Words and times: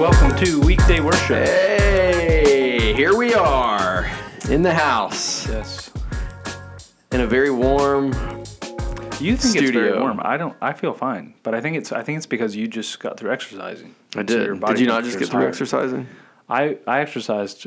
Welcome 0.00 0.34
to 0.44 0.60
Weekday 0.60 1.00
Worship. 1.00 1.46
Hey, 1.46 2.92
here 2.94 3.16
we 3.16 3.34
are 3.34 4.08
in 4.50 4.62
the 4.62 4.74
house 4.74 5.46
Yes. 5.48 5.90
in 7.12 7.20
a 7.20 7.26
very 7.26 7.50
warm. 7.50 8.06
You 9.20 9.36
think 9.36 9.54
it's 9.54 9.54
very 9.54 9.66
Studio. 9.68 10.00
warm. 10.00 10.20
I 10.22 10.36
don't. 10.36 10.56
I 10.60 10.72
feel 10.72 10.92
fine, 10.94 11.34
but 11.42 11.54
I 11.54 11.60
think 11.60 11.76
it's. 11.76 11.92
I 11.92 12.02
think 12.02 12.16
it's 12.18 12.26
because 12.26 12.56
you 12.56 12.66
just 12.68 12.98
got 13.00 13.18
through 13.18 13.30
exercising. 13.32 13.94
I 14.16 14.20
So 14.20 14.22
did. 14.24 14.46
your 14.46 14.56
body 14.56 14.74
did 14.74 14.80
you 14.82 14.86
not 14.86 15.04
just 15.04 15.18
temperature's 15.18 15.20
get 15.20 15.30
through 15.30 15.40
higher. 15.40 15.48
exercising? 15.48 16.06
I 16.48 16.78
I 16.86 17.00
exercised 17.00 17.66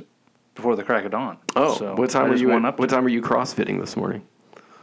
before 0.56 0.76
the 0.76 0.84
crack 0.84 1.06
of 1.06 1.12
dawn. 1.12 1.38
Oh, 1.56 1.76
So 1.76 1.96
what 1.96 2.10
time 2.10 2.26
I 2.26 2.30
were 2.30 2.36
you? 2.36 2.50
went 2.50 2.66
up 2.66 2.80
what 2.80 2.90
time 2.90 3.04
were 3.04 3.10
you 3.10 3.22
CrossFitting 3.22 3.80
this 3.80 3.96
morning? 3.96 4.22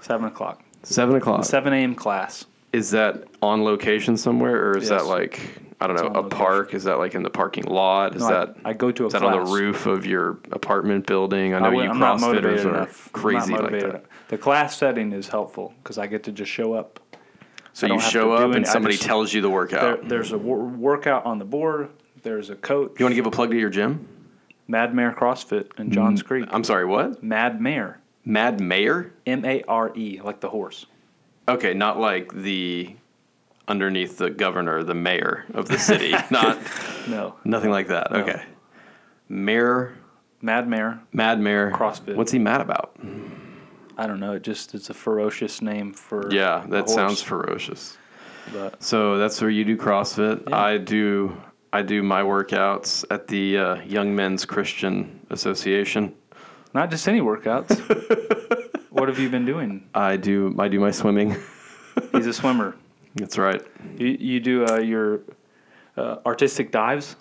Seven 0.01 0.27
o'clock. 0.27 0.63
Seven 0.83 1.17
o'clock. 1.17 1.45
Seven 1.45 1.73
a.m. 1.73 1.95
class. 1.95 2.47
Is 2.73 2.91
that 2.91 3.25
on 3.43 3.65
location 3.65 4.17
somewhere, 4.17 4.69
or 4.71 4.77
is 4.79 4.89
Yes. 4.91 5.03
that 5.03 5.07
like 5.09 5.41
I 5.81 5.87
don't 5.87 5.95
It's 5.95 6.03
know 6.03 6.09
a 6.09 6.23
location. 6.23 6.31
park? 6.31 6.75
Is 6.75 6.85
that 6.85 6.99
like 6.99 7.15
in 7.15 7.23
the 7.23 7.31
parking 7.31 7.65
lot? 7.65 8.17
Is 8.17 8.23
No, 8.23 8.29
that 8.31 8.57
I 8.65 8.73
go 8.73 8.91
to 8.91 9.05
a 9.05 9.07
is 9.07 9.13
that 9.13 9.23
on 9.23 9.45
the 9.45 9.51
roof 9.53 9.87
of 9.87 10.05
your 10.07 10.39
apartment 10.51 11.07
building? 11.07 11.55
I 11.55 11.61
know 11.61 11.67
I 11.67 11.75
would- 11.75 11.85
you 11.85 11.91
I'm 11.91 11.99
CrossFitters 12.19 12.65
are 12.65 12.69
enough. 12.71 13.13
Crazy 13.13 13.53
like 13.53 13.71
that. 13.71 13.85
enough. 13.85 14.01
The 14.29 14.39
class 14.39 14.77
setting 14.77 15.13
is 15.13 15.29
helpful 15.29 15.73
because 15.83 15.97
I 15.99 16.07
get 16.09 16.25
to 16.25 16.33
just 16.33 16.51
show 16.51 16.73
up. 16.75 16.99
So 17.75 17.87
you 17.87 18.01
show 18.01 18.33
up 18.33 18.55
and 18.57 18.67
somebody 18.67 18.97
just- 18.97 19.07
tells 19.07 19.33
you 19.33 19.41
the 19.41 19.47
There, 19.49 19.55
workout. 19.55 20.09
there's 20.09 20.33
a 20.33 20.39
wor- 20.39 20.59
workout 20.65 21.25
on 21.27 21.39
the 21.39 21.45
board. 21.45 21.91
There's 22.25 22.51
a 22.51 22.57
coach. 22.57 22.95
you 22.99 23.05
want 23.05 23.13
to 23.13 23.17
give 23.17 23.27
a 23.27 23.31
plug 23.31 23.51
to 23.53 23.57
your 23.57 23.71
gym? 23.71 24.05
Mad 24.69 24.95
Mare 24.95 25.13
CrossFit 25.19 25.79
in 25.79 25.87
mm-hmm. 25.87 25.91
Johns 25.93 26.23
Creek. 26.23 26.47
I'm 26.51 26.63
sorry, 26.63 26.85
what? 26.85 27.23
Mad 27.23 27.61
Mare. 27.61 27.99
Mad 28.25 28.61
Mayor? 28.61 29.13
M 29.27 29.45
A 29.45 29.63
R 29.63 29.91
E, 29.97 30.21
like 30.23 30.41
the 30.41 30.51
horse. 30.51 30.87
Okay, 31.49 31.73
not 31.73 31.99
like 31.99 32.31
the 32.33 32.95
underneath 33.67 34.19
the 34.19 34.31
governor, 34.31 34.83
the 34.83 34.95
mayor 34.95 35.47
of 35.55 35.67
the 35.69 35.79
city. 35.79 36.13
not 36.31 36.59
No. 37.09 37.37
nothing 37.45 37.71
like 37.71 37.89
that. 37.89 38.13
Okay. 38.13 38.43
Mayor, 39.31 39.97
Mad 40.43 40.69
Mare. 40.69 41.01
Mad 41.13 41.41
Mayor. 41.41 41.71
CrossFit. 41.71 42.17
What's 42.17 42.33
he 42.33 42.39
mad 42.39 42.61
about? 42.61 42.95
I 43.97 44.07
don't 44.07 44.21
know. 44.21 44.33
It 44.35 44.43
just 44.43 44.75
it's 44.75 44.91
a 44.91 44.95
ferocious 44.95 45.63
name 45.63 45.93
for 45.95 46.31
Yeah, 46.33 46.65
that 46.69 46.91
sounds 46.91 47.23
ferocious. 47.23 47.97
But 48.53 48.83
So 48.83 49.19
that's 49.19 49.41
where 49.41 49.51
you 49.51 49.65
do 49.65 49.77
CrossFit. 49.77 50.49
Yeah. 50.49 50.59
I 50.59 50.79
do 50.79 51.37
I 51.73 51.83
do 51.83 52.03
my 52.03 52.23
workouts 52.23 53.05
at 53.11 53.27
the 53.27 53.59
uh, 53.59 53.75
Young 53.83 54.15
Men's 54.15 54.45
Christian 54.45 55.21
Association. 55.31 56.15
not 56.73 56.91
just 56.91 57.07
any 57.09 57.21
workouts. 57.21 57.77
what 58.91 59.09
have 59.09 59.19
you 59.19 59.29
been 59.29 59.45
doing? 59.45 59.87
I 59.95 60.17
do 60.17 60.55
I 60.59 60.69
do 60.69 60.81
my 60.81 60.91
swimming. 60.91 61.37
He's 62.13 62.27
a 62.27 62.33
swimmer. 62.33 62.75
That's 63.17 63.37
right. 63.37 63.63
You 63.99 64.17
you 64.19 64.41
do 64.41 64.67
uh, 64.67 64.79
your 64.79 65.21
uh, 65.97 66.17
artistic 66.25 66.71
dives. 66.71 67.17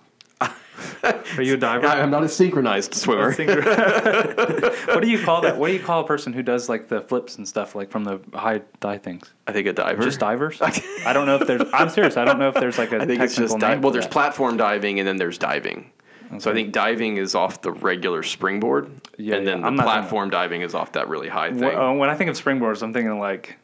Are 1.38 1.42
you 1.42 1.56
a 1.56 1.58
diver? 1.58 1.88
I, 1.88 2.00
am 2.00 2.10
not 2.10 2.24
a 2.24 2.30
synchronized 2.30 2.94
swimmer. 2.94 3.32
what 3.34 5.02
do 5.02 5.10
you 5.10 5.24
call 5.24 5.42
that? 5.42 5.58
What 5.58 5.68
do 5.68 5.74
you 5.74 5.80
call 5.80 6.02
a 6.02 6.08
person 6.08 6.34
who 6.34 6.44
does 6.44 6.70
like 6.70 6.88
the 6.88 7.02
flips 7.02 7.38
and 7.38 7.48
stuff, 7.48 7.76
like 7.76 7.90
from 7.92 8.04
the 8.04 8.20
high 8.34 8.62
dive 8.80 9.04
things? 9.04 9.34
I 9.48 9.52
think 9.52 9.68
a 9.68 9.74
diver. 9.74 10.04
Just 10.04 10.20
divers? 10.20 10.62
I 10.62 11.14
don't 11.14 11.26
know 11.26 11.36
if 11.36 11.48
there's. 11.48 11.62
I'm 11.74 11.90
serious. 11.90 12.18
I 12.18 12.26
don't 12.26 12.40
know 12.40 12.50
if 12.50 12.56
there's 12.56 12.78
like 12.78 12.92
a 12.92 12.98
I 13.02 13.06
think 13.06 13.22
it's 13.22 13.36
just 13.36 13.58
dive. 13.60 13.84
Well, 13.84 13.92
there's 13.92 14.06
that. 14.06 14.12
platform 14.12 14.58
diving 14.58 15.00
and 15.00 15.08
then 15.08 15.18
there's 15.18 15.38
diving. 15.38 15.92
So 16.40 16.52
I 16.52 16.54
think 16.54 16.74
diving 16.74 17.18
is 17.18 17.36
off 17.36 17.62
the 17.62 17.72
regular 17.72 18.22
springboard, 18.22 18.92
Yeah, 19.18 19.36
and 19.36 19.48
then 19.48 19.62
yeah. 19.62 19.70
the 19.70 19.82
platform 19.82 20.30
diving 20.30 20.62
is 20.62 20.76
off 20.76 20.92
that 20.92 21.08
really 21.08 21.30
high 21.30 21.54
thing. 21.54 21.74
Uh, 21.74 21.94
when 21.94 22.10
I 22.10 22.16
think 22.16 22.30
of 22.30 22.36
springboards, 22.36 22.82
I'm 22.82 22.92
thinking 22.92 23.18
like 23.18 23.58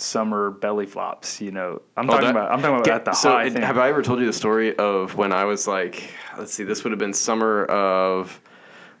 summer 0.00 0.50
belly 0.50 0.86
flops. 0.86 1.40
You 1.40 1.50
know, 1.50 1.82
I'm 1.96 2.08
Oh, 2.08 2.12
talking 2.14 2.26
that- 2.26 2.30
about. 2.30 2.52
I'm 2.52 2.60
talking 2.60 2.74
about 2.76 2.84
Get- 2.84 2.94
at 2.94 3.04
the 3.06 3.12
so 3.12 3.30
high. 3.30 3.44
it- 3.46 3.54
have 3.58 3.78
I 3.78 3.88
ever 3.88 4.02
told 4.02 4.20
you 4.20 4.26
the 4.26 4.32
story 4.32 4.76
of 4.76 5.16
when 5.16 5.32
I 5.32 5.44
was 5.44 5.66
like, 5.66 6.10
let's 6.38 6.52
see, 6.54 6.64
this 6.64 6.84
would 6.84 6.90
have 6.92 6.98
been 6.98 7.12
summer 7.12 7.64
of, 7.66 8.40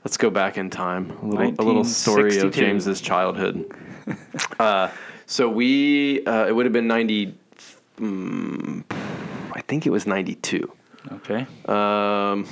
let's 0.04 0.16
go 0.16 0.30
back 0.30 0.58
in 0.58 0.70
time, 0.70 1.10
a 1.22 1.26
little, 1.26 1.54
a 1.58 1.64
little 1.64 1.84
story 1.84 2.36
of 2.38 2.44
1962. 2.44 2.60
James's 2.66 3.00
childhood. 3.00 3.70
uh, 4.60 4.88
so 5.26 5.48
we, 5.48 6.24
uh, 6.26 6.46
it 6.46 6.54
would 6.54 6.66
have 6.66 6.72
been 6.72 6.86
ninety, 6.88 7.34
mm, 7.98 8.82
I 9.52 9.60
think 9.62 9.86
it 9.86 9.90
was 9.90 10.06
ninety 10.06 10.34
two. 10.36 10.72
okay. 11.12 11.46
Um, 11.66 12.46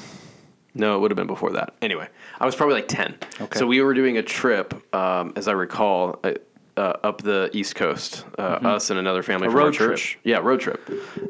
no, 0.75 0.95
it 0.97 1.01
would 1.01 1.11
have 1.11 1.17
been 1.17 1.27
before 1.27 1.53
that. 1.53 1.73
Anyway, 1.81 2.07
I 2.39 2.45
was 2.45 2.55
probably 2.55 2.75
like 2.75 2.87
10. 2.89 3.15
Okay. 3.41 3.59
So 3.59 3.67
we 3.67 3.81
were 3.81 3.95
doing 3.95 4.19
a 4.19 4.23
trip, 4.23 4.75
um, 4.95 5.33
as 5.35 5.49
I 5.49 5.53
recall, 5.53 6.21
uh, 6.23 6.33
uh, 6.77 6.95
up 7.03 7.23
the 7.23 7.51
East 7.53 7.75
Coast, 7.75 8.25
uh, 8.39 8.43
us 8.43 8.91
and 8.91 8.99
another 8.99 9.23
family 9.23 9.49
Mm-hmm. 9.49 9.57
A 9.57 9.61
road 9.61 9.75
trip. 9.75 9.91
church. 9.93 10.19
Yeah, 10.25 10.39
road 10.39 10.61
trip. 10.61 10.81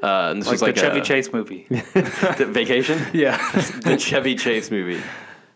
Uh, 0.02 0.30
and 0.30 0.40
this 0.40 0.46
like 0.46 0.52
was 0.52 0.60
the 0.60 0.66
like 0.66 0.76
Chevy 0.76 0.98
a, 1.00 1.04
Chase 1.04 1.32
movie. 1.32 1.66
the 1.70 2.48
vacation. 2.50 3.00
yeah. 3.14 3.36
the 3.82 3.96
Chevy 3.98 4.34
Chase 4.34 4.70
movie. 4.70 5.00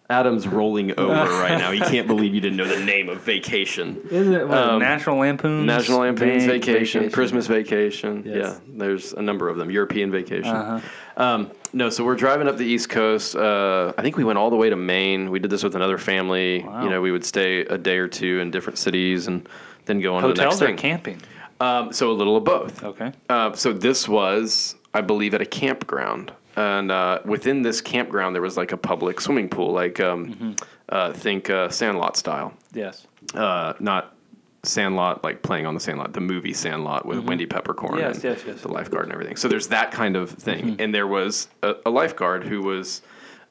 Adam's 0.09 0.49
rolling 0.49 0.91
over 0.99 1.13
right 1.15 1.57
now. 1.57 1.71
He 1.71 1.79
can't 1.79 2.09
believe 2.09 2.35
you 2.35 2.41
didn't 2.41 2.57
know 2.57 2.67
the 2.67 2.85
name 2.85 3.09
of 3.09 3.21
Vacation. 3.21 4.01
Isn't 4.11 4.35
it 4.35 4.51
Um, 4.51 4.81
National 4.81 5.19
Lampoon's 5.19 5.67
National 5.67 6.01
Lampoon's 6.01 6.47
Va- 6.47 6.55
Vacation, 6.55 7.09
Christmas 7.13 7.47
Vacation. 7.47 8.25
Yes. 8.27 8.37
Yeah, 8.37 8.59
there's 8.77 9.13
a 9.13 9.23
number 9.23 9.49
of 9.49 9.57
them. 9.57 9.71
European 9.71 10.11
Vacation. 10.11 10.51
Uh-huh. 10.51 10.81
Um, 11.23 11.53
no, 11.73 11.91
so 11.91 12.05
we're 12.05 12.17
driving 12.17 12.49
up 12.49 12.57
the 12.57 12.65
East 12.67 12.89
Coast. 12.89 13.37
Uh, 13.37 13.93
I 13.97 14.03
think 14.03 14.17
we 14.17 14.25
went 14.25 14.37
all 14.37 14.51
the 14.51 14.57
way 14.57 14.69
to 14.69 14.75
Maine. 14.75 15.31
We 15.31 15.39
did 15.39 15.51
this 15.51 15.63
with 15.63 15.77
another 15.77 15.97
family. 15.97 16.65
Wow. 16.65 16.83
You 16.83 16.91
know, 16.91 17.01
we 17.01 17.13
would 17.13 17.25
stay 17.25 17.61
a 17.61 17.79
day 17.79 17.99
or 17.99 18.09
two 18.09 18.41
in 18.41 18.51
different 18.51 18.79
cities 18.81 19.29
and 19.29 19.49
then 19.87 20.01
go 20.01 20.15
on 20.15 20.23
to 20.23 20.29
the 20.29 20.35
next 20.35 20.41
Hotels 20.45 20.63
or 20.63 20.67
thing. 20.67 20.77
camping? 20.77 21.21
Um, 21.61 21.93
so 21.93 22.11
a 22.11 22.15
little 22.15 22.37
of 22.37 22.45
both. 22.45 22.83
Okay. 22.83 23.13
Uh, 23.29 23.53
so 23.53 23.73
this 23.73 24.09
was, 24.09 24.77
I 24.95 25.01
believe, 25.03 25.35
at 25.35 25.43
a 25.43 25.47
campground, 25.47 26.33
and 26.57 26.91
uh, 26.91 27.21
within 27.25 27.63
this 27.63 27.81
campground 27.81 28.35
there 28.35 28.43
was 28.43 28.57
like 28.57 28.73
a 28.73 28.77
public 28.77 29.21
swimming 29.21 29.49
pool, 29.49 29.73
like 29.73 30.01
um, 30.01 30.27
Mm-hmm. 30.35 30.53
uh, 30.89 31.13
think 31.13 31.51
uh, 31.51 31.69
Sandlot 31.69 32.17
style, 32.17 32.55
Yes. 32.73 33.07
uh, 33.35 33.75
not 33.79 34.15
Sandlot 34.63 35.23
like 35.25 35.43
playing 35.43 35.65
on 35.67 35.75
the 35.75 35.81
Sandlot, 35.81 36.13
the 36.13 36.21
movie 36.21 36.53
Sandlot 36.53 37.07
with 37.07 37.21
Wendy 37.21 37.47
Peppercorn 37.47 37.93
Mm-hmm. 37.93 38.01
Yes, 38.01 38.15
and 38.17 38.25
yes, 38.25 38.43
yes. 38.47 38.61
the 38.63 38.69
lifeguard 38.69 39.05
and 39.05 39.13
everything. 39.13 39.37
So 39.37 39.49
there's 39.49 39.69
that 39.69 39.91
kind 39.91 40.17
of 40.17 40.31
thing, 40.31 40.77
and 40.81 40.95
there 40.95 41.07
was 41.07 41.49
a, 41.63 41.75
a 41.87 41.91
lifeguard 41.91 42.45
who 42.45 42.61
was 42.63 43.03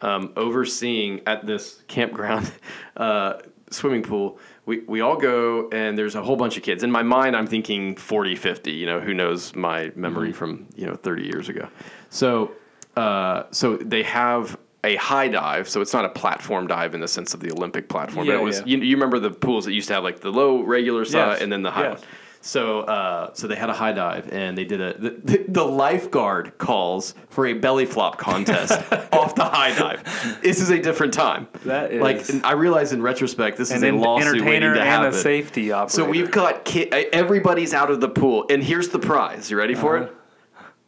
um, 0.01 0.31
overseeing 0.35 1.21
at 1.27 1.45
this 1.45 1.83
campground 1.87 2.51
uh, 2.97 3.33
swimming 3.71 4.01
pool. 4.03 4.39
We, 4.69 4.81
we 4.81 5.01
all 5.01 5.17
go 5.17 5.67
and 5.71 5.97
there's 5.97 6.13
a 6.13 6.21
whole 6.21 6.35
bunch 6.35 6.55
of 6.55 6.61
kids. 6.61 6.83
In 6.83 6.91
my 6.91 7.01
mind, 7.01 7.35
I'm 7.35 7.47
thinking 7.47 7.95
40, 7.95 8.35
50, 8.35 8.71
you 8.71 8.85
know, 8.85 8.99
who 8.99 9.15
knows 9.15 9.55
my 9.55 9.91
memory 9.95 10.31
from, 10.31 10.67
you 10.75 10.85
know, 10.85 10.93
30 10.93 11.23
years 11.23 11.49
ago. 11.49 11.67
So, 12.11 12.51
uh, 12.95 13.45
so 13.49 13.77
they 13.77 14.03
have 14.03 14.59
a 14.83 14.95
high 14.97 15.27
dive. 15.27 15.67
So 15.67 15.81
it's 15.81 15.91
not 15.91 16.05
a 16.05 16.09
platform 16.09 16.67
dive 16.67 16.93
in 16.93 17.01
the 17.01 17.07
sense 17.07 17.33
of 17.33 17.39
the 17.39 17.51
Olympic 17.51 17.89
platform, 17.89 18.27
Yeah, 18.27 18.33
but 18.35 18.41
it 18.41 18.43
was, 18.43 18.59
yeah. 18.59 18.65
you, 18.67 18.77
you 18.83 18.95
remember 18.95 19.17
the 19.17 19.31
pools 19.31 19.65
that 19.65 19.73
used 19.73 19.87
to 19.87 19.95
have 19.95 20.03
like 20.03 20.19
the 20.19 20.31
low 20.31 20.61
regular 20.61 21.03
side 21.03 21.31
Yes, 21.31 21.41
and 21.41 21.51
then 21.51 21.63
the 21.63 21.71
high 21.71 21.89
yes. 21.89 22.01
one. 22.01 22.07
So, 22.41 22.81
uh, 22.81 23.33
so 23.33 23.47
they 23.47 23.55
had 23.55 23.69
a 23.69 23.73
high 23.73 23.91
dive, 23.91 24.31
and 24.31 24.57
they 24.57 24.63
did 24.63 24.79
a. 24.79 24.97
The, 24.97 25.43
the, 25.49 25.63
lifeguard 25.65 26.57
calls 26.57 27.13
for 27.29 27.45
a 27.47 27.53
belly 27.53 27.85
flop 27.85 28.17
contest 28.17 28.71
off 29.11 29.35
the 29.35 29.43
high 29.43 29.77
dive. 29.77 30.39
This 30.41 30.61
is 30.61 30.69
a 30.69 30.81
different 30.81 31.13
time. 31.13 31.49
That 31.65 31.91
is- 31.91 32.01
like 32.01 32.29
and 32.29 32.45
I 32.45 32.53
realize 32.53 32.93
in 32.93 33.01
retrospect, 33.01 33.57
this 33.57 33.71
is 33.71 33.83
a 33.83 33.91
lawsuit 33.91 34.41
waiting 34.41 34.47
entertainer 34.47 34.73
to 34.75 34.79
and 34.79 34.89
a 34.89 34.91
happen. 35.07 35.13
safety 35.19 35.71
operator. 35.73 35.93
So 35.95 36.09
we've 36.09 36.31
got 36.31 36.63
ki- 36.63 36.89
everybody's 36.91 37.73
out 37.73 37.91
of 37.91 37.99
the 37.99 38.09
pool, 38.09 38.45
and 38.49 38.63
here's 38.63 38.87
the 38.87 38.99
prize. 38.99 39.51
You 39.51 39.57
ready 39.57 39.75
for 39.75 39.97
Uh-huh. 39.97 40.05
it? 40.05 40.15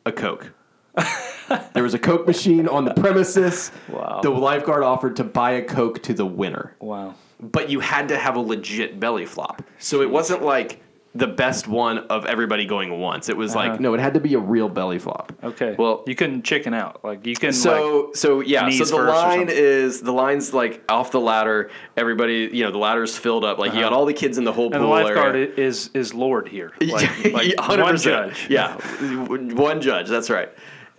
A 0.06 0.12
Coke. 0.14 0.54
there 1.74 1.84
was 1.84 1.94
a 1.94 2.00
Coke 2.00 2.26
machine 2.28 2.68
on 2.70 2.86
the 2.86 2.94
premises. 2.94 3.72
Wow. 3.90 4.22
The 4.24 4.30
lifeguard 4.30 4.84
offered 4.84 5.18
to 5.18 5.26
buy 5.26 5.52
a 5.52 5.62
Coke 5.64 6.02
to 6.04 6.14
the 6.14 6.26
winner 6.26 6.76
Wow. 6.80 7.16
but 7.42 7.70
you 7.70 7.82
had 7.82 8.08
to 8.10 8.18
have 8.18 8.36
a 8.36 8.40
legit 8.40 9.00
belly 9.02 9.26
flop. 9.26 9.62
So 9.80 10.02
it 10.02 10.10
wasn't 10.10 10.44
like 10.44 10.82
the 11.14 11.28
best 11.28 11.68
one 11.68 11.98
of 12.10 12.26
everybody 12.26 12.66
going 12.66 12.98
once. 13.00 13.28
It 13.28 13.36
was 13.36 13.54
Uh-huh. 13.54 13.70
like 13.72 13.80
no, 13.82 13.94
it 13.94 14.00
had 14.00 14.14
to 14.14 14.20
be 14.22 14.34
a 14.36 14.40
real 14.40 14.70
belly 14.70 14.98
flop. 14.98 15.34
Okay. 15.44 15.76
Well- 15.78 16.04
you 16.08 16.16
couldn't 16.16 16.44
chicken 16.44 16.74
out. 16.74 17.04
Like 17.04 17.26
you 17.28 17.36
can. 17.36 17.52
So 17.52 18.12
so 18.14 18.40
yeah, 18.40 18.70
so 18.70 18.86
the 18.86 18.96
line 19.04 19.48
is 19.50 20.00
the 20.02 20.14
line's 20.14 20.54
like 20.54 20.82
off 20.90 21.12
the 21.12 21.20
ladder. 21.20 21.70
Everybody, 21.98 22.50
you 22.54 22.64
know, 22.64 22.72
the 22.72 22.78
ladder's 22.78 23.18
filled 23.18 23.44
up. 23.44 23.58
Like 23.60 23.74
you 23.74 23.82
got 23.82 23.92
all 23.92 24.06
the 24.06 24.14
kids 24.14 24.38
in 24.38 24.46
the 24.46 24.54
whole 24.54 24.70
like, 24.70 24.76
Uh-huh. 24.76 24.86
and 24.86 24.90
pool 24.90 24.98
the 24.98 25.04
lifeguard 25.04 25.36
area. 25.36 25.54
is 25.58 25.90
is 25.94 26.14
Lord 26.14 26.48
here. 26.48 26.72
Like, 26.82 27.26
like 27.34 27.60
one 27.60 27.80
100%. 27.96 28.04
judge. 28.04 28.48
Yeah, 28.50 28.76
one 29.54 29.82
judge. 29.82 30.08
That's 30.08 30.30
right. 30.30 30.50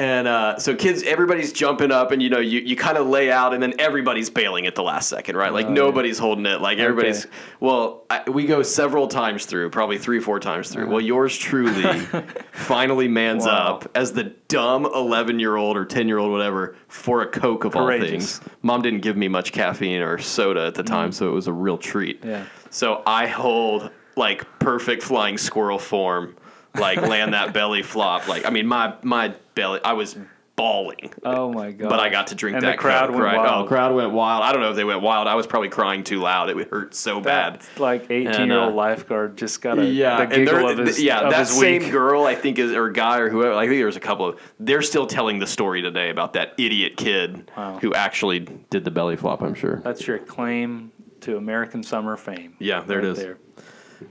And 0.03 0.27
uh, 0.27 0.59
so 0.59 0.75
kids, 0.75 1.05
everybody's 1.05 1.53
jumping 1.53 1.93
up, 1.93 2.11
and 2.11 2.21
you 2.21 2.29
know, 2.29 2.41
you, 2.41 2.59
you 2.59 2.75
kind 2.75 2.99
of 2.99 3.07
lay 3.07 3.31
out, 3.31 3.55
and 3.55 3.63
then 3.63 3.75
everybody's 3.79 4.31
bailing 4.31 4.67
at 4.67 4.75
the 4.75 4.83
last 4.83 5.09
second, 5.09 5.37
right? 5.37 5.53
Like 5.53 5.67
Oh, 5.67 5.69
yeah. 5.69 5.75
nobody's 5.75 6.19
holding 6.19 6.45
it. 6.45 6.61
Like 6.61 6.79
everybody's. 6.79 7.27
Okay. 7.27 7.35
Well, 7.61 8.05
I, 8.11 8.29
we 8.29 8.45
go 8.45 8.63
several 8.63 9.07
times 9.07 9.47
through, 9.47 9.71
probably 9.71 9.99
three, 9.99 10.19
four 10.19 10.41
times 10.41 10.71
through. 10.71 10.89
Well, 10.89 11.01
yours 11.01 11.37
truly 11.39 12.01
finally 12.53 13.07
mans 13.07 13.47
Uh-huh. 13.47 13.55
Wow. 13.65 13.75
up 13.77 13.91
as 13.95 14.13
the 14.13 14.25
dumb 14.49 14.87
eleven 14.87 15.39
year 15.39 15.55
old 15.55 15.77
or 15.77 15.85
ten 15.85 16.09
year 16.09 16.19
old, 16.19 16.33
whatever, 16.33 16.75
for 16.89 17.23
a 17.23 17.27
Coke 17.29 17.65
of 17.65 17.77
all 17.77 17.87
things. 17.87 18.41
Mom 18.63 18.83
didn't 18.83 19.03
give 19.03 19.17
me 19.17 19.29
much 19.29 19.53
caffeine 19.53 20.01
or 20.01 20.19
soda 20.19 20.67
at 20.67 20.75
the 20.75 20.83
time, 20.83 21.13
so 21.13 21.29
it 21.29 21.33
was 21.33 21.47
a 21.47 21.53
real 21.53 21.79
treat. 21.79 22.23
Mm. 22.23 22.29
Yeah. 22.29 22.45
So 22.71 23.03
I 23.07 23.29
hold 23.29 23.91
like 24.17 24.45
perfect 24.59 25.05
flying 25.05 25.39
squirrel 25.39 25.79
form, 25.79 26.35
like 26.75 27.01
land 27.01 27.35
that 27.35 27.53
belly 27.53 27.83
flop. 27.85 28.27
Like 28.27 28.45
I 28.47 28.51
mean, 28.51 28.67
my 28.67 28.95
my 29.03 29.35
belly, 29.55 29.81
I 29.85 29.93
was 29.95 30.17
bawling, 30.55 31.11
Oh 31.25 31.51
my 31.51 31.73
god! 31.73 31.89
but 31.89 31.99
I 31.99 32.11
got 32.11 32.27
to 32.27 32.35
drink 32.35 32.57
and 32.57 32.65
that. 32.67 32.73
the 32.73 32.77
crowd 32.77 33.11
went 33.11 33.23
right? 33.23 33.39
wild. 33.39 33.65
Oh, 33.65 33.69
crowd 33.69 33.95
went 33.95 34.13
wild. 34.13 34.43
I 34.45 34.53
don't 34.53 34.61
know 34.61 34.69
if 34.71 34.77
they 34.77 34.85
went 34.85 35.01
wild. 35.01 35.27
I 35.27 35.35
was 35.35 35.47
probably 35.47 35.71
crying 35.71 36.05
too 36.05 36.21
loud. 36.21 36.51
It 36.51 36.69
hurt 36.69 36.95
so 36.95 37.21
bad. 37.23 37.63
That 37.63 37.81
like 37.81 38.11
eighteen 38.11 38.49
year 38.49 38.59
old 38.59 38.73
uh, 38.73 38.77
lifeguard 38.77 39.39
just 39.39 39.63
got 39.63 39.79
a 39.79 39.85
Yeah, 39.87 40.17
the 40.17 40.23
and 40.35 40.47
giggle 40.47 40.69
of 40.69 40.79
his 40.79 41.03
yeah, 41.03 41.21
of 41.21 41.31
that 41.31 41.39
his 41.41 41.51
same 41.59 41.83
week. 41.83 41.91
girl 41.91 42.25
I 42.25 42.35
think 42.35 42.59
is 42.59 42.73
or 42.73 42.91
guy 42.91 43.19
or 43.21 43.31
whoever. 43.31 43.55
I 43.55 43.67
think 43.67 43.79
there 43.79 43.87
was 43.87 43.97
a 43.97 44.01
couple 44.01 44.29
of. 44.29 44.41
They're 44.61 44.83
still 44.83 45.07
telling 45.07 45.39
the 45.39 45.47
story 45.47 45.81
today 45.81 46.11
about 46.11 46.35
that 46.35 46.53
idiot 46.59 46.99
kid 46.99 47.51
Wow. 47.57 47.79
who 47.81 47.95
actually 47.95 48.41
did 48.41 48.85
the 48.85 48.91
belly 48.91 49.17
flop. 49.17 49.41
I'm 49.43 49.55
sure. 49.55 49.81
That's 49.83 50.07
your 50.07 50.19
claim 50.19 50.93
to 51.23 51.39
American 51.39 51.83
summer 51.83 52.17
fame. 52.19 52.57
Yeah, 52.59 52.81
there 52.83 52.99
it 52.99 53.05
right 53.05 53.11
is. 53.13 53.19
There. 53.19 53.39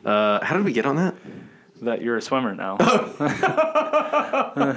Uh, 0.05 0.43
how 0.43 0.55
did 0.55 0.65
we 0.65 0.73
get 0.73 0.85
on 0.88 0.95
that? 0.95 1.13
That 1.81 2.01
you're 2.01 2.17
a 2.17 2.21
swimmer 2.21 2.53
now. 2.55 2.77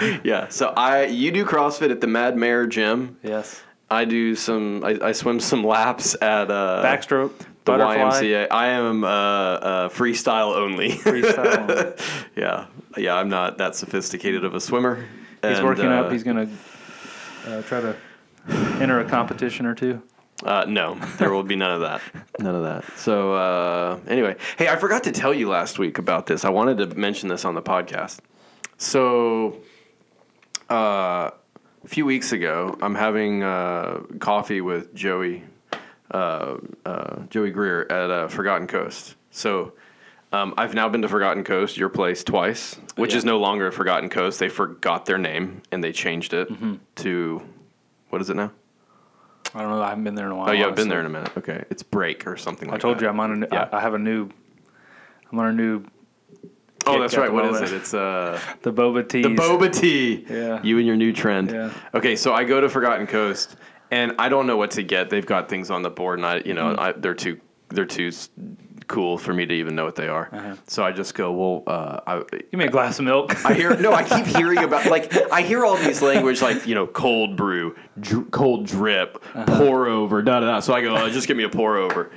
Yeah, 0.24 0.48
so 0.48 0.72
I 0.76 1.04
you 1.06 1.30
do 1.30 1.44
CrossFit 1.44 1.90
at 1.90 2.00
the 2.00 2.06
Mad 2.06 2.36
Mare 2.36 2.66
gym. 2.66 3.18
yes. 3.22 3.62
I 3.90 4.04
do 4.06 4.34
some. 4.34 4.82
I, 4.84 4.98
I 5.02 5.12
swim 5.12 5.38
some 5.40 5.62
laps 5.64 6.16
at 6.20 6.50
uh, 6.50 6.82
Backstroke, 6.84 7.38
the 7.38 7.46
butterfly, 7.64 7.96
YMCA. 8.22 8.46
I 8.50 8.68
am 8.68 9.04
uh, 9.04 9.08
uh, 9.08 9.88
freestyle 9.90 10.56
only. 10.56 10.90
freestyle. 10.92 12.00
yeah, 12.36 12.66
yeah. 12.96 13.14
I'm 13.14 13.28
not 13.28 13.58
that 13.58 13.76
sophisticated 13.76 14.44
of 14.44 14.54
a 14.54 14.60
swimmer. 14.60 14.96
He's 15.42 15.58
And, 15.58 15.64
working 15.66 15.86
uh, 15.86 16.00
up. 16.02 16.12
He's 16.12 16.22
gonna 16.24 16.48
uh, 17.46 17.62
try 17.62 17.80
to 17.82 17.94
enter 18.80 19.00
a 19.00 19.04
competition 19.04 19.66
or 19.66 19.74
two. 19.74 20.02
Uh, 20.44 20.64
no, 20.68 20.94
there 21.18 21.32
will 21.32 21.42
be 21.42 21.56
none 21.56 21.70
of 21.72 21.80
that. 21.80 22.00
None 22.38 22.54
of 22.54 22.62
that. 22.64 22.84
So 22.98 23.32
uh, 23.34 23.98
anyway, 24.08 24.36
hey, 24.58 24.68
I 24.68 24.76
forgot 24.76 25.04
to 25.04 25.12
tell 25.12 25.32
you 25.32 25.48
last 25.48 25.78
week 25.78 25.98
about 25.98 26.26
this. 26.26 26.44
I 26.44 26.50
wanted 26.50 26.78
to 26.78 26.86
mention 26.98 27.28
this 27.28 27.44
on 27.44 27.54
the 27.54 27.62
podcast. 27.62 28.18
So 28.76 29.60
uh, 30.70 31.30
a 31.84 31.86
few 31.88 32.04
weeks 32.04 32.32
ago, 32.32 32.76
I'm 32.82 32.94
having 32.94 33.42
uh, 33.42 34.00
coffee 34.18 34.60
with 34.60 34.94
Joey 34.94 35.44
uh, 36.10 36.56
uh, 36.84 37.20
Joey 37.30 37.50
Greer 37.50 37.82
at 37.90 38.10
uh, 38.10 38.28
Forgotten 38.28 38.66
Coast. 38.66 39.16
So. 39.30 39.72
Um, 40.32 40.52
I've 40.58 40.74
now 40.74 40.88
been 40.88 41.02
to 41.02 41.08
Forgotten 41.08 41.44
Coast, 41.44 41.76
your 41.76 41.88
place, 41.88 42.24
twice, 42.24 42.74
which 42.96 43.12
Yeah. 43.12 43.18
is 43.18 43.24
no 43.24 43.38
longer 43.38 43.70
Forgotten 43.70 44.08
Coast. 44.10 44.40
They 44.40 44.48
forgot 44.48 45.06
their 45.06 45.16
name 45.16 45.62
and 45.70 45.84
they 45.84 45.92
changed 45.92 46.34
it 46.34 46.50
Mm-hmm. 46.50 46.74
to 46.96 47.40
what 48.10 48.20
is 48.20 48.30
it 48.30 48.34
now? 48.34 48.50
I 49.54 49.60
don't 49.62 49.70
know. 49.70 49.82
I 49.82 49.88
haven't 49.90 50.04
been 50.04 50.14
there 50.16 50.26
in 50.26 50.32
a 50.32 50.36
while. 50.36 50.48
Oh, 50.48 50.52
yeah, 50.52 50.66
I've 50.66 50.74
been 50.74 50.88
honestly. 50.88 50.88
there 50.90 51.00
in 51.00 51.06
a 51.06 51.10
minute. 51.10 51.36
Okay, 51.38 51.64
it's 51.70 51.82
break 51.82 52.26
or 52.26 52.36
something 52.36 52.68
like 52.68 52.80
that. 52.80 52.86
I 52.86 52.90
like 52.90 52.98
told 52.98 52.98
that. 52.98 53.04
you 53.04 53.08
I'm 53.08 53.20
on 53.20 53.30
a. 53.32 53.36
New, 53.36 53.46
Yeah. 53.52 53.68
I, 53.72 53.76
I 53.76 53.80
have 53.80 53.94
a 53.94 53.98
new. 53.98 54.28
I'm 55.30 55.38
on 55.38 55.46
a 55.46 55.52
new. 55.52 55.84
Oh, 56.86 56.92
kick 56.92 57.00
that's 57.00 57.14
at 57.14 57.20
right. 57.20 57.26
the 57.28 57.32
What 57.32 57.44
is 57.46 57.52
moment. 57.52 57.72
it? 57.72 57.76
It's 57.76 57.94
uh, 57.94 58.38
The 58.62 58.72
boba 58.72 59.08
tea. 59.08 59.22
the 59.22 59.28
boba 59.30 59.72
tea. 59.72 60.26
Yeah. 60.28 60.60
You 60.62 60.78
and 60.78 60.86
your 60.86 60.96
new 60.96 61.12
trend. 61.12 61.50
Yeah. 61.50 61.72
Okay, 61.94 62.16
so 62.16 62.34
I 62.34 62.44
go 62.44 62.60
to 62.60 62.68
Forgotten 62.68 63.06
Coast, 63.06 63.56
and 63.90 64.12
I 64.18 64.28
don't 64.28 64.46
know 64.46 64.56
what 64.56 64.72
to 64.72 64.82
get. 64.82 65.08
They've 65.08 65.24
got 65.24 65.48
things 65.48 65.70
on 65.70 65.82
the 65.82 65.90
board, 65.90 66.18
and 66.18 66.26
I, 66.26 66.42
you 66.44 66.52
know, 66.54 66.66
Mm-hmm. 66.72 66.80
I, 66.80 66.92
they're 66.92 67.14
too, 67.14 67.40
they're 67.70 67.86
too 67.86 68.08
s- 68.08 68.28
cool 68.88 69.18
for 69.18 69.32
me 69.32 69.46
to 69.46 69.54
even 69.54 69.74
know 69.74 69.84
what 69.84 69.94
they 69.96 70.08
are. 70.08 70.28
Uh-huh. 70.32 70.54
So 70.66 70.84
I 70.84 70.92
just 70.92 71.14
go, 71.14 71.32
well, 71.32 71.62
uh, 71.66 72.00
I, 72.06 72.22
Give 72.50 72.58
me 72.58 72.64
a 72.66 72.70
glass 72.70 72.98
of 72.98 73.04
milk. 73.04 73.44
I 73.44 73.54
hear 73.54 73.76
no. 73.76 73.92
I 73.92 74.02
keep 74.04 74.26
hearing 74.36 74.58
about 74.58 74.86
like 74.86 75.12
I 75.32 75.42
hear 75.42 75.64
all 75.64 75.76
these 75.76 76.02
language 76.02 76.40
like 76.42 76.66
you 76.66 76.74
know 76.74 76.86
cold 76.86 77.36
brew, 77.36 77.76
dr- 78.00 78.30
cold 78.30 78.66
drip, 78.66 79.22
Uh-huh. 79.34 79.58
pour 79.58 79.86
over, 79.88 80.22
da 80.22 80.40
da 80.40 80.46
da. 80.46 80.60
So 80.60 80.74
I 80.74 80.80
go, 80.82 80.96
oh, 80.96 81.10
just 81.10 81.26
give 81.28 81.36
me 81.36 81.44
a 81.44 81.48
pour 81.48 81.76
over. 81.76 82.10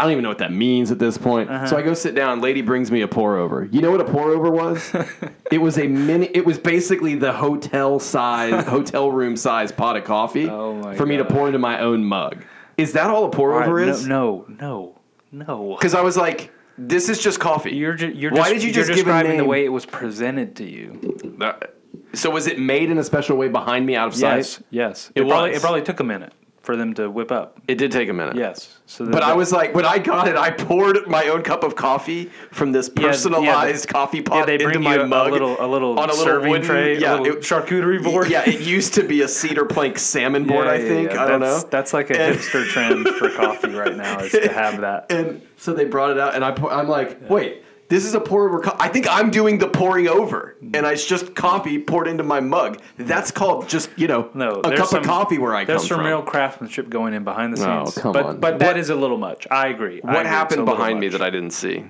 I 0.00 0.04
don't 0.06 0.12
even 0.12 0.22
know 0.24 0.30
what 0.30 0.38
that 0.38 0.50
means 0.52 0.90
at 0.90 0.98
this 0.98 1.16
point. 1.16 1.48
Uh-huh. 1.48 1.66
So 1.66 1.76
I 1.76 1.82
go 1.82 1.94
sit 1.94 2.16
down. 2.16 2.40
Lady 2.40 2.60
brings 2.60 2.90
me 2.90 3.02
a 3.02 3.08
pour 3.08 3.36
over. 3.36 3.68
You 3.70 3.80
know 3.82 3.92
what 3.92 4.00
a 4.00 4.04
pour 4.04 4.30
over 4.30 4.50
was? 4.50 4.92
it 5.52 5.58
was 5.58 5.78
a 5.78 5.86
mini. 5.86 6.26
It 6.34 6.44
was 6.44 6.58
basically 6.58 7.14
the 7.14 7.32
hotel 7.32 8.00
size, 8.00 8.64
hotel 8.66 9.12
room 9.12 9.36
size 9.36 9.70
pot 9.70 9.96
of 9.96 10.02
coffee 10.04 10.48
Oh 10.48 10.92
for 10.96 11.06
me 11.06 11.18
to 11.18 11.24
pour 11.24 11.46
into 11.46 11.60
my 11.60 11.80
own 11.80 12.04
mug. 12.04 12.42
Is 12.78 12.94
that 12.94 13.10
all 13.10 13.26
a 13.26 13.30
pour 13.30 13.52
over 13.52 13.64
Alright, 13.80 13.88
is? 13.88 14.06
no, 14.06 14.44
no, 14.48 14.56
no, 14.58 14.91
no. 15.32 15.74
Because 15.78 15.94
I 15.94 16.02
was 16.02 16.16
like, 16.16 16.52
this 16.78 17.08
is 17.08 17.18
just 17.18 17.40
coffee. 17.40 17.74
You're 17.74 17.94
ju- 17.94 18.12
you're 18.14 18.30
Why 18.32 18.50
just, 18.50 18.52
did 18.54 18.62
you 18.64 18.72
just 18.72 18.88
give 18.88 18.98
a 18.98 19.02
describing 19.02 19.36
the 19.38 19.44
way 19.44 19.64
it 19.64 19.68
was 19.70 19.84
presented 19.86 20.54
to 20.56 20.64
you? 20.64 21.18
That- 21.38 21.74
so 22.14 22.30
was 22.30 22.46
it 22.46 22.58
made 22.58 22.90
in 22.90 22.98
a 22.98 23.04
special 23.04 23.36
way 23.36 23.48
behind 23.48 23.86
me 23.86 23.96
out 23.96 24.08
of 24.08 24.14
sight? 24.14 24.36
Yes, 24.36 24.62
yes. 24.70 25.12
It 25.14 25.22
It, 25.22 25.28
probably 25.28 25.50
was. 25.50 25.58
it 25.58 25.60
probably 25.62 25.82
took 25.82 26.00
a 26.00 26.04
minute 26.04 26.32
for 26.62 26.76
them 26.76 26.94
to 26.94 27.10
whip 27.10 27.32
up. 27.32 27.60
It 27.66 27.76
did 27.76 27.90
take 27.90 28.08
a 28.08 28.12
minute. 28.12 28.36
Yes. 28.36 28.78
So 28.86 29.04
But 29.10 29.22
I 29.24 29.34
was 29.34 29.50
like, 29.52 29.74
when 29.74 29.84
I 29.84 29.98
got 29.98 30.28
it, 30.28 30.36
I 30.36 30.50
poured 30.50 31.06
my 31.08 31.24
own 31.26 31.42
cup 31.42 31.64
of 31.64 31.74
coffee 31.74 32.30
from 32.52 32.70
this 32.70 32.88
Yeah, 32.94 33.02
yeah, 33.02 33.08
personalized 33.08 33.88
they- 33.88 33.92
coffee 33.92 34.18
yeah, 34.18 34.22
pot 34.22 34.46
they 34.46 34.54
into 34.54 34.78
my 34.78 34.94
you 34.96 35.00
a, 35.02 35.06
mug. 35.06 35.28
a 35.28 35.32
little 35.32 35.56
a 35.58 35.66
little 35.66 35.98
on 35.98 36.08
a 36.08 36.12
little 36.12 36.24
serving 36.24 36.50
wooden- 36.50 36.66
tray, 36.66 36.98
yeah, 36.98 37.14
a 37.14 37.20
little 37.20 37.38
it- 37.38 37.42
charcuterie 37.42 38.02
board. 38.02 38.28
Yeah, 38.30 38.48
it 38.48 38.60
used 38.60 38.94
to 38.94 39.02
be 39.02 39.22
a 39.22 39.28
cedar 39.28 39.64
plank 39.64 39.98
salmon 39.98 40.44
board, 40.46 40.68
I 40.68 40.78
think. 40.78 41.10
yeah. 41.12 41.24
I 41.24 41.28
don't 41.28 41.40
that's, 41.40 41.64
know. 41.64 41.68
That's 41.70 41.92
like 41.92 42.10
a 42.10 42.20
And- 42.20 42.36
hipster 42.38 42.64
trend 42.66 43.08
for 43.08 43.28
coffee 43.30 43.70
right 43.74 43.96
now 43.96 44.20
is 44.20 44.32
to 44.32 44.52
have 44.52 44.80
that. 44.82 45.06
And 45.10 45.42
so 45.56 45.72
they 45.72 45.84
brought 45.84 46.10
it 46.10 46.18
out, 46.18 46.34
and 46.36 46.44
I 46.44 46.52
pour, 46.52 46.72
I'm 46.72 46.88
like, 46.88 47.28
wait, 47.28 47.61
this 47.92 48.06
is 48.06 48.14
a 48.14 48.20
pour 48.20 48.48
over. 48.48 48.60
Co- 48.60 48.74
I 48.80 48.88
think 48.88 49.06
I'm 49.10 49.30
doing 49.30 49.58
the 49.58 49.68
pouring 49.68 50.08
over, 50.08 50.56
Mm. 50.64 50.76
and 50.76 50.86
it's 50.86 51.04
just 51.04 51.34
coffee 51.34 51.78
poured 51.78 52.08
into 52.08 52.24
my 52.24 52.40
mug. 52.40 52.80
That's 52.96 53.30
called 53.30 53.68
just 53.68 53.90
you 53.96 54.08
know 54.08 54.30
No, 54.32 54.60
a 54.64 54.74
cup 54.74 54.86
some- 54.86 55.00
of 55.00 55.06
coffee 55.06 55.36
where 55.38 55.54
I 55.54 55.60
come 55.64 55.66
There's 55.76 55.86
some 55.88 55.98
from. 55.98 56.06
real 56.06 56.22
craftsmanship 56.22 56.88
going 56.88 57.12
in 57.12 57.22
behind 57.22 57.52
the 57.52 57.58
scenes. 57.58 57.98
Oh, 57.98 58.00
come 58.00 58.12
but 58.12 58.24
on. 58.26 58.40
but 58.40 58.58
that 58.60 58.68
What- 58.68 58.76
is 58.78 58.88
a 58.88 58.94
little 58.94 59.18
much. 59.18 59.46
I 59.50 59.68
agree. 59.68 60.00
I 60.02 60.06
what 60.06 60.16
agree. 60.20 60.28
happened 60.30 60.52
It's 60.52 60.56
a 60.56 60.62
little 60.62 60.76
behind 60.76 61.00
me 61.00 61.08
much. 61.08 61.12
that 61.18 61.22
I 61.22 61.28
didn't 61.28 61.50
see? 61.50 61.84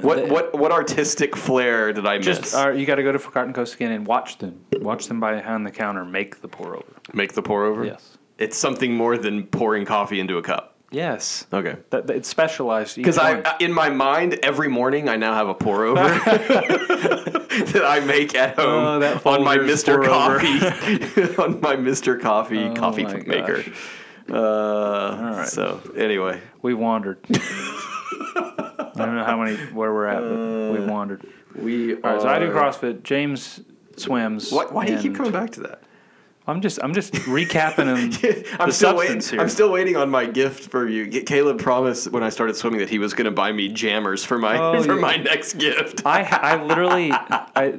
What 0.00 0.26
The- 0.28 0.32
what 0.32 0.56
what 0.58 0.70
artistic 0.70 1.34
flair 1.36 1.92
did 1.92 2.06
I 2.06 2.18
miss? 2.18 2.26
just 2.26 2.54
uh, 2.54 2.70
you 2.70 2.86
got 2.86 2.96
to 2.96 3.02
go 3.02 3.10
to 3.10 3.18
Forgotten 3.18 3.52
Coast 3.52 3.74
again 3.74 3.90
and 3.90 4.06
watch 4.06 4.38
them. 4.38 4.60
Watch 4.80 5.08
them 5.08 5.18
behind 5.18 5.66
the 5.66 5.70
counter 5.72 6.04
make 6.04 6.42
the 6.42 6.48
pour 6.48 6.74
over. 6.76 6.84
Make 7.12 7.32
the 7.32 7.42
pour 7.42 7.64
over. 7.64 7.84
Yes. 7.84 8.18
It's 8.38 8.56
something 8.56 8.94
more 8.94 9.16
than 9.18 9.44
pouring 9.44 9.84
coffee 9.84 10.20
into 10.20 10.36
a 10.38 10.42
cup. 10.42 10.73
Yes. 10.94 11.46
Okay. 11.52 11.76
That, 11.90 12.06
that 12.06 12.16
it's 12.16 12.28
specialized. 12.28 12.96
Because 12.96 13.18
I, 13.18 13.56
in 13.58 13.72
my 13.72 13.90
mind, 13.90 14.38
every 14.44 14.68
morning 14.68 15.08
I 15.08 15.16
now 15.16 15.34
have 15.34 15.48
a 15.48 15.54
pour 15.54 15.84
over 15.84 16.00
that 16.04 17.82
I 17.84 18.00
make 18.00 18.34
at 18.36 18.54
home 18.56 19.02
Oh, 19.02 19.20
on 19.30 19.42
my 19.42 19.56
Mr. 19.58 20.04
Coffee, 20.04 21.36
on 21.42 21.60
my 21.60 21.74
Mr. 21.76 22.20
Coffee 22.20 22.64
Oh 22.64 22.74
coffee 22.74 23.04
maker. 23.04 23.62
gosh. 23.64 23.70
Uh, 24.30 25.18
right. 25.36 25.48
So 25.48 25.80
anyway, 25.96 26.40
we 26.62 26.74
wandered. 26.74 27.18
I 27.30 28.92
don't 28.94 29.16
know 29.16 29.24
how 29.24 29.36
many 29.42 29.56
where 29.72 29.92
we're 29.92 30.06
at, 30.06 30.20
but 30.20 30.80
we 30.80 30.86
wandered. 30.86 31.26
we. 31.56 31.94
All 31.96 32.00
right, 32.12 32.22
so 32.22 32.28
I 32.28 32.38
do 32.38 32.50
CrossFit. 32.50 33.02
James 33.02 33.60
swims. 33.96 34.52
Why, 34.52 34.66
why 34.66 34.86
do 34.86 34.92
you 34.92 34.98
keep 35.00 35.16
coming 35.16 35.32
back 35.32 35.50
to 35.52 35.60
that? 35.62 35.82
I'm 36.46 36.60
just 36.60 36.78
I'm 36.82 36.92
just 36.92 37.12
recapping 37.14 37.86
him 38.20 38.46
I'm 38.60 38.68
the 38.68 38.72
still 38.74 38.96
waiting. 38.96 39.20
here. 39.20 39.40
I'm 39.40 39.48
still 39.48 39.72
waiting 39.72 39.96
on 39.96 40.10
my 40.10 40.26
gift 40.26 40.70
for 40.70 40.86
you. 40.88 41.22
Caleb 41.22 41.58
promised 41.58 42.10
when 42.12 42.22
I 42.22 42.28
started 42.28 42.54
swimming 42.56 42.80
that 42.80 42.90
he 42.90 42.98
was 42.98 43.14
going 43.14 43.24
to 43.24 43.30
buy 43.30 43.50
me 43.52 43.68
jammers 43.68 44.24
for 44.24 44.38
my 44.38 44.58
Oh, 44.58 44.82
for 44.82 44.94
yeah. 44.94 45.00
my 45.00 45.16
next 45.16 45.54
gift. 45.54 46.04
I 46.04 46.22
I 46.22 46.62
literally 46.62 47.10
I 47.12 47.78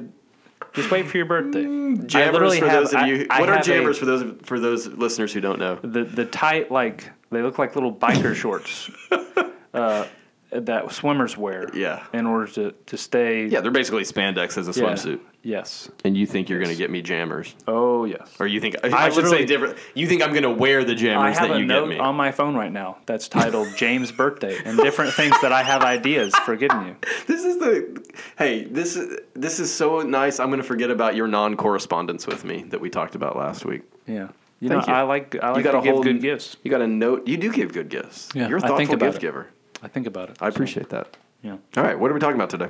just 0.72 0.90
wait 0.90 1.06
for 1.06 1.16
your 1.16 1.26
birthday. 1.26 1.60
I 1.64 1.94
Jammers 2.06 2.58
for 2.58 2.66
have- 2.66 2.72
those 2.82 2.92
of 2.94 3.06
you. 3.06 3.26
I 3.30 3.40
what 3.40 3.48
are 3.48 3.52
have 3.54 3.62
a- 3.62 3.64
jammers 3.64 3.98
for 3.98 4.04
those 4.06 4.34
for 4.42 4.58
those 4.58 4.88
listeners 4.88 5.32
who 5.32 5.40
don't 5.40 5.58
know? 5.60 5.76
the 5.82 6.02
the 6.04 6.24
tight 6.26 6.70
like 6.72 7.08
they 7.30 7.42
look 7.42 7.58
like 7.58 7.74
little 7.76 7.94
biker 7.94 8.34
shorts 8.34 8.90
uh, 9.74 10.06
that 10.50 10.90
swimmers 10.92 11.36
wear. 11.36 11.68
Yeah. 11.74 12.04
In 12.12 12.26
order 12.26 12.46
to 12.52 12.72
to 12.86 12.96
stay. 12.96 13.46
Yeah, 13.46 13.60
they're 13.60 13.70
basically 13.70 14.02
spandex 14.04 14.56
as 14.58 14.68
a 14.68 14.78
Yeah. 14.80 14.86
swimsuit. 14.88 15.20
Yes. 15.42 15.88
And 16.04 16.16
you 16.16 16.26
think 16.26 16.48
you're 16.48 16.58
going 16.58 16.72
to 16.72 16.76
get 16.76 16.90
me 16.90 17.02
jammers, 17.02 17.54
Oh 17.68 18.04
yes. 18.04 18.34
or 18.40 18.48
you 18.48 18.60
think 18.60 18.74
I, 18.82 19.10
should 19.10 19.28
say 19.28 19.44
different? 19.44 19.78
You 19.94 20.08
think 20.08 20.20
I'm 20.22 20.30
going 20.30 20.42
to 20.42 20.50
wear 20.50 20.82
the 20.82 20.96
jammers 20.96 21.38
that 21.38 21.56
you 21.60 21.64
note 21.66 21.82
get 21.88 21.88
me? 21.90 21.98
on 22.00 22.16
my 22.16 22.32
phone 22.32 22.56
right 22.56 22.72
now 22.72 22.98
that's 23.06 23.28
titled 23.28 23.68
James' 23.76 24.10
birthday 24.10 24.58
and 24.64 24.76
different 24.76 25.12
things 25.12 25.40
that 25.42 25.52
I 25.52 25.62
have 25.62 25.82
ideas 25.82 26.34
for 26.34 26.56
getting 26.56 26.86
you. 26.86 26.96
This 27.28 27.44
is 27.44 27.58
the 27.58 28.04
hey. 28.36 28.64
This 28.64 28.96
is 28.96 29.20
this 29.34 29.60
is 29.60 29.72
so 29.72 30.00
nice. 30.00 30.40
I'm 30.40 30.48
going 30.48 30.60
to 30.60 30.66
forget 30.66 30.90
about 30.90 31.14
your 31.14 31.28
non-correspondence 31.28 32.26
with 32.26 32.44
me 32.44 32.64
that 32.70 32.80
we 32.80 32.90
talked 32.90 33.14
about 33.14 33.36
last 33.36 33.64
week. 33.64 33.82
Yeah. 34.06 34.28
You 34.58 34.68
Thank 34.70 34.86
know, 34.88 34.92
you. 34.94 34.98
I 34.98 35.02
like 35.02 35.36
I 35.40 35.50
like 35.50 35.58
You 35.58 35.62
got 35.64 35.72
to 35.72 35.78
a 35.78 35.82
give 35.82 35.94
whole 35.94 36.02
good 36.02 36.20
gifts. 36.20 36.56
You 36.64 36.70
got 36.72 36.80
a 36.80 36.86
note. 36.88 37.28
You 37.28 37.36
do 37.36 37.52
give 37.52 37.72
good 37.72 37.88
gifts. 37.88 38.30
Yeah, 38.34 38.48
you're 38.48 38.56
a 38.58 38.60
I 38.60 38.68
thoughtful 38.68 38.78
think 38.78 38.90
about 38.92 39.06
gift 39.12 39.18
it. 39.18 39.20
giver. 39.20 39.46
I 39.82 39.88
think 39.88 40.06
about 40.06 40.30
it. 40.30 40.36
I 40.40 40.48
appreciate 40.48 40.88
that. 40.90 41.16
Yeah. 41.42 41.56
All 41.76 41.82
right, 41.82 41.98
what 41.98 42.10
are 42.10 42.14
we 42.14 42.20
talking 42.20 42.36
about 42.36 42.50
today? 42.50 42.68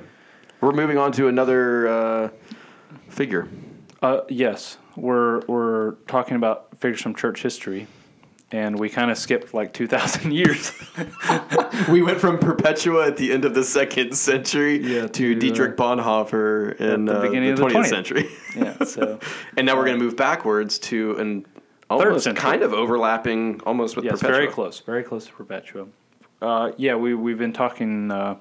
We're 0.60 0.72
moving 0.72 0.98
on 0.98 1.12
to 1.12 1.28
another 1.28 1.88
uh, 1.88 2.28
figure. 3.08 3.48
Uh, 4.02 4.20
yes. 4.28 4.78
we're 4.96 5.40
we're 5.46 5.92
talking 6.06 6.36
about 6.36 6.76
figures 6.78 7.00
from 7.00 7.14
church 7.14 7.42
history, 7.42 7.86
and 8.52 8.78
we 8.78 8.88
kind 8.88 9.10
of 9.10 9.18
skipped 9.18 9.54
like 9.54 9.72
two 9.72 9.86
thousand 9.86 10.32
years. 10.40 10.72
we 11.88 12.02
went 12.02 12.18
from 12.20 12.38
Perpetua 12.38 13.06
at 13.06 13.16
the 13.16 13.32
end 13.32 13.44
of 13.44 13.54
the 13.54 13.64
second 13.64 14.14
century 14.16 14.78
Yeah, 14.78 15.02
to, 15.02 15.08
to, 15.08 15.36
uh, 15.36 15.38
Dietrich 15.38 15.76
Bonhoeffer 15.76 16.78
in 16.80 17.04
the 17.06 17.18
uh, 17.18 17.22
beginning 17.22 17.50
of 17.50 17.58
the 17.58 17.64
20th 17.64 17.72
20th. 17.72 17.86
century. 17.88 18.28
yeah. 18.56 18.84
So 18.84 19.18
and 19.56 19.66
now 19.66 19.76
we're 19.76 19.84
going 19.86 19.98
to 19.98 20.04
move 20.04 20.16
backwards 20.16 20.78
to 20.80 21.16
an 21.18 21.46
almost 21.88 22.34
kind 22.34 22.62
of 22.62 22.72
overlapping 22.74 23.60
almost 23.62 23.94
with 23.96 24.04
yes, 24.04 24.14
Perpetua. 24.14 24.36
very 24.36 24.46
close, 24.48 24.80
very 24.80 25.02
close 25.04 25.26
to 25.26 25.32
Perpetua. 25.32 25.86
Uh, 26.40 26.72
yeah, 26.76 26.94
we 26.94 27.14
we've 27.14 27.38
been 27.38 27.52
talking 27.52 28.10
uh, 28.10 28.36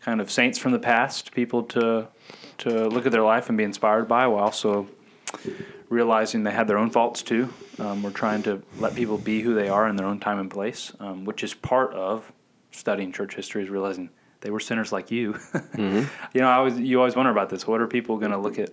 kind 0.00 0.20
of 0.20 0.30
saints 0.30 0.58
from 0.58 0.72
the 0.72 0.78
past, 0.78 1.32
people 1.32 1.62
to 1.64 2.08
to 2.58 2.88
look 2.88 3.06
at 3.06 3.12
their 3.12 3.22
life 3.22 3.48
and 3.48 3.58
be 3.58 3.64
inspired 3.64 4.06
by, 4.08 4.26
while 4.26 4.44
also 4.44 4.88
realizing 5.88 6.42
they 6.42 6.50
had 6.50 6.66
their 6.66 6.78
own 6.78 6.90
faults 6.90 7.22
too. 7.22 7.52
Um, 7.78 8.02
we're 8.02 8.10
trying 8.10 8.42
to 8.44 8.62
let 8.78 8.94
people 8.94 9.18
be 9.18 9.40
who 9.42 9.54
they 9.54 9.68
are 9.68 9.88
in 9.88 9.96
their 9.96 10.06
own 10.06 10.18
time 10.20 10.38
and 10.38 10.50
place, 10.50 10.92
um, 11.00 11.24
which 11.24 11.42
is 11.44 11.54
part 11.54 11.92
of 11.94 12.30
studying 12.70 13.12
church 13.12 13.34
history. 13.34 13.62
Is 13.62 13.70
realizing 13.70 14.10
they 14.40 14.50
were 14.50 14.60
sinners 14.60 14.92
like 14.92 15.10
you. 15.10 15.38
You 16.32 16.40
know, 16.42 16.48
I 16.48 16.56
always 16.56 16.78
you 16.78 16.98
always 16.98 17.16
wonder 17.16 17.32
about 17.32 17.48
this. 17.50 17.66
What 17.66 17.80
are 17.80 17.86
people 17.86 18.18
going 18.18 18.32
to 18.32 18.38
look 18.38 18.58
at? 18.58 18.70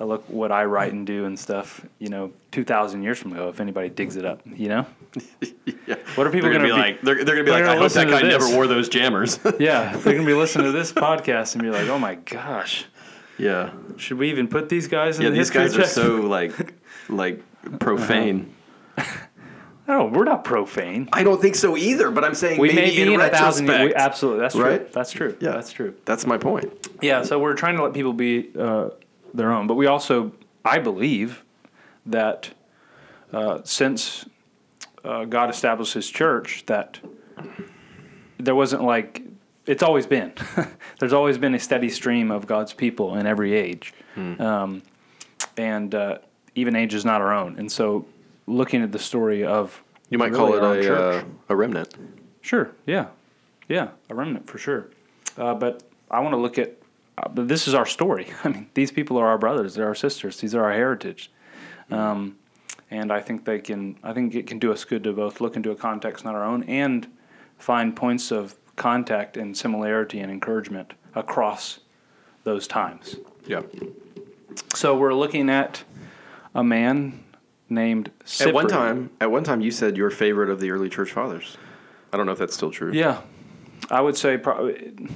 Uh, 0.00 0.04
look 0.04 0.28
what 0.28 0.50
I 0.52 0.64
write 0.64 0.92
and 0.92 1.06
do 1.06 1.24
and 1.24 1.38
stuff. 1.38 1.84
You 1.98 2.08
know, 2.08 2.32
two 2.50 2.64
thousand 2.64 3.02
years 3.02 3.18
from 3.18 3.32
ago, 3.32 3.48
if 3.48 3.60
anybody 3.60 3.88
digs 3.88 4.16
it 4.16 4.24
up. 4.24 4.40
You 4.46 4.68
know. 4.68 4.86
Yeah. 5.86 5.96
What 6.14 6.26
are 6.26 6.30
people 6.30 6.48
going 6.48 6.62
to 6.62 6.66
be 6.66 6.72
like? 6.72 7.02
They're, 7.02 7.16
they're 7.16 7.34
going 7.34 7.38
to 7.38 7.44
be 7.44 7.50
like, 7.50 7.64
gonna 7.64 7.78
I 7.78 7.82
hope 7.82 7.92
that 7.92 8.08
guy 8.08 8.22
this." 8.22 8.38
never 8.38 8.54
wore 8.54 8.66
those 8.66 8.88
jammers. 8.88 9.38
Yeah, 9.58 9.96
they're 9.96 10.14
gonna 10.14 10.26
be 10.26 10.34
listening 10.34 10.66
to 10.66 10.72
this 10.72 10.92
podcast 10.92 11.54
and 11.54 11.62
be 11.62 11.70
like, 11.70 11.88
"Oh 11.88 11.98
my 11.98 12.14
gosh, 12.16 12.86
yeah. 13.38 13.72
should 13.96 14.18
we 14.18 14.30
even 14.30 14.48
put 14.48 14.68
these 14.68 14.88
guys 14.88 15.18
in 15.18 15.24
Yeah, 15.24 15.28
the 15.30 15.36
these 15.36 15.48
history 15.48 15.62
guys 15.62 15.74
are 15.76 15.80
text?" 15.80 15.94
so 15.94 16.16
like 16.16 16.74
like 17.08 17.42
profane. 17.78 18.54
No, 19.86 20.06
we're 20.06 20.24
not 20.24 20.44
profane. 20.44 21.10
I 21.12 21.22
don't 21.22 21.40
think 21.40 21.54
so 21.56 21.76
either, 21.76 22.10
but 22.10 22.24
I'm 22.24 22.34
saying 22.34 22.58
We 22.58 22.68
maybe 22.68 22.80
may 22.80 22.90
be 22.90 23.02
in, 23.02 23.08
in, 23.12 23.20
a 23.20 23.28
thousand. 23.28 23.66
We, 23.66 23.94
absolutely, 23.94 24.40
that's 24.40 24.54
true. 24.54 24.64
Right? 24.64 24.92
That's 24.92 25.12
true. 25.12 25.36
Yeah. 25.40 25.50
that's 25.50 25.72
true. 25.72 25.94
That's 26.06 26.26
my 26.26 26.38
point. 26.38 26.88
Yeah, 27.02 27.22
so 27.22 27.38
we're 27.38 27.54
trying 27.54 27.76
to 27.76 27.82
let 27.82 27.92
people 27.92 28.14
be 28.14 28.50
uh, 28.58 28.90
their 29.34 29.52
own, 29.52 29.66
but 29.66 29.74
we 29.74 29.86
also, 29.86 30.32
I 30.64 30.78
believe, 30.78 31.44
that 32.06 32.50
uh, 33.32 33.58
since 33.64 34.24
uh, 35.04 35.24
God 35.24 35.50
established 35.50 35.92
His 35.94 36.08
church, 36.08 36.64
that 36.66 37.00
there 38.38 38.54
wasn't 38.54 38.82
like 38.84 39.22
it's 39.66 39.82
always 39.82 40.06
been. 40.06 40.32
There's 41.00 41.12
always 41.12 41.38
been 41.38 41.54
a 41.54 41.58
steady 41.58 41.88
stream 41.88 42.30
of 42.30 42.46
God's 42.46 42.72
people 42.72 43.16
in 43.16 43.26
every 43.26 43.54
age, 43.54 43.92
um, 44.16 44.82
and 45.56 45.94
uh, 45.94 46.18
even 46.54 46.76
age 46.76 46.94
is 46.94 47.04
not 47.04 47.20
our 47.20 47.32
own. 47.34 47.58
And 47.58 47.70
so, 47.70 48.06
looking 48.46 48.82
at 48.82 48.92
the 48.92 48.98
story 48.98 49.44
of 49.44 49.82
You 50.10 50.18
might 50.18 50.32
really 50.32 50.58
call 50.60 50.72
it 50.72 50.78
a 50.78 50.82
church- 50.82 51.24
uh, 51.24 51.28
a 51.48 51.56
remnant. 51.56 51.94
Sure. 52.42 52.70
Yeah. 52.86 53.06
Yeah. 53.68 53.88
A 54.10 54.14
remnant 54.14 54.46
for 54.46 54.58
sure. 54.58 54.88
Uh, 55.38 55.54
but 55.54 55.82
I 56.10 56.20
want 56.20 56.34
to 56.34 56.38
look 56.38 56.58
at. 56.58 56.76
Uh, 57.16 57.28
but 57.28 57.48
this 57.48 57.68
is 57.68 57.74
our 57.74 57.86
story. 57.86 58.28
I 58.44 58.48
mean, 58.48 58.70
these 58.74 58.90
people 58.90 59.16
are 59.16 59.26
our 59.26 59.38
brothers. 59.38 59.74
They're 59.74 59.86
our 59.86 59.94
sisters. 59.94 60.40
These 60.40 60.54
are 60.54 60.64
our 60.64 60.72
heritage. 60.72 61.30
Um, 61.90 62.36
and 62.90 63.12
I 63.12 63.20
think 63.20 63.44
they 63.44 63.58
can. 63.58 63.96
I 64.02 64.12
think 64.12 64.34
it 64.34 64.46
can 64.46 64.58
do 64.58 64.72
us 64.72 64.84
good 64.84 65.04
to 65.04 65.12
both 65.12 65.40
look 65.40 65.56
into 65.56 65.70
a 65.70 65.76
context 65.76 66.24
not 66.24 66.34
our 66.34 66.44
own 66.44 66.62
and 66.64 67.06
find 67.58 67.94
points 67.94 68.30
of 68.30 68.56
contact 68.76 69.36
and 69.36 69.56
similarity 69.56 70.20
and 70.20 70.30
encouragement 70.30 70.94
across 71.14 71.80
those 72.44 72.66
times. 72.66 73.16
Yeah. 73.46 73.62
So 74.74 74.96
we're 74.96 75.14
looking 75.14 75.50
at 75.50 75.84
a 76.54 76.62
man 76.62 77.24
named 77.68 78.10
At 78.40 78.54
one 78.54 78.68
time, 78.68 79.10
at 79.20 79.30
one 79.30 79.44
time, 79.44 79.60
you 79.60 79.70
said 79.70 79.96
your 79.96 80.10
favorite 80.10 80.50
of 80.50 80.60
the 80.60 80.70
early 80.70 80.88
church 80.88 81.12
fathers. 81.12 81.56
I 82.12 82.16
don't 82.16 82.26
know 82.26 82.32
if 82.32 82.38
that's 82.38 82.54
still 82.54 82.70
true. 82.70 82.92
Yeah, 82.92 83.22
I 83.90 84.00
would 84.00 84.16
say 84.16 84.38
probably 84.38 85.08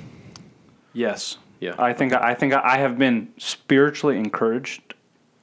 yes. 0.92 1.38
Yeah. 1.60 1.74
I 1.78 1.92
think 1.92 2.12
I 2.12 2.34
think 2.34 2.54
I 2.54 2.76
have 2.78 2.98
been 2.98 3.32
spiritually 3.36 4.16
encouraged 4.16 4.94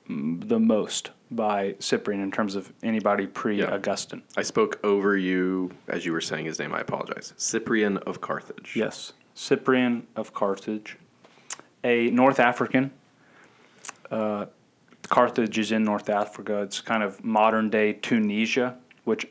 the 0.08 0.60
most 0.60 1.12
by 1.32 1.76
Cyprian 1.80 2.22
in 2.22 2.32
terms 2.32 2.56
of 2.56 2.72
anybody 2.84 3.26
pre-Augustine. 3.26 4.22
I 4.38 4.44
spoke 4.44 4.80
over 4.84 5.18
you 5.18 5.72
as 5.88 6.06
you 6.06 6.12
were 6.12 6.22
saying 6.22 6.46
his 6.46 6.60
name. 6.60 6.74
I 6.74 6.82
apologize. 6.82 7.34
Cyprian 7.38 7.98
of 8.00 8.22
Carthage. 8.22 8.74
Yes, 8.76 9.14
Cyprian 9.34 10.06
of 10.16 10.34
Carthage, 10.34 10.98
a 11.84 12.10
North 12.12 12.40
African. 12.40 12.92
Uh, 14.10 14.46
Carthage 15.08 15.58
is 15.58 15.72
in 15.72 15.84
North 15.84 16.10
Africa. 16.10 16.62
It's 16.62 16.82
kind 16.82 17.04
of 17.04 17.24
modern 17.24 17.70
day 17.70 17.94
Tunisia, 17.94 18.76
which 19.04 19.28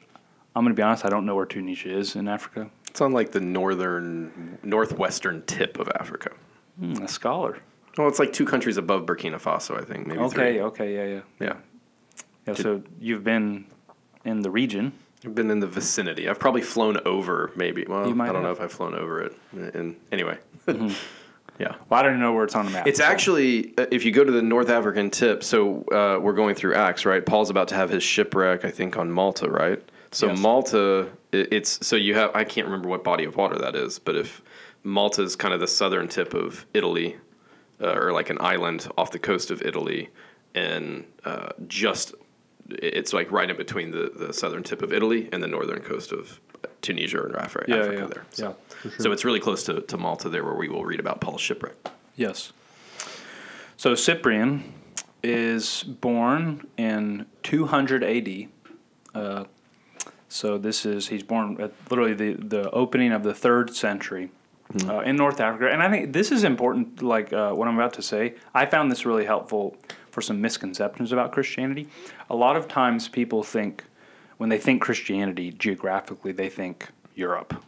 I'm 0.57 0.65
going 0.65 0.75
to 0.75 0.77
be 0.77 0.83
honest, 0.83 1.05
I 1.05 1.09
don't 1.09 1.27
know 1.27 1.35
where 1.35 1.47
Tunisia 1.47 1.97
is 1.97 2.15
in 2.15 2.29
Africa. 2.29 2.71
It's 2.89 3.01
on 3.01 3.13
like 3.13 3.33
the 3.33 3.41
northern, 3.41 4.59
northwestern 4.63 5.43
tip 5.47 5.81
of 5.81 5.89
Africa. 5.99 6.31
Hmm, 6.79 7.03
a 7.03 7.09
scholar. 7.09 7.59
Well, 7.97 8.09
it's 8.09 8.19
like 8.19 8.33
two 8.33 8.45
countries 8.45 8.77
above 8.77 9.07
Burkina 9.07 9.41
Faso, 9.41 9.81
I 9.81 9.85
think. 9.85 10.07
Maybe 10.07 10.19
Okay, 10.21 10.35
three. 10.55 10.61
okay, 10.63 10.95
yeah, 10.95 11.15
yeah. 11.41 11.47
Yeah. 11.47 11.57
Yeah, 12.49 12.55
so 12.55 12.83
you've 13.01 13.25
been 13.25 13.67
in 14.25 14.43
the 14.43 14.51
region. 14.51 14.93
I've 15.25 15.35
been 15.35 15.51
in 15.51 15.61
the 15.61 15.67
vicinity. 15.67 16.29
I've 16.29 16.39
probably 16.39 16.61
flown 16.61 16.99
over, 17.07 17.51
maybe. 17.57 17.87
Well, 17.89 18.01
I 18.21 18.33
don't 18.33 18.43
know 18.43 18.51
if 18.51 18.61
I've 18.61 18.73
flown 18.73 18.95
over 18.95 19.23
it. 19.23 19.35
And 19.53 19.97
anyway, 20.13 20.37
yeah. 20.67 21.77
Well, 21.89 22.01
I 22.01 22.03
don't 22.03 22.13
even 22.13 22.21
know 22.21 22.33
where 22.33 22.45
it's 22.45 22.55
on 22.55 22.67
the 22.67 22.73
map. 22.73 22.87
It's 22.87 22.99
so- 22.99 23.05
actually, 23.05 23.73
uh, 23.79 23.87
if 23.91 24.05
you 24.05 24.13
go 24.13 24.25
to 24.25 24.33
the 24.33 24.43
North 24.43 24.69
African 24.69 25.09
tip, 25.11 25.43
so 25.43 25.83
uh, 25.93 26.19
we're 26.21 26.35
going 26.35 26.55
through 26.55 26.75
Acts, 26.75 27.07
right? 27.07 27.25
Paul's 27.25 27.49
about 27.49 27.69
to 27.69 27.75
have 27.77 27.89
his 27.89 28.03
shipwreck, 28.03 28.65
I 28.65 28.71
think, 28.71 28.99
on 28.99 29.11
Malta, 29.11 29.49
right? 29.49 29.81
So 30.11 30.27
Yes. 30.29 30.39
Malta, 30.39 31.09
it's 31.33 31.85
so 31.87 31.97
you 31.97 32.15
have, 32.15 32.31
I 32.35 32.45
can't 32.45 32.67
remember 32.67 32.89
what 32.89 33.03
body 33.03 33.25
of 33.25 33.37
water 33.37 33.57
that 33.59 33.75
is, 33.77 33.99
but 33.99 34.17
if 34.17 34.43
Malta 34.85 35.23
is 35.23 35.35
kind 35.35 35.55
of 35.55 35.61
the 35.61 35.67
southern 35.67 36.07
tip 36.07 36.35
of 36.35 36.65
Italy, 36.75 37.17
uh, 37.81 37.95
or 37.95 38.13
like 38.13 38.31
an 38.31 38.39
island 38.41 38.87
off 38.97 39.11
the 39.11 39.19
coast 39.19 39.51
of 39.51 39.63
Italy, 39.63 40.11
and 40.55 41.05
uh, 41.25 41.49
just 41.67 42.15
it's 42.71 43.13
like 43.13 43.31
right 43.31 43.51
in 43.51 43.57
between 43.57 43.91
the, 43.91 44.13
the 44.17 44.33
southern 44.33 44.63
tip 44.63 44.83
of 44.83 44.93
Italy 44.93 45.29
and 45.33 45.43
the 45.43 45.47
northern 45.47 45.81
coast 45.81 46.13
of 46.13 46.41
Tunisia 46.81 47.23
and 47.25 47.37
Africa, 47.37 47.67
Yeah, 47.69 47.77
Africa 47.77 47.99
yeah, 47.99 48.07
there. 48.07 48.25
So, 48.31 48.57
yeah, 48.85 48.91
sure. 48.91 49.01
so 49.01 49.13
it's 49.13 49.25
really 49.25 49.41
close 49.41 49.65
to, 49.65 49.81
to 49.83 49.97
Malta 49.99 50.29
there 50.29 50.45
where 50.45 50.55
we 50.55 50.69
will 50.69 50.85
read 50.85 51.01
about 51.01 51.21
Paul's 51.21 51.41
shipwreck. 51.41 51.75
Yes. 52.17 52.53
So 53.77 53.95
Cyprian 53.95 54.73
is 55.23 55.83
born 55.83 56.67
in 56.77 57.27
200 57.43 58.05
AD. 58.05 58.49
Uh, 59.15 59.45
so 60.29 60.59
this 60.59 60.85
is 60.85 61.09
he's 61.09 61.23
born 61.23 61.61
at 61.61 61.73
literally 61.91 62.15
the 62.15 62.35
the 62.35 62.71
opening 62.71 63.13
of 63.13 63.23
the 63.23 63.35
third 63.35 63.75
century 63.75 64.31
uh, 64.89 65.01
in 65.01 65.17
North 65.17 65.41
Africa, 65.41 65.71
and 65.71 65.83
I 65.83 65.91
think 65.91 66.13
this 66.13 66.33
is 66.33 66.45
important. 66.45 67.03
Like 67.03 67.33
uh, 67.33 67.53
what 67.53 67.69
I'm 67.69 67.75
about 67.75 67.93
to 67.95 68.03
say, 68.03 68.35
I 68.55 68.67
found 68.67 68.91
this 68.91 69.05
really 69.07 69.25
helpful 69.25 69.77
for 70.11 70.23
some 70.23 70.41
misconceptions 70.41 71.13
about 71.13 71.33
Christianity. 71.33 71.89
A 72.31 72.37
lot 72.37 72.57
of 72.57 72.67
times, 72.67 73.09
people 73.09 73.43
think 73.43 73.85
when 74.39 74.49
they 74.49 74.59
think 74.59 74.83
Christianity 74.83 75.53
geographically, 75.53 76.33
they 76.33 76.49
think 76.49 76.89
Europe. 77.15 77.63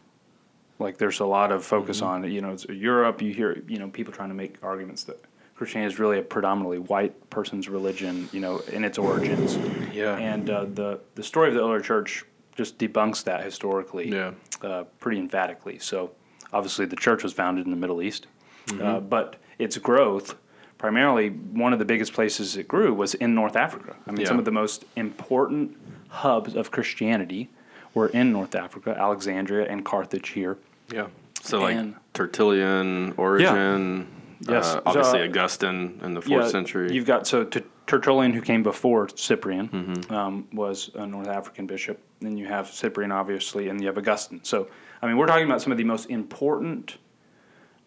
Like 0.79 0.97
there's 0.97 1.19
a 1.19 1.25
lot 1.25 1.51
of 1.51 1.65
focus 1.65 2.01
on 2.01 2.29
you 2.31 2.41
know 2.41 2.51
it's 2.51 2.65
Europe. 2.65 3.21
You 3.21 3.33
hear 3.33 3.63
you 3.67 3.79
know 3.79 3.89
people 3.89 4.13
trying 4.13 4.29
to 4.29 4.35
make 4.35 4.57
arguments 4.61 5.03
that 5.03 5.23
Christianity 5.55 5.93
is 5.93 5.99
really 5.99 6.19
a 6.19 6.23
predominantly 6.23 6.79
white 6.79 7.29
person's 7.29 7.67
religion. 7.67 8.29
You 8.31 8.41
know 8.41 8.59
in 8.71 8.83
its 8.83 8.97
origins. 8.97 9.57
Yeah. 9.93 10.17
And 10.17 10.49
uh, 10.49 10.65
the 10.65 10.99
the 11.15 11.23
story 11.23 11.49
of 11.49 11.55
the 11.55 11.61
early 11.61 11.81
church 11.81 12.25
just 12.55 12.77
debunks 12.77 13.23
that 13.23 13.43
historically. 13.43 14.11
Yeah. 14.11 14.31
Uh, 14.61 14.83
pretty 14.99 15.19
emphatically. 15.19 15.79
So 15.79 16.11
obviously 16.53 16.85
the 16.85 16.95
church 16.95 17.23
was 17.23 17.33
founded 17.33 17.65
in 17.65 17.71
the 17.71 17.77
Middle 17.77 18.01
East, 18.01 18.27
Mm-hmm. 18.67 18.85
uh, 18.85 18.99
but 18.99 19.37
its 19.57 19.77
growth. 19.77 20.35
Primarily, 20.77 21.29
one 21.29 21.71
of 21.73 21.79
the 21.79 21.85
biggest 21.85 22.11
places 22.13 22.57
it 22.57 22.67
grew 22.67 22.93
was 22.93 23.13
in 23.15 23.33
North 23.33 23.55
Africa. 23.55 23.95
I 24.05 24.11
mean, 24.11 24.21
Yeah. 24.21 24.27
some 24.27 24.37
of 24.39 24.43
the 24.45 24.51
most 24.51 24.83
important 24.97 25.77
hubs 26.09 26.53
of 26.53 26.69
Christianity 26.69 27.49
were 27.93 28.07
in 28.09 28.31
North 28.33 28.55
Africa, 28.55 28.93
Alexandria 28.99 29.65
and 29.69 29.85
Carthage 29.85 30.29
here. 30.29 30.57
Yeah. 30.93 31.07
So 31.41 31.61
like 31.61 31.77
And- 31.77 31.95
Tertullian, 32.13 33.13
Origen, 33.15 34.05
Yes. 34.41 34.75
uh, 34.75 34.81
obviously 34.85 35.19
So, 35.19 35.23
uh, 35.23 35.27
Augustine 35.29 35.99
in 36.03 36.13
the 36.13 36.21
fourth 36.21 36.49
century. 36.49 36.91
You've 36.93 37.05
got 37.07 37.25
so 37.25 37.45
T- 37.45 37.63
Tertullian, 37.87 38.33
who 38.33 38.41
came 38.41 38.61
before 38.63 39.07
Cyprian, 39.15 39.69
Mm-hmm. 39.69 40.13
um, 40.13 40.47
was 40.51 40.91
a 40.93 41.07
North 41.07 41.29
African 41.29 41.65
bishop. 41.67 41.99
Then 42.19 42.37
you 42.37 42.47
have 42.47 42.67
Cyprian, 42.67 43.11
obviously, 43.13 43.69
and 43.69 43.79
you 43.81 43.87
have 43.87 43.97
Augustine. 43.97 44.41
So, 44.43 44.67
I 45.01 45.07
mean, 45.07 45.17
we're 45.17 45.27
talking 45.27 45.45
about 45.45 45.61
some 45.61 45.71
of 45.71 45.77
the 45.77 45.83
most 45.83 46.09
important, 46.09 46.97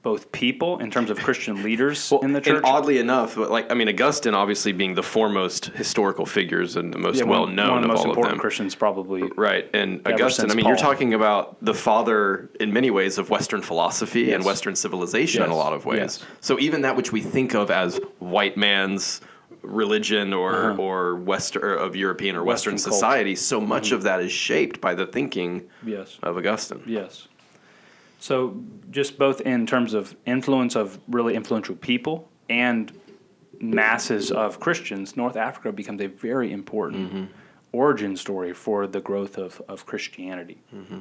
both 0.03 0.33
people 0.33 0.79
in 0.79 0.91
terms 0.91 1.11
of 1.11 1.19
Christian 1.19 1.63
leaders 1.63 2.13
in 2.23 2.33
the 2.33 2.41
church. 2.41 2.57
And 2.57 2.65
oddly 2.65 2.99
enough, 2.99 3.37
like 3.37 3.71
I 3.71 3.75
mean, 3.75 3.89
Augustine 3.89 4.35
obviously 4.35 4.73
being 4.73 4.95
the 4.95 5.03
foremost 5.03 5.67
historical 5.67 6.25
figures 6.25 6.77
and 6.77 6.95
the 6.95 6.99
most 6.99 7.19
Yeah, 7.19 7.25
well 7.25 7.47
known 7.47 7.79
of 7.79 7.83
the 7.83 7.89
of 7.89 7.89
most 7.89 7.99
all 7.99 8.05
of 8.05 8.11
important 8.11 8.35
them. 8.37 8.41
Christians, 8.41 8.75
probably. 8.75 9.23
Right, 9.37 9.69
and 9.75 10.07
Augustine. 10.07 10.51
I 10.51 10.55
mean, 10.55 10.67
you're 10.67 10.77
talking 10.77 11.13
about 11.15 11.63
the 11.63 11.75
father, 11.75 12.49
in 12.61 12.73
many 12.73 12.91
ways, 12.91 13.19
of 13.19 13.29
Western 13.29 13.61
philosophy 13.61 14.33
and 14.33 14.45
Western 14.45 14.75
civilization 14.77 15.43
in 15.43 15.51
a 15.51 15.57
lot 15.57 15.73
of 15.73 15.85
ways. 15.85 15.99
yes. 15.99 16.25
So 16.41 16.59
even 16.59 16.83
that 16.83 16.97
which 16.97 17.13
we 17.13 17.21
think 17.21 17.55
of 17.55 17.71
as 17.71 18.01
white 18.21 18.57
man's 18.57 19.21
religion 19.63 20.33
or 20.33 20.73
uh-huh. 20.73 20.83
or 20.83 21.17
Western 21.17 21.63
or 21.63 21.75
of 21.75 21.97
European 21.97 22.37
or 22.37 22.45
Western, 22.45 22.75
Uh-huh. 22.75 22.77
Western 22.77 22.91
culture. 22.91 23.07
society, 23.07 23.35
so 23.37 23.61
much 23.61 23.87
mm-hmm. 23.87 23.97
of 23.97 24.03
that 24.05 24.21
is 24.21 24.33
shaped 24.33 24.81
by 24.81 24.95
the 24.95 25.07
thinking 25.07 25.69
Yes. 25.85 26.19
of 26.23 26.37
Augustine. 26.37 26.83
Yes. 26.87 27.29
So, 28.19 28.55
just 28.91 29.19
both 29.19 29.41
in 29.43 29.67
terms 29.67 29.95
of 29.95 30.15
influence 30.27 30.77
of 30.77 30.99
really 31.09 31.35
influential 31.35 31.75
people 31.75 32.29
and 32.51 32.93
masses 33.61 34.31
of 34.31 34.61
Christians, 34.61 35.17
North 35.17 35.37
Africa 35.37 35.73
becomes 35.73 36.03
a 36.03 36.07
very 36.07 36.53
important 36.53 37.09
mm-hmm. 37.13 37.25
origin 37.73 38.17
story 38.17 38.53
for 38.53 38.87
the 38.87 39.01
growth 39.01 39.39
of, 39.39 39.63
of 39.69 39.87
Christianity. 39.87 40.59
Mm-hmm. 40.75 40.99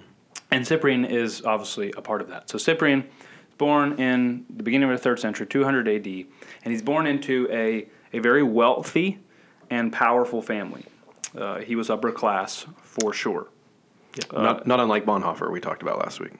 And 0.51 0.65
Cyprian 0.65 1.03
is 1.05 1.43
obviously 1.43 1.93
a 1.97 2.01
part 2.01 2.21
of 2.21 2.29
that. 2.29 2.49
So, 2.49 2.57
Cyprian 2.57 3.01
is 3.01 3.55
born 3.57 3.99
in 3.99 4.45
the 4.55 4.63
beginning 4.63 4.89
of 4.89 4.97
the 4.97 5.03
third 5.03 5.19
century, 5.19 5.45
200 5.45 5.89
AD, 5.89 6.07
and 6.07 6.71
he's 6.71 6.81
born 6.81 7.05
into 7.05 7.49
a, 7.51 7.85
a 8.13 8.19
very 8.19 8.43
wealthy 8.43 9.19
and 9.69 9.91
powerful 9.93 10.41
family. 10.41 10.85
Uh, 11.37 11.59
he 11.59 11.75
was 11.75 11.89
upper 11.89 12.11
class 12.11 12.65
for 12.81 13.13
sure. 13.13 13.47
not 14.33 14.65
not 14.65 14.79
unlike 14.79 15.05
Bonhoeffer 15.05 15.51
we 15.51 15.59
talked 15.59 15.81
about 15.81 15.99
last 15.99 16.19
week. 16.19 16.33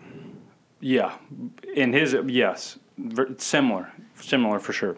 Yeah, 0.82 1.14
in 1.76 1.94
his 1.94 2.16
yes, 2.28 2.80
similar, 3.38 3.92
similar 4.16 4.60
for 4.60 4.74
sure. 4.74 4.98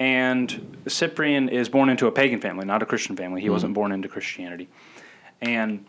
And 0.00 0.78
Cyprian 0.88 1.48
is 1.48 1.68
born 1.68 1.88
into 1.88 2.06
a 2.06 2.12
pagan 2.12 2.40
family, 2.40 2.64
not 2.64 2.82
a 2.82 2.86
Christian 2.86 3.14
family. 3.16 3.40
He 3.40 3.50
wasn't 3.50 3.74
born 3.74 3.92
into 3.92 4.08
Christianity, 4.08 4.68
and 5.40 5.84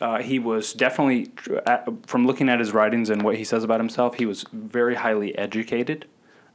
uh, 0.00 0.20
he 0.22 0.38
was 0.38 0.72
definitely, 0.72 1.30
at- 1.66 1.86
from 2.06 2.26
looking 2.26 2.48
at 2.48 2.58
his 2.60 2.72
writings 2.72 3.10
and 3.10 3.22
what 3.22 3.36
he 3.36 3.44
says 3.44 3.62
about 3.64 3.78
himself, 3.80 4.14
he 4.14 4.26
was 4.26 4.44
very 4.52 4.94
highly 4.94 5.36
educated. 5.36 6.06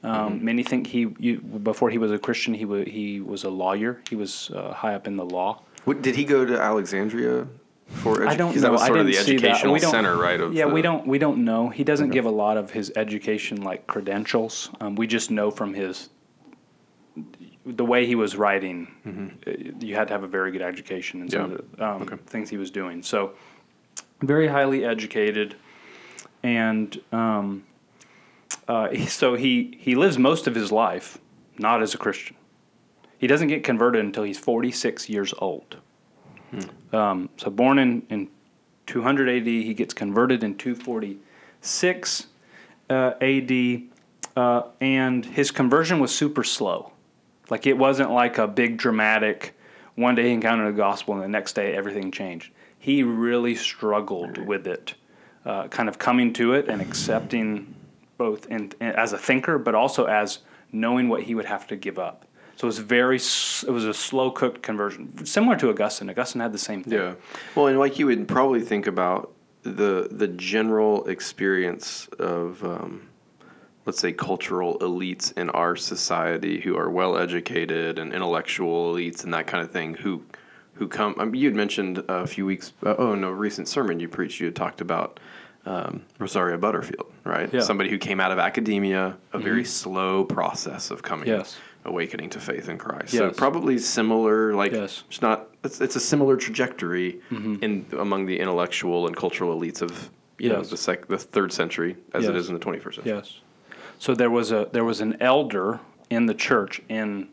Um, 0.04 0.44
Many 0.46 0.64
think 0.64 0.88
he 0.88 1.08
you, 1.20 1.40
before 1.40 1.90
he 1.90 1.98
was 1.98 2.12
a 2.12 2.20
Christian, 2.20 2.54
he 2.54 2.66
was 2.66 2.88
he 2.88 3.20
was 3.20 3.44
a 3.44 3.50
lawyer. 3.50 4.02
He 4.10 4.16
was 4.16 4.52
uh, 4.52 4.74
high 4.74 4.94
up 4.94 5.08
in 5.08 5.18
the 5.18 5.26
law. 5.26 5.62
What, 5.86 6.02
did 6.02 6.16
he 6.16 6.24
go 6.26 6.46
to 6.46 6.60
Alexandria 6.60 7.48
for? 7.88 8.18
Edu- 8.18 8.28
I 8.28 8.36
don't 8.36 8.54
know. 8.56 8.62
That 8.62 8.72
was 8.72 8.82
I 8.82 8.88
sort 8.88 9.00
of 9.00 9.08
didn't 9.08 9.20
the 9.20 9.24
see 9.26 9.38
that. 9.38 9.44
educational 9.46 9.74
We 9.74 9.80
don't- 9.80 9.92
center, 9.92 10.16
right? 10.18 10.40
Of 10.40 10.54
yeah, 10.54 10.68
the- 10.68 10.74
we 10.74 10.82
don't 10.82 11.08
we 11.08 11.18
don't 11.18 11.44
know. 11.44 11.70
He 11.70 11.84
doesn't 11.84 12.12
give 12.12 12.26
a 12.26 12.30
lot 12.32 12.58
of 12.58 12.72
his 12.72 12.92
education 12.96 13.62
like 13.64 13.88
credentials. 13.88 14.70
Um, 14.80 14.96
we 14.96 15.08
just 15.08 15.32
know 15.32 15.50
from 15.52 15.74
his 15.74 16.10
the 17.66 17.84
way 17.86 18.06
he 18.06 18.16
was 18.16 18.36
writing. 18.38 18.88
uh, 19.48 19.52
You 19.80 19.96
had 19.96 20.08
to 20.10 20.14
have 20.14 20.24
a 20.24 20.28
very 20.28 20.52
good 20.52 20.62
education 20.62 21.22
and 21.22 21.32
some 21.32 21.42
Mm-hmm. 21.52 21.52
Yeah. 21.52 21.58
of 21.58 21.78
the 21.78 21.86
um, 21.86 22.02
Okay. 22.14 22.24
things 22.28 22.50
he 22.50 22.58
was 22.58 22.70
doing. 22.72 23.02
So 23.04 23.32
very 24.22 24.48
highly 24.48 24.86
educated, 24.86 25.56
and 26.44 27.00
um, 27.12 27.64
uh, 28.68 28.96
so 29.08 29.36
he 29.36 29.78
he 29.80 29.96
lives 29.96 30.18
most 30.18 30.48
of 30.48 30.56
his 30.56 30.72
life 30.72 31.18
not 31.60 31.82
as 31.82 31.94
a 31.94 31.98
Christian. 31.98 32.36
He 33.18 33.28
doesn't 33.28 33.48
get 33.48 33.64
converted 33.64 34.06
until 34.06 34.24
he's 34.24 34.38
46 34.38 35.10
years 35.10 35.34
old. 35.40 35.78
Um, 36.94 37.30
so 37.38 37.50
born 37.50 37.80
in, 37.80 38.04
in 38.10 38.30
200 38.86 39.28
AD, 39.30 39.48
he 39.48 39.74
gets 39.74 39.94
converted 39.94 40.44
in 40.44 40.56
246 40.56 42.28
uh, 42.90 43.14
AD, 43.20 43.82
uh, 44.36 44.62
and 44.80 45.26
his 45.26 45.52
conversion 45.52 46.00
was 46.00 46.14
super 46.14 46.44
slow. 46.44 46.92
Like 47.50 47.68
it 47.68 47.78
wasn't 47.78 48.12
like 48.12 48.38
a 48.38 48.48
big 48.48 48.78
dramatic. 48.78 49.58
One 49.96 50.16
day 50.16 50.28
he 50.28 50.34
encountered 50.34 50.74
the 50.74 50.78
gospel, 50.78 51.16
and 51.16 51.24
the 51.24 51.28
next 51.28 51.54
day 51.54 51.76
everything 51.76 52.12
changed. 52.12 52.52
He 52.80 53.04
really 53.04 53.56
struggled 53.56 54.38
with 54.38 54.68
it, 54.68 54.94
uh, 55.46 55.68
kind 55.68 55.90
of 55.90 55.98
coming 55.98 56.34
to 56.34 56.54
it 56.54 56.70
and 56.70 56.82
accepting 56.82 57.74
both 58.18 58.48
in, 58.48 58.72
as 58.82 59.14
a 59.14 59.18
thinker, 59.18 59.58
but 59.58 59.76
also 59.76 60.06
as 60.06 60.40
knowing 60.72 61.10
what 61.10 61.24
he 61.24 61.36
would 61.36 61.46
have 61.46 61.68
to 61.68 61.76
give 61.76 62.00
up. 62.00 62.26
So 62.56 62.66
it 62.66 62.70
was 62.70 62.80
very. 62.80 63.18
It 63.18 63.72
was 63.72 63.86
a 63.86 63.94
slow 63.94 64.32
cooked 64.32 64.64
conversion, 64.64 65.26
similar 65.26 65.56
to 65.58 65.70
Augustine. 65.70 66.10
Augustine 66.10 66.42
had 66.42 66.52
the 66.52 66.58
same 66.58 66.84
thing. 66.84 66.94
Yeah. 66.94 67.14
Well, 67.56 67.68
and 67.68 67.78
like 67.78 68.00
you 68.00 68.08
would 68.08 68.28
probably 68.28 68.62
think 68.62 68.88
about 68.88 69.32
the 69.62 70.08
the 70.10 70.28
general 70.28 71.06
experience 71.08 72.08
of 72.18 72.64
um, 72.64 73.10
let's 73.86 74.00
say 74.00 74.12
cultural 74.12 74.80
elites 74.80 75.38
in 75.38 75.50
our 75.52 75.76
society 75.76 76.60
who 76.60 76.76
are 76.76 76.90
well 76.90 77.18
educated 77.18 78.00
and 78.00 78.14
intellectual 78.14 78.94
elites 78.94 79.24
and 79.24 79.34
that 79.34 79.46
kind 79.46 79.64
of 79.64 79.72
thing 79.72 79.94
who 79.94 80.24
who 80.74 80.88
come. 80.88 81.16
I 81.18 81.26
mean, 81.26 81.36
you 81.36 81.48
had 81.50 81.56
mentioned 81.56 82.04
a 82.08 82.26
few 82.26 82.46
weeks. 82.46 82.74
Uh, 82.84 82.96
oh 82.98 83.14
no, 83.14 83.30
recent 83.30 83.68
sermon 83.68 84.00
you 84.00 84.08
preached. 84.08 84.40
You 84.40 84.48
had 84.48 84.56
talked 84.56 84.82
about. 84.82 85.20
Um, 85.68 86.02
Rosaria 86.18 86.58
Butterfield, 86.58 87.12
right? 87.26 87.54
Yeah. 87.54 87.60
Somebody 87.60 87.90
who 87.90 87.98
came 87.98 88.22
out 88.22 88.32
of 88.32 88.40
academia, 88.40 89.18
a 89.34 89.38
very 89.40 89.66
slow 89.66 90.24
process 90.24 90.92
of 90.92 91.04
coming, 91.04 91.28
Yes. 91.28 91.58
awakening 91.84 92.30
to 92.32 92.40
faith 92.40 92.70
in 92.70 92.78
Christ. 92.78 93.12
So 93.14 93.32
probably 93.32 93.78
similar, 93.78 94.54
like 94.54 94.72
Yes. 94.72 95.04
it's 95.10 95.22
not. 95.22 95.48
It's, 95.66 95.82
it's 95.82 95.98
a 95.98 96.00
similar 96.00 96.38
trajectory 96.38 97.20
in 97.32 97.86
among 98.00 98.28
the 98.28 98.40
intellectual 98.40 99.08
and 99.08 99.16
cultural 99.18 99.60
elites 99.60 99.82
of 99.82 100.10
you 100.40 100.48
know 100.50 100.62
the 100.64 100.78
sec, 100.78 101.08
the 101.08 101.18
third 101.18 101.52
century 101.52 101.98
as 102.14 102.24
it 102.26 102.34
Yes. 102.34 102.44
is 102.44 102.48
in 102.50 102.54
the 102.54 102.62
twenty 102.62 102.80
first 102.80 102.96
century. 102.96 103.16
Yes. 103.18 103.42
So 104.00 104.14
there 104.16 104.32
was 104.32 104.54
a 104.54 104.70
there 104.72 104.86
was 104.86 105.02
an 105.02 105.18
elder 105.20 105.82
in 106.10 106.28
the 106.28 106.34
church 106.34 106.82
in 106.88 107.28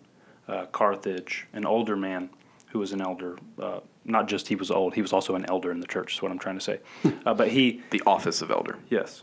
uh, 0.49 0.67
Carthage, 0.73 1.47
an 1.53 1.65
older 1.65 1.95
man 1.95 2.31
who 2.73 2.81
was 2.81 2.93
an 2.93 3.01
elder. 3.01 3.37
Uh, 3.63 3.79
not 4.05 4.29
just 4.29 4.49
he 4.49 4.55
was 4.55 4.71
old; 4.71 4.95
he 4.95 5.03
was 5.03 5.13
also 5.13 5.35
an 5.35 5.45
elder 5.49 5.71
in 5.71 5.81
the 5.81 5.87
church. 5.87 6.15
Is 6.15 6.23
what 6.23 6.31
I'm 6.31 6.39
trying 6.39 6.59
to 6.59 6.65
say. 6.65 6.81
uh, 7.27 7.35
but 7.35 7.49
he 7.49 7.83
The 7.91 8.03
office 8.07 8.43
of 8.43 8.51
elder. 8.51 8.79
Yes. 8.91 9.23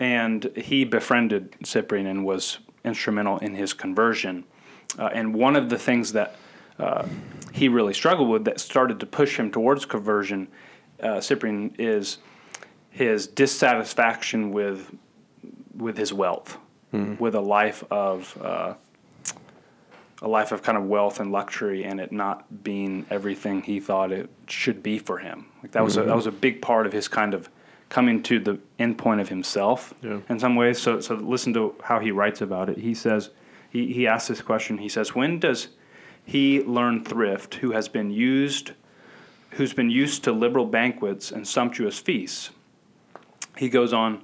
And 0.00 0.50
he 0.56 0.84
befriended 0.84 1.54
Cyprian 1.64 2.06
and 2.06 2.24
was 2.24 2.58
instrumental 2.84 3.38
in 3.38 3.54
his 3.54 3.72
conversion. 3.72 4.44
Uh, 4.98 5.10
and 5.12 5.32
one 5.32 5.54
of 5.54 5.68
the 5.68 5.78
things 5.78 6.12
that 6.12 6.34
uh, 6.78 7.06
he 7.52 7.68
really 7.68 7.94
struggled 7.94 8.28
with 8.28 8.44
that 8.46 8.58
started 8.58 8.98
to 9.00 9.06
push 9.06 9.36
him 9.38 9.50
towards 9.50 9.84
conversion, 9.84 10.48
uh, 11.02 11.20
Cyprian, 11.20 11.74
is 11.78 12.18
his 12.90 13.26
dissatisfaction 13.26 14.50
with 14.52 14.94
with 15.74 15.96
his 15.96 16.12
wealth, 16.12 16.58
with 16.92 17.34
a 17.34 17.40
life 17.40 17.82
of 17.90 18.36
uh, 18.42 18.74
a 20.22 20.28
life 20.28 20.52
of 20.52 20.62
kind 20.62 20.78
of 20.78 20.84
wealth 20.84 21.20
and 21.20 21.32
luxury, 21.32 21.84
and 21.84 22.00
it 22.00 22.12
not 22.12 22.64
being 22.64 23.04
everything 23.10 23.60
he 23.60 23.80
thought 23.80 24.12
it 24.12 24.30
should 24.46 24.82
be 24.82 24.98
for 24.98 25.18
him. 25.18 25.46
Like 25.62 25.72
that 25.72 25.84
was 25.84 25.96
a, 25.96 26.00
that 26.00 26.06
mm-hmm. 26.06 26.16
was 26.16 26.26
a 26.26 26.32
big 26.32 26.62
part 26.62 26.86
of 26.86 26.92
his 26.92 27.08
kind 27.08 27.34
of 27.34 27.50
coming 27.88 28.22
to 28.22 28.38
the 28.38 28.58
end 28.78 28.96
point 28.96 29.20
of 29.20 29.28
himself 29.28 29.92
Yeah. 30.00 30.20
in 30.28 30.38
some 30.38 30.56
ways. 30.56 30.80
So 30.80 31.00
so 31.00 31.16
listen 31.16 31.52
to 31.54 31.74
how 31.82 31.98
he 31.98 32.10
writes 32.10 32.40
about 32.40 32.70
it. 32.70 32.78
He 32.78 32.94
says 32.94 33.30
he 33.70 33.92
he 33.92 34.06
asks 34.06 34.28
this 34.28 34.40
question. 34.40 34.78
He 34.78 34.88
says, 34.88 35.14
"When 35.14 35.38
does 35.38 35.68
he 36.24 36.62
learn 36.62 37.04
thrift 37.04 37.56
who 37.56 37.72
has 37.72 37.88
been 37.88 38.10
used?" 38.10 38.72
Who's 39.56 39.74
been 39.74 39.90
used 39.90 40.24
to 40.24 40.32
liberal 40.32 40.64
banquets 40.64 41.30
and 41.30 41.46
sumptuous 41.46 41.98
feasts? 41.98 42.52
He 43.58 43.68
goes 43.68 43.92
on, 43.92 44.22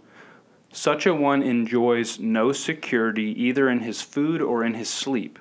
such 0.73 1.05
a 1.05 1.15
one 1.15 1.43
enjoys 1.43 2.19
no 2.19 2.53
security 2.53 3.35
either 3.43 3.69
in 3.69 3.81
his 3.81 4.01
food 4.01 4.41
or 4.41 4.65
in 4.65 4.73
his 4.73 4.89
sleep. 4.89 5.39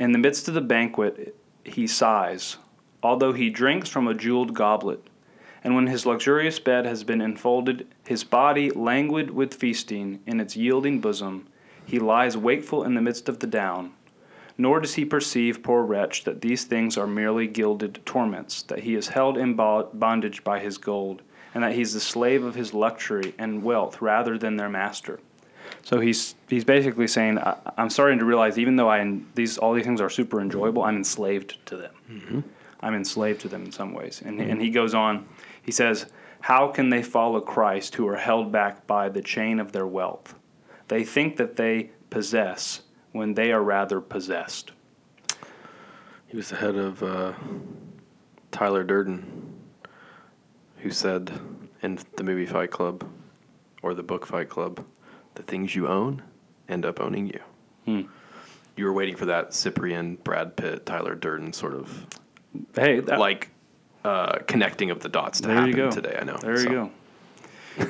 In 0.00 0.12
the 0.12 0.18
midst 0.18 0.48
of 0.48 0.54
the 0.54 0.62
banquet, 0.62 1.36
he 1.62 1.86
sighs, 1.86 2.56
although 3.02 3.34
he 3.34 3.50
drinks 3.50 3.90
from 3.90 4.08
a 4.08 4.14
jeweled 4.14 4.54
goblet. 4.54 5.06
And 5.62 5.74
when 5.74 5.88
his 5.88 6.06
luxurious 6.06 6.58
bed 6.58 6.86
has 6.86 7.04
been 7.04 7.20
enfolded, 7.20 7.86
his 8.08 8.24
body 8.24 8.70
languid 8.70 9.30
with 9.30 9.52
feasting 9.52 10.20
in 10.24 10.40
its 10.40 10.56
yielding 10.56 11.02
bosom, 11.02 11.48
he 11.84 11.98
lies 11.98 12.34
wakeful 12.34 12.82
in 12.82 12.94
the 12.94 13.02
midst 13.02 13.28
of 13.28 13.40
the 13.40 13.46
down. 13.46 13.92
Nor 14.56 14.80
does 14.80 14.94
he 14.94 15.04
perceive, 15.04 15.62
poor 15.62 15.82
wretch, 15.82 16.24
that 16.24 16.40
these 16.40 16.64
things 16.64 16.96
are 16.96 17.06
merely 17.06 17.46
gilded 17.46 18.00
torments, 18.06 18.62
that 18.62 18.84
he 18.84 18.94
is 18.94 19.08
held 19.08 19.36
in 19.36 19.54
bondage 19.54 20.42
by 20.42 20.60
his 20.60 20.78
gold, 20.78 21.20
and 21.54 21.62
that 21.62 21.74
he 21.74 21.82
is 21.82 21.92
the 21.92 22.00
slave 22.00 22.42
of 22.42 22.54
his 22.54 22.72
luxury 22.72 23.34
and 23.36 23.62
wealth 23.62 24.00
rather 24.00 24.38
than 24.38 24.56
their 24.56 24.70
master. 24.70 25.20
So 25.82 26.00
he's 26.00 26.34
he's 26.48 26.64
basically 26.64 27.06
saying, 27.08 27.38
I, 27.38 27.56
I'm 27.76 27.90
starting 27.90 28.18
to 28.18 28.24
realize, 28.24 28.58
even 28.58 28.76
though 28.76 28.90
I 28.90 29.18
these 29.34 29.58
all 29.58 29.72
these 29.72 29.84
things 29.84 30.00
are 30.00 30.10
super 30.10 30.40
enjoyable, 30.40 30.82
I'm 30.82 30.96
enslaved 30.96 31.64
to 31.66 31.76
them. 31.76 32.44
I'm 32.80 32.94
enslaved 32.94 33.40
to 33.42 33.48
them 33.48 33.64
in 33.64 33.72
some 33.72 33.92
ways. 33.92 34.22
And 34.24 34.40
and 34.40 34.60
he 34.60 34.70
goes 34.70 34.94
on, 34.94 35.26
he 35.62 35.72
says, 35.72 36.06
How 36.40 36.68
can 36.68 36.90
they 36.90 37.02
follow 37.02 37.40
Christ 37.40 37.94
who 37.94 38.06
are 38.08 38.16
held 38.16 38.52
back 38.52 38.86
by 38.86 39.08
the 39.08 39.22
chain 39.22 39.58
of 39.60 39.72
their 39.72 39.86
wealth? 39.86 40.34
They 40.88 41.04
think 41.04 41.36
that 41.36 41.56
they 41.56 41.90
possess 42.10 42.82
when 43.12 43.34
they 43.34 43.52
are 43.52 43.62
rather 43.62 44.00
possessed. 44.00 44.72
He 46.26 46.36
was 46.36 46.48
the 46.48 46.56
head 46.56 46.76
of 46.76 47.02
uh, 47.02 47.32
Tyler 48.52 48.84
Durden, 48.84 49.52
who 50.78 50.90
said 50.90 51.32
in 51.82 51.98
the 52.16 52.22
movie 52.22 52.46
Fight 52.46 52.70
Club 52.70 53.04
or 53.82 53.94
the 53.94 54.02
book 54.02 54.26
Fight 54.26 54.48
Club, 54.48 54.84
the 55.34 55.42
things 55.42 55.74
you 55.74 55.88
own 55.88 56.22
end 56.68 56.84
up 56.84 57.00
owning 57.00 57.26
you. 57.26 57.40
Hmm. 57.84 58.00
You 58.76 58.84
were 58.86 58.92
waiting 58.92 59.16
for 59.16 59.26
that 59.26 59.52
Cyprian, 59.52 60.16
Brad 60.16 60.56
Pitt, 60.56 60.86
Tyler 60.86 61.14
Durden 61.14 61.52
sort 61.52 61.74
of 61.74 62.06
Hey, 62.74 63.00
that, 63.00 63.18
like 63.18 63.50
uh, 64.04 64.38
connecting 64.46 64.90
of 64.90 65.00
the 65.00 65.08
dots 65.08 65.40
to 65.42 65.48
There 65.48 65.56
you 65.56 65.60
happen 65.60 65.76
go. 65.76 65.90
today. 65.90 66.16
I 66.20 66.24
know. 66.24 66.38
There 66.38 66.56
So, 66.56 66.62
you 66.62 66.68
go. 66.68 66.90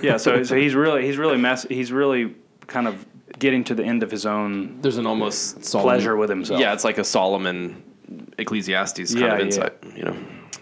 Yeah, 0.03 0.17
so 0.19 0.43
so 0.43 0.57
he's 0.57 0.75
really 0.75 1.05
he's 1.07 1.17
really 1.17 1.39
mess 1.39 1.63
he's 1.69 1.91
really 1.91 2.35
kind 2.67 2.87
of 2.87 3.05
getting 3.39 3.65
to 3.65 3.75
the 3.75 3.83
end 3.85 4.03
of 4.03 4.11
his 4.11 4.27
own 4.27 4.81
There's 4.83 4.99
an 4.99 5.07
almost 5.07 5.65
Solomon, 5.65 5.95
pleasure 5.95 6.17
with 6.17 6.29
himself. 6.29 6.61
Yeah, 6.61 6.73
it's 6.75 6.85
like 6.85 6.99
a 6.99 7.05
Solomon 7.05 7.83
Ecclesiastes 8.39 9.15
kind 9.15 9.21
Yeah, 9.21 9.33
of 9.35 9.39
yeah. 9.39 9.45
insight. 9.45 9.73
You 9.97 10.05
know. 10.05 10.17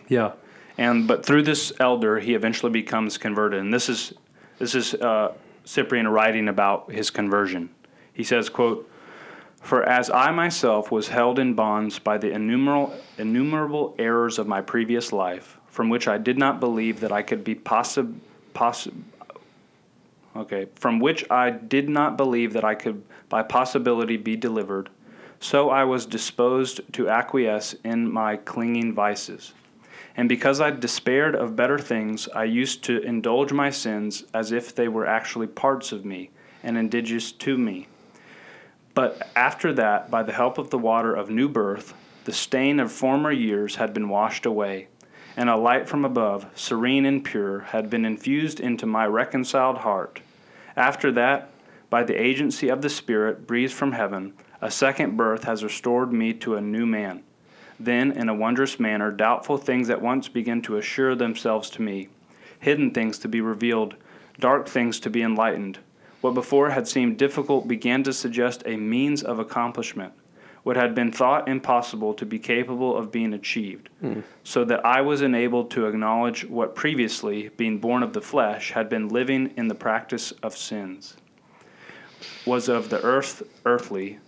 Yeah, 0.08 0.32
and 0.78 1.08
but 1.08 1.24
through 1.26 1.42
this 1.42 1.72
elder, 1.80 2.18
he 2.20 2.34
eventually 2.34 2.70
becomes 2.70 3.18
converted, 3.18 3.60
and 3.60 3.74
this 3.74 3.88
is 3.88 4.12
this 4.58 4.74
is 4.74 4.94
uh, 4.94 5.32
Cyprian 5.68 6.08
writing 6.08 6.48
about 6.48 6.90
his 6.90 7.10
conversion. 7.10 7.68
He 8.10 8.24
says, 8.24 8.48
"quote 8.48 8.88
For 9.60 9.82
as 9.82 10.08
I 10.08 10.30
myself 10.30 10.90
was 10.90 11.08
held 11.08 11.38
in 11.38 11.52
bonds 11.52 11.98
by 11.98 12.16
the 12.16 12.30
innumerable 12.32 12.94
innumerable 13.18 13.94
errors 13.98 14.38
of 14.38 14.48
my 14.48 14.62
previous 14.62 15.12
life, 15.12 15.58
from 15.66 15.90
which 15.90 16.08
I 16.08 16.16
did 16.16 16.38
not 16.38 16.58
believe 16.58 17.00
that 17.00 17.12
I 17.12 17.20
could 17.20 17.44
be 17.44 17.54
possible." 17.54 18.14
Possi- 18.54 18.94
okay, 20.34 20.68
from 20.74 21.00
which 21.00 21.30
I 21.30 21.50
did 21.50 21.90
not 21.90 22.16
believe 22.16 22.54
that 22.54 22.64
I 22.64 22.74
could 22.74 23.02
by 23.28 23.42
possibility 23.42 24.16
be 24.16 24.36
delivered, 24.36 24.88
so 25.38 25.68
I 25.68 25.84
was 25.84 26.06
disposed 26.06 26.80
to 26.94 27.10
acquiesce 27.10 27.74
in 27.84 28.10
my 28.10 28.36
clinging 28.36 28.94
vices. 28.94 29.52
And 30.18 30.28
because 30.28 30.60
I 30.60 30.72
despaired 30.72 31.36
of 31.36 31.54
better 31.54 31.78
things, 31.78 32.28
I 32.34 32.42
used 32.42 32.82
to 32.84 33.00
indulge 33.02 33.52
my 33.52 33.70
sins 33.70 34.24
as 34.34 34.50
if 34.50 34.74
they 34.74 34.88
were 34.88 35.06
actually 35.06 35.46
parts 35.46 35.92
of 35.92 36.04
me 36.04 36.30
and 36.64 36.76
indigenous 36.76 37.30
to 37.30 37.56
me. 37.56 37.86
But 38.94 39.30
after 39.36 39.72
that, 39.74 40.10
by 40.10 40.24
the 40.24 40.32
help 40.32 40.58
of 40.58 40.70
the 40.70 40.78
water 40.78 41.14
of 41.14 41.30
new 41.30 41.48
birth, 41.48 41.94
the 42.24 42.32
stain 42.32 42.80
of 42.80 42.90
former 42.90 43.30
years 43.30 43.76
had 43.76 43.94
been 43.94 44.08
washed 44.08 44.44
away, 44.44 44.88
and 45.36 45.48
a 45.48 45.56
light 45.56 45.88
from 45.88 46.04
above, 46.04 46.46
serene 46.56 47.06
and 47.06 47.24
pure, 47.24 47.60
had 47.60 47.88
been 47.88 48.04
infused 48.04 48.58
into 48.58 48.86
my 48.86 49.06
reconciled 49.06 49.78
heart. 49.78 50.20
After 50.74 51.12
that, 51.12 51.52
by 51.90 52.02
the 52.02 52.20
agency 52.20 52.68
of 52.68 52.82
the 52.82 52.90
Spirit 52.90 53.46
breathed 53.46 53.72
from 53.72 53.92
heaven, 53.92 54.32
a 54.60 54.72
second 54.72 55.16
birth 55.16 55.44
has 55.44 55.62
restored 55.62 56.12
me 56.12 56.32
to 56.34 56.56
a 56.56 56.60
new 56.60 56.86
man. 56.86 57.22
Then, 57.80 58.12
in 58.12 58.28
a 58.28 58.34
wondrous 58.34 58.80
manner, 58.80 59.10
doubtful 59.10 59.56
things 59.56 59.88
at 59.90 60.02
once 60.02 60.28
began 60.28 60.62
to 60.62 60.76
assure 60.76 61.14
themselves 61.14 61.70
to 61.70 61.82
me, 61.82 62.08
hidden 62.58 62.90
things 62.90 63.18
to 63.20 63.28
be 63.28 63.40
revealed, 63.40 63.94
dark 64.40 64.68
things 64.68 64.98
to 65.00 65.10
be 65.10 65.22
enlightened. 65.22 65.78
What 66.20 66.34
before 66.34 66.70
had 66.70 66.88
seemed 66.88 67.18
difficult 67.18 67.68
began 67.68 68.02
to 68.02 68.12
suggest 68.12 68.64
a 68.66 68.76
means 68.76 69.22
of 69.22 69.38
accomplishment. 69.38 70.12
What 70.64 70.76
had 70.76 70.94
been 70.94 71.12
thought 71.12 71.48
impossible 71.48 72.14
to 72.14 72.26
be 72.26 72.38
capable 72.38 72.96
of 72.96 73.12
being 73.12 73.32
achieved, 73.32 73.88
hmm. 74.00 74.20
so 74.42 74.64
that 74.64 74.84
I 74.84 75.00
was 75.00 75.22
enabled 75.22 75.70
to 75.70 75.86
acknowledge 75.86 76.44
what 76.44 76.74
previously, 76.74 77.50
being 77.56 77.78
born 77.78 78.02
of 78.02 78.12
the 78.12 78.20
flesh, 78.20 78.72
had 78.72 78.88
been 78.88 79.08
living 79.08 79.52
in 79.56 79.68
the 79.68 79.74
practice 79.74 80.32
of 80.42 80.56
sins, 80.56 81.16
was 82.44 82.68
of 82.68 82.90
the 82.90 83.00
earth 83.02 83.44
earthly, 83.64 84.18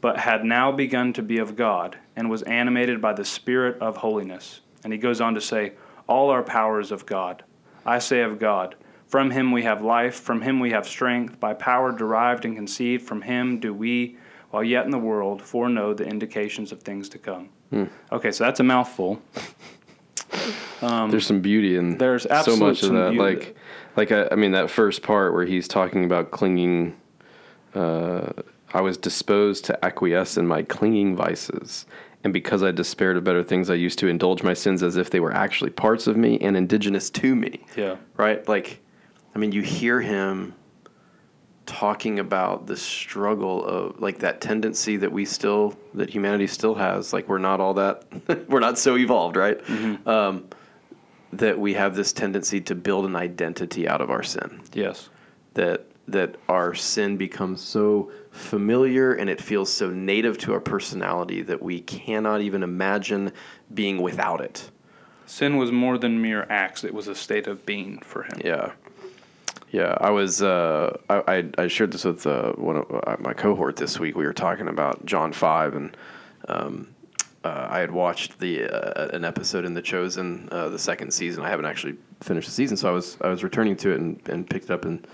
but 0.00 0.18
had 0.18 0.44
now 0.44 0.70
begun 0.70 1.12
to 1.14 1.22
be 1.22 1.38
of 1.38 1.56
God, 1.56 1.96
and 2.20 2.28
was 2.28 2.42
animated 2.42 3.00
by 3.00 3.14
the 3.14 3.24
Spirit 3.24 3.80
of 3.80 3.96
holiness. 3.96 4.60
And 4.84 4.92
he 4.92 4.98
goes 4.98 5.22
on 5.22 5.32
to 5.34 5.40
say, 5.40 5.72
All 6.06 6.28
our 6.28 6.42
power 6.42 6.78
is 6.78 6.92
of 6.92 7.06
God. 7.06 7.44
I 7.86 7.98
say 7.98 8.20
of 8.20 8.38
God. 8.38 8.74
From 9.08 9.30
him 9.30 9.52
we 9.52 9.62
have 9.62 9.80
life, 9.80 10.16
from 10.16 10.42
him 10.42 10.60
we 10.60 10.70
have 10.70 10.86
strength. 10.86 11.40
By 11.40 11.54
power 11.54 11.92
derived 11.92 12.44
and 12.44 12.54
conceived 12.54 13.08
from 13.08 13.22
him 13.22 13.58
do 13.58 13.72
we, 13.72 14.18
while 14.50 14.62
yet 14.62 14.84
in 14.84 14.90
the 14.90 14.98
world, 14.98 15.40
foreknow 15.40 15.94
the 15.94 16.04
indications 16.04 16.72
of 16.72 16.82
things 16.82 17.08
to 17.08 17.18
come. 17.18 17.48
Okay, 18.12 18.30
so 18.32 18.44
that's 18.44 18.60
a 18.60 18.64
mouthful. 18.64 19.22
there's 21.10 21.26
some 21.26 21.40
beauty 21.40 21.76
in 21.76 21.92
Um, 21.92 21.98
there's 21.98 22.26
so 22.44 22.56
much 22.56 22.82
of 22.82 22.92
that. 22.92 23.14
Like, 23.14 23.56
like 23.96 24.12
I, 24.12 24.28
I 24.30 24.34
mean, 24.34 24.52
that 24.52 24.68
first 24.68 25.02
part 25.02 25.32
where 25.32 25.46
he's 25.46 25.66
talking 25.66 26.04
about 26.04 26.32
clinging. 26.32 26.96
Uh, 27.74 28.32
I 28.72 28.82
was 28.82 28.96
disposed 28.96 29.64
to 29.64 29.84
acquiesce 29.84 30.36
in 30.36 30.46
my 30.46 30.62
clinging 30.62 31.16
vices, 31.16 31.86
and 32.24 32.32
because 32.32 32.62
I 32.62 32.70
despaired 32.70 33.16
of 33.16 33.24
better 33.24 33.42
things, 33.42 33.70
I 33.70 33.74
used 33.74 33.98
to 34.00 34.06
indulge 34.08 34.42
my 34.42 34.54
sins 34.54 34.82
as 34.82 34.96
if 34.96 35.10
they 35.10 35.20
were 35.20 35.32
actually 35.32 35.70
parts 35.70 36.06
of 36.06 36.16
me 36.16 36.38
and 36.40 36.56
indigenous 36.56 37.08
to 37.10 37.34
me. 37.34 37.64
Yeah. 37.76 37.96
Right? 38.16 38.46
Like, 38.48 38.80
I 39.34 39.38
mean, 39.38 39.52
you 39.52 39.62
hear 39.62 40.00
him 40.00 40.54
talking 41.66 42.18
about 42.18 42.66
the 42.66 42.76
struggle 42.76 43.64
of 43.64 44.00
like 44.00 44.18
that 44.18 44.40
tendency 44.40 44.96
that 44.96 45.12
we 45.12 45.24
still 45.24 45.76
that 45.94 46.10
humanity 46.10 46.46
still 46.48 46.74
has 46.74 47.12
like 47.12 47.28
we're 47.28 47.38
not 47.38 47.60
all 47.60 47.74
that 47.74 48.04
we're 48.48 48.58
not 48.58 48.76
so 48.76 48.96
evolved 48.96 49.36
right 49.36 49.60
um, 50.08 50.48
that 51.32 51.56
we 51.56 51.74
have 51.74 51.94
this 51.94 52.12
tendency 52.12 52.60
to 52.60 52.74
build 52.74 53.04
an 53.04 53.14
identity 53.14 53.86
out 53.86 54.00
of 54.00 54.10
our 54.10 54.22
sin 54.22 54.60
Yes. 54.72 55.10
that 55.54 55.86
that 56.08 56.36
our 56.48 56.74
sin 56.74 57.16
becomes 57.16 57.60
so 57.60 58.10
familiar 58.30 59.14
and 59.14 59.30
it 59.30 59.40
feels 59.40 59.72
so 59.72 59.90
native 59.90 60.38
to 60.38 60.52
our 60.52 60.60
personality 60.60 61.42
that 61.42 61.62
we 61.62 61.80
cannot 61.80 62.40
even 62.40 62.62
imagine 62.62 63.32
being 63.74 64.00
without 64.02 64.40
it 64.40 64.70
Sin 65.30 65.56
was 65.56 65.70
more 65.70 65.96
than 65.96 66.20
mere 66.20 66.44
acts, 66.50 66.82
it 66.82 66.92
was 66.92 67.06
a 67.06 67.14
state 67.14 67.46
of 67.46 67.64
being 67.64 68.00
for 68.00 68.24
him. 68.24 68.40
Yeah, 68.44 68.72
yeah. 69.70 69.96
I 70.00 70.10
was. 70.10 70.42
Uh, 70.42 70.98
I, 71.08 71.48
I 71.56 71.68
shared 71.68 71.92
this 71.92 72.04
with 72.04 72.26
uh, 72.26 72.50
one 72.54 72.78
of 72.78 73.02
uh, 73.06 73.16
my 73.20 73.32
cohort 73.32 73.76
this 73.76 74.00
week. 74.00 74.16
We 74.16 74.26
were 74.26 74.32
talking 74.32 74.66
about 74.66 75.06
John 75.06 75.32
five, 75.32 75.76
and 75.76 75.96
um, 76.48 76.88
uh, 77.44 77.68
I 77.70 77.78
had 77.78 77.92
watched 77.92 78.40
the 78.40 78.64
uh, 78.64 79.16
an 79.16 79.24
episode 79.24 79.64
in 79.64 79.72
The 79.72 79.82
Chosen, 79.82 80.48
uh, 80.50 80.68
the 80.68 80.80
second 80.80 81.12
season. 81.12 81.44
I 81.44 81.48
haven't 81.48 81.66
actually 81.66 81.94
finished 82.22 82.48
the 82.48 82.52
season, 82.52 82.76
so 82.76 82.88
I 82.88 82.92
was 82.92 83.16
I 83.20 83.28
was 83.28 83.44
returning 83.44 83.76
to 83.76 83.92
it 83.92 84.00
and, 84.00 84.20
and 84.28 84.50
picked 84.50 84.64
it 84.64 84.72
up 84.72 84.84
and. 84.84 85.06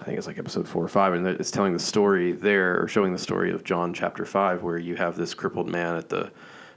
I 0.00 0.04
think 0.04 0.18
it's 0.18 0.26
like 0.26 0.38
episode 0.38 0.68
four 0.68 0.84
or 0.84 0.88
five, 0.88 1.12
and 1.12 1.26
it's 1.26 1.50
telling 1.50 1.72
the 1.72 1.78
story 1.78 2.32
there, 2.32 2.80
or 2.80 2.88
showing 2.88 3.12
the 3.12 3.18
story 3.18 3.50
of 3.50 3.64
John 3.64 3.92
chapter 3.92 4.24
five, 4.24 4.62
where 4.62 4.78
you 4.78 4.96
have 4.96 5.16
this 5.16 5.34
crippled 5.34 5.68
man 5.68 5.96
at 5.96 6.08
the 6.08 6.30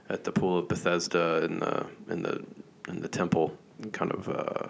at 0.10 0.24
the 0.24 0.32
pool 0.32 0.58
of 0.58 0.68
Bethesda 0.68 1.44
in 1.46 1.60
the 1.60 1.86
in 2.10 2.24
the 2.24 2.44
in 2.90 3.02
the 3.02 3.08
temple, 3.08 3.56
kind 3.92 4.12
of 4.12 4.28
uh, 4.28 4.68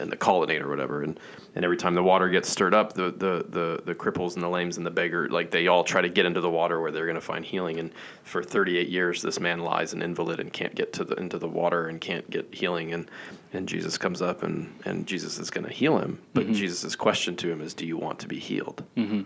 in 0.00 0.08
the 0.10 0.16
colonnade 0.16 0.62
or 0.62 0.68
whatever, 0.68 1.02
and 1.02 1.18
and 1.54 1.64
every 1.64 1.76
time 1.76 1.94
the 1.94 2.02
water 2.02 2.28
gets 2.28 2.48
stirred 2.48 2.74
up, 2.74 2.92
the 2.94 3.10
the 3.10 3.46
the, 3.48 3.82
the 3.84 3.94
cripples 3.94 4.34
and 4.34 4.42
the 4.42 4.48
lames 4.48 4.76
and 4.76 4.84
the 4.86 4.90
beggar, 4.90 5.28
like 5.28 5.50
they 5.50 5.66
all 5.66 5.84
try 5.84 6.00
to 6.00 6.08
get 6.08 6.26
into 6.26 6.40
the 6.40 6.50
water 6.50 6.80
where 6.80 6.90
they're 6.90 7.06
going 7.06 7.14
to 7.14 7.20
find 7.20 7.44
healing. 7.44 7.78
And 7.78 7.90
for 8.22 8.42
38 8.42 8.88
years, 8.88 9.22
this 9.22 9.38
man 9.40 9.60
lies 9.60 9.92
an 9.92 10.02
invalid 10.02 10.40
and 10.40 10.52
can't 10.52 10.74
get 10.74 10.92
to 10.94 11.04
the 11.04 11.14
into 11.16 11.38
the 11.38 11.48
water 11.48 11.86
and 11.88 12.00
can't 12.00 12.28
get 12.30 12.54
healing. 12.54 12.92
And 12.92 13.10
and 13.52 13.68
Jesus 13.68 13.98
comes 13.98 14.20
up 14.22 14.42
and 14.42 14.72
and 14.84 15.06
Jesus 15.06 15.38
is 15.38 15.50
going 15.50 15.66
to 15.66 15.72
heal 15.72 15.98
him, 15.98 16.20
but 16.32 16.50
Jesus' 16.52 16.96
question 16.96 17.36
to 17.36 17.50
him 17.50 17.60
is, 17.60 17.74
"Do 17.74 17.86
you 17.86 17.96
want 17.96 18.18
to 18.20 18.28
be 18.28 18.38
healed?" 18.38 18.82
Mm-hmm. 18.96 19.22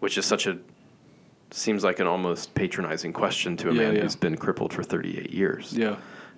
Which 0.00 0.16
is 0.18 0.24
such 0.26 0.46
a 0.46 0.58
seems 1.52 1.82
like 1.84 1.98
an 1.98 2.06
almost 2.06 2.54
patronizing 2.54 3.12
question 3.12 3.56
to 3.58 3.70
a 3.70 3.72
Yeah, 3.74 3.82
man 3.82 3.96
yeah. 3.96 4.02
who's 4.02 4.16
been 4.16 4.36
crippled 4.36 4.72
for 4.72 4.82
38 4.82 5.30
years 5.32 5.72
Yeah. 5.76 5.96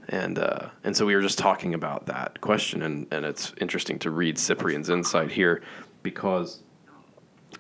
And 0.09 0.39
uh, 0.39 0.69
and 0.85 0.97
so 0.97 1.07
we 1.07 1.15
were 1.15 1.23
just 1.23 1.39
talking 1.39 1.75
about 1.75 2.07
that 2.07 2.41
question, 2.41 2.83
and, 2.83 3.07
and 3.11 3.25
it's 3.25 3.53
interesting 3.61 3.99
to 4.01 4.11
read 4.11 4.39
Cyprian's 4.39 4.89
insight 4.89 5.31
here 5.31 5.63
because 6.03 6.61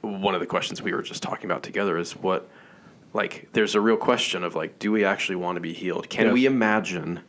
one 0.00 0.34
of 0.34 0.40
the 0.40 0.46
questions 0.46 0.82
we 0.82 0.92
were 0.92 1.02
just 1.02 1.22
talking 1.22 1.44
about 1.46 1.62
together 1.62 1.96
is 1.96 2.12
what 2.16 2.48
like 3.14 3.48
there's 3.52 3.74
a 3.74 3.80
real 3.80 3.96
question 3.96 4.42
of 4.42 4.54
like 4.54 4.78
do 4.78 4.90
we 4.90 5.04
actually 5.04 5.36
want 5.36 5.56
to 5.56 5.60
be 5.60 5.72
healed? 5.72 6.08
Can 6.08 6.26
Yes. 6.26 6.32
we 6.32 6.46
imagine 6.46 7.20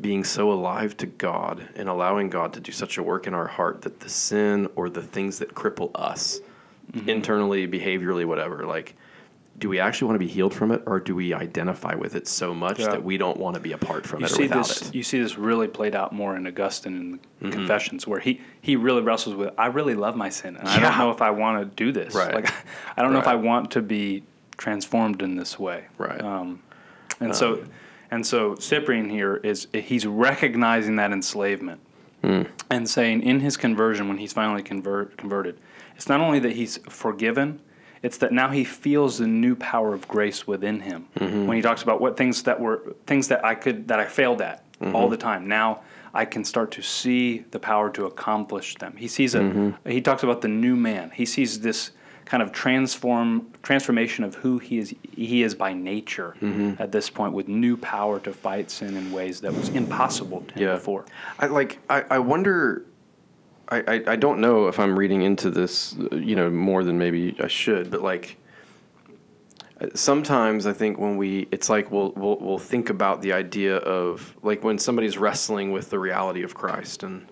being 0.00 0.24
so 0.24 0.52
alive 0.52 0.96
to 0.96 1.06
God 1.06 1.68
and 1.74 1.88
allowing 1.88 2.30
God 2.30 2.52
to 2.54 2.60
do 2.60 2.72
such 2.72 2.98
a 2.98 3.02
work 3.02 3.26
in 3.26 3.34
our 3.34 3.46
heart 3.48 3.82
that 3.82 4.00
the 4.00 4.08
sin 4.08 4.68
or 4.76 4.88
the 4.88 5.02
things 5.02 5.38
that 5.40 5.54
cripple 5.54 5.90
us 5.94 6.40
internally, 7.06 7.66
behaviorally, 7.66 8.24
whatever, 8.24 8.64
like 8.64 8.94
do 9.58 9.68
we 9.68 9.80
actually 9.80 10.06
want 10.06 10.14
to 10.20 10.24
be 10.24 10.30
healed 10.30 10.54
from 10.54 10.70
it 10.70 10.82
or 10.86 11.00
do 11.00 11.14
we 11.14 11.34
identify 11.34 11.94
with 11.94 12.14
it 12.14 12.28
so 12.28 12.54
much 12.54 12.78
Yeah. 12.78 12.88
that 12.90 13.02
we 13.02 13.18
don't 13.18 13.36
want 13.38 13.54
to 13.54 13.60
be 13.60 13.72
apart 13.72 14.06
from 14.06 14.20
You 14.20 14.26
it 14.26 14.30
see 14.30 14.42
without 14.44 14.68
this. 14.68 14.82
it? 14.88 14.94
You 14.94 15.02
see 15.02 15.20
this 15.20 15.36
really 15.36 15.66
played 15.68 15.94
out 15.96 16.12
more 16.12 16.36
in 16.36 16.46
Augustine 16.46 16.96
in 16.96 17.10
the 17.12 17.18
Mm-hmm. 17.18 17.50
Confessions, 17.52 18.04
where 18.06 18.18
he 18.18 18.40
he 18.60 18.74
really 18.74 19.00
wrestles 19.02 19.36
with. 19.36 19.54
I 19.56 19.66
really 19.66 19.94
love 19.94 20.16
my 20.16 20.28
sin, 20.28 20.56
and 20.56 20.68
I 20.68 20.80
don't 20.80 20.98
know 20.98 21.10
if 21.12 21.22
I 21.22 21.30
want 21.30 21.60
to 21.60 21.76
do 21.84 21.92
this. 21.92 22.12
Right. 22.14 22.34
Like, 22.34 22.52
I 22.96 23.02
don't 23.02 23.12
know 23.12 23.20
if 23.20 23.28
I 23.28 23.36
want 23.36 23.70
to 23.72 23.80
be 23.82 24.24
transformed 24.56 25.22
in 25.22 25.36
this 25.36 25.56
way. 25.56 25.84
Right. 25.98 26.20
Um, 26.20 26.60
and 27.20 27.34
so, 27.36 27.64
and 28.10 28.26
so 28.26 28.56
Cyprian 28.56 29.08
here 29.08 29.36
is 29.36 29.68
he's 29.72 30.04
recognizing 30.04 30.96
that 30.96 31.12
enslavement 31.12 31.80
Hmm. 32.24 32.42
and 32.68 32.90
saying 32.90 33.22
in 33.22 33.38
his 33.38 33.56
conversion 33.56 34.08
when 34.08 34.18
he's 34.18 34.32
finally 34.32 34.64
convert, 34.64 35.16
converted, 35.16 35.60
it's 35.94 36.08
not 36.08 36.20
only 36.20 36.40
that 36.40 36.56
he's 36.56 36.78
forgiven, 36.88 37.60
it's 38.02 38.18
that 38.18 38.32
now 38.32 38.48
he 38.50 38.64
feels 38.64 39.18
the 39.18 39.26
new 39.26 39.54
power 39.56 39.94
of 39.94 40.06
grace 40.08 40.46
within 40.46 40.80
him. 40.80 41.06
Mm-hmm. 41.18 41.46
When 41.46 41.56
he 41.56 41.62
talks 41.62 41.82
about 41.82 42.00
what 42.00 42.16
things 42.16 42.42
that 42.44 42.58
were 42.60 42.94
things 43.06 43.28
that 43.28 43.44
I 43.44 43.54
could 43.54 43.88
that 43.88 44.00
I 44.00 44.06
failed 44.06 44.40
at 44.42 44.64
Mm-hmm. 44.80 44.94
all 44.94 45.08
the 45.08 45.16
time, 45.16 45.48
now 45.48 45.80
I 46.14 46.24
can 46.24 46.44
start 46.44 46.70
to 46.72 46.82
see 46.82 47.38
the 47.50 47.58
power 47.58 47.90
to 47.90 48.06
accomplish 48.06 48.76
them. 48.76 48.94
He 48.96 49.08
sees 49.08 49.34
a 49.34 49.40
Mm-hmm. 49.40 49.90
he 49.90 50.00
talks 50.00 50.22
about 50.22 50.40
the 50.40 50.46
new 50.48 50.76
man. 50.76 51.10
He 51.12 51.26
sees 51.26 51.58
this 51.60 51.90
kind 52.26 52.42
of 52.44 52.52
transform 52.52 53.50
transformation 53.62 54.22
of 54.22 54.34
who 54.36 54.58
he 54.58 54.78
is 54.78 54.94
he 55.16 55.42
is 55.42 55.54
by 55.56 55.72
nature 55.72 56.36
Mm-hmm. 56.40 56.80
at 56.80 56.92
this 56.92 57.10
point 57.10 57.32
with 57.32 57.48
new 57.48 57.76
power 57.76 58.20
to 58.20 58.32
fight 58.32 58.70
sin 58.70 58.96
in 58.96 59.10
ways 59.10 59.40
that 59.40 59.52
was 59.52 59.68
impossible 59.70 60.42
to 60.48 60.54
him 60.54 60.62
Yeah. 60.62 60.74
before. 60.74 61.04
I 61.40 61.46
like. 61.46 61.78
I, 61.90 62.04
I 62.08 62.18
wonder. 62.20 62.84
I, 63.68 63.78
I, 63.86 64.02
I 64.08 64.16
don't 64.16 64.40
know 64.40 64.68
if 64.68 64.78
I'm 64.78 64.98
reading 64.98 65.22
into 65.22 65.50
this, 65.50 65.94
you 66.12 66.36
know, 66.36 66.50
more 66.50 66.84
than 66.84 66.98
maybe 66.98 67.36
I 67.38 67.48
should, 67.48 67.90
but 67.90 68.02
like 68.02 68.36
sometimes 69.94 70.66
I 70.66 70.72
think 70.72 70.98
when 70.98 71.16
we, 71.16 71.48
it's 71.52 71.68
like 71.68 71.90
we'll, 71.90 72.12
we'll, 72.12 72.38
we'll 72.38 72.58
think 72.58 72.90
about 72.90 73.20
the 73.22 73.32
idea 73.32 73.76
of 73.76 74.34
like 74.42 74.64
when 74.64 74.78
somebody's 74.78 75.18
wrestling 75.18 75.70
with 75.70 75.90
the 75.90 75.98
reality 75.98 76.42
of 76.42 76.54
Christ 76.54 77.02
and, 77.02 77.28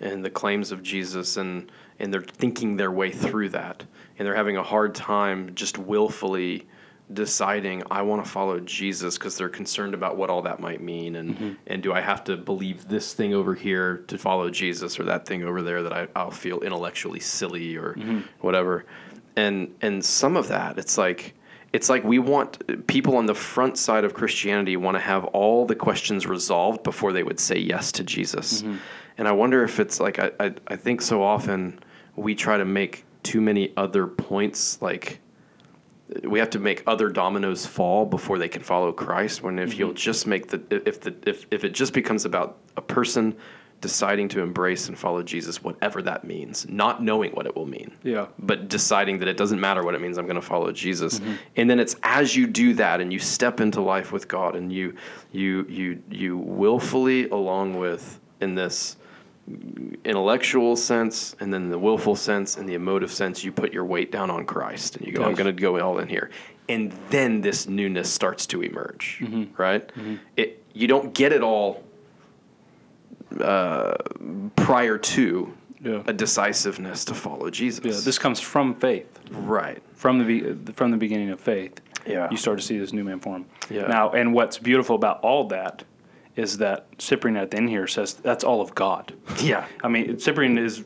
and 0.00 0.24
the 0.24 0.30
claims 0.30 0.72
of 0.72 0.82
Jesus 0.82 1.36
and, 1.36 1.70
and 1.98 2.12
they're 2.14 2.22
thinking 2.22 2.76
their 2.76 2.92
way 2.92 3.10
through 3.10 3.50
that 3.50 3.84
and 4.18 4.26
they're 4.26 4.34
having 4.34 4.56
a 4.56 4.62
hard 4.62 4.94
time 4.94 5.54
just 5.54 5.76
willfully 5.76 6.66
deciding 7.12 7.82
I 7.90 8.02
want 8.02 8.24
to 8.24 8.30
follow 8.30 8.60
Jesus 8.60 9.18
because 9.18 9.36
they're 9.36 9.48
concerned 9.48 9.94
about 9.94 10.16
what 10.16 10.30
all 10.30 10.42
that 10.42 10.60
might 10.60 10.80
mean 10.80 11.16
and 11.16 11.30
Mm-hmm. 11.34 11.50
and 11.66 11.82
do 11.82 11.92
I 11.92 12.00
have 12.00 12.24
to 12.24 12.36
believe 12.36 12.88
this 12.88 13.14
thing 13.14 13.34
over 13.34 13.54
here 13.54 13.98
to 14.08 14.16
follow 14.18 14.50
Jesus 14.50 14.98
or 14.98 15.04
that 15.04 15.26
thing 15.26 15.42
over 15.44 15.62
there 15.62 15.82
that 15.82 15.92
I, 15.92 16.08
I'll 16.14 16.30
feel 16.30 16.60
intellectually 16.60 17.20
silly 17.20 17.76
or 17.76 17.94
Mm-hmm. 17.94 18.20
whatever 18.40 18.84
and 19.36 19.74
and 19.82 20.04
some 20.04 20.36
of 20.36 20.48
that 20.48 20.78
it's 20.78 20.96
like 20.98 21.34
it's 21.72 21.88
like 21.88 22.02
we 22.04 22.18
want 22.18 22.86
people 22.88 23.16
on 23.16 23.26
the 23.26 23.34
front 23.34 23.78
side 23.78 24.04
of 24.04 24.12
Christianity 24.14 24.76
want 24.76 24.96
to 24.96 25.00
have 25.00 25.24
all 25.26 25.66
the 25.66 25.76
questions 25.76 26.26
resolved 26.26 26.82
before 26.82 27.12
they 27.12 27.22
would 27.22 27.38
say 27.40 27.56
yes 27.58 27.92
to 27.92 28.04
Jesus 28.04 28.62
Mm-hmm. 28.62 28.76
and 29.18 29.28
I 29.28 29.32
wonder 29.32 29.62
if 29.64 29.80
it's 29.80 29.98
like 30.00 30.18
I, 30.18 30.30
I 30.40 30.54
I 30.68 30.76
think 30.76 31.00
so 31.02 31.22
often 31.22 31.78
we 32.16 32.34
try 32.34 32.56
to 32.56 32.64
make 32.64 33.04
too 33.22 33.40
many 33.40 33.72
other 33.76 34.06
points 34.06 34.80
like 34.82 35.20
we 36.24 36.38
have 36.38 36.50
to 36.50 36.58
make 36.58 36.82
other 36.86 37.08
dominoes 37.08 37.66
fall 37.66 38.04
before 38.04 38.38
they 38.38 38.48
can 38.48 38.62
follow 38.62 38.92
Christ. 38.92 39.42
When 39.42 39.58
if 39.58 39.78
you'll 39.78 39.90
mm-hmm. 39.90 39.96
just 39.96 40.26
make 40.26 40.48
the 40.48 40.62
if 40.86 41.00
the 41.00 41.14
if 41.26 41.46
if 41.50 41.64
it 41.64 41.72
just 41.72 41.92
becomes 41.92 42.24
about 42.24 42.58
a 42.76 42.82
person 42.82 43.36
deciding 43.80 44.28
to 44.28 44.42
embrace 44.42 44.88
and 44.88 44.98
follow 44.98 45.22
Jesus, 45.22 45.62
whatever 45.62 46.02
that 46.02 46.24
means, 46.24 46.68
not 46.68 47.02
knowing 47.02 47.32
what 47.32 47.46
it 47.46 47.56
will 47.56 47.66
mean, 47.66 47.90
Yeah. 48.02 48.26
but 48.38 48.68
deciding 48.68 49.18
that 49.20 49.28
it 49.28 49.38
doesn't 49.38 49.58
matter 49.58 49.82
what 49.82 49.94
it 49.94 50.02
means, 50.02 50.18
I'm 50.18 50.26
going 50.26 50.34
to 50.36 50.42
follow 50.42 50.70
Jesus. 50.70 51.18
Mm-hmm. 51.18 51.32
And 51.56 51.70
then 51.70 51.80
it's 51.80 51.96
as 52.02 52.36
you 52.36 52.46
do 52.46 52.74
that 52.74 53.00
and 53.00 53.10
you 53.10 53.18
step 53.18 53.60
into 53.60 53.80
life 53.80 54.12
with 54.12 54.28
God 54.28 54.54
and 54.54 54.72
you 54.72 54.94
you 55.32 55.66
you 55.68 56.02
you 56.10 56.36
willfully 56.36 57.28
along 57.30 57.78
with 57.78 58.20
in 58.40 58.54
this 58.54 58.96
intellectual 60.04 60.76
sense 60.76 61.34
and 61.40 61.52
then 61.52 61.68
the 61.70 61.78
willful 61.78 62.16
sense 62.16 62.56
and 62.56 62.68
the 62.68 62.74
emotive 62.74 63.10
sense 63.12 63.42
you 63.44 63.52
put 63.52 63.72
your 63.72 63.84
weight 63.84 64.10
down 64.12 64.30
on 64.30 64.44
Christ 64.46 64.96
and 64.96 65.06
you 65.06 65.12
go 65.12 65.22
I'm 65.24 65.34
going 65.34 65.54
to 65.54 65.60
go 65.60 65.78
all 65.80 65.98
in 65.98 66.08
here 66.08 66.30
and 66.68 66.92
then 67.10 67.40
this 67.40 67.66
newness 67.68 68.10
starts 68.10 68.46
to 68.46 68.62
emerge 68.62 69.18
Mm-hmm. 69.22 69.60
right 69.60 69.90
it 70.36 70.62
you 70.72 70.86
don't 70.86 71.12
get 71.14 71.32
it 71.32 71.42
all 71.42 71.82
uh, 73.40 73.94
prior 74.56 74.98
to 74.98 75.52
Yeah. 75.82 76.02
a 76.06 76.12
decisiveness 76.12 77.04
to 77.06 77.14
follow 77.14 77.50
Jesus 77.50 77.84
Yeah. 77.84 78.00
This 78.04 78.18
comes 78.18 78.40
from 78.40 78.74
faith. 78.74 79.18
right 79.30 79.82
from 79.94 80.18
the 80.18 80.24
be- 80.24 80.72
from 80.72 80.90
the 80.90 80.96
beginning 80.96 81.30
of 81.30 81.40
faith. 81.40 81.80
Yeah. 82.06 82.28
You 82.30 82.36
start 82.38 82.58
to 82.58 82.64
see 82.64 82.78
this 82.78 82.92
new 82.92 83.04
man 83.04 83.20
form. 83.20 83.44
Yeah. 83.68 83.86
Now, 83.86 84.10
and 84.12 84.32
what's 84.32 84.58
beautiful 84.58 84.96
about 84.96 85.20
all 85.20 85.46
that 85.48 85.84
is 86.36 86.58
that 86.58 86.86
Cyprian 86.98 87.36
at 87.36 87.50
the 87.50 87.56
end 87.58 87.68
here 87.68 87.86
says 87.86 88.14
that's 88.14 88.44
all 88.44 88.60
of 88.60 88.74
God. 88.74 89.12
yeah 89.40 89.66
I 89.82 89.88
mean, 89.88 90.18
Cyprian 90.18 90.58
is 90.58 90.84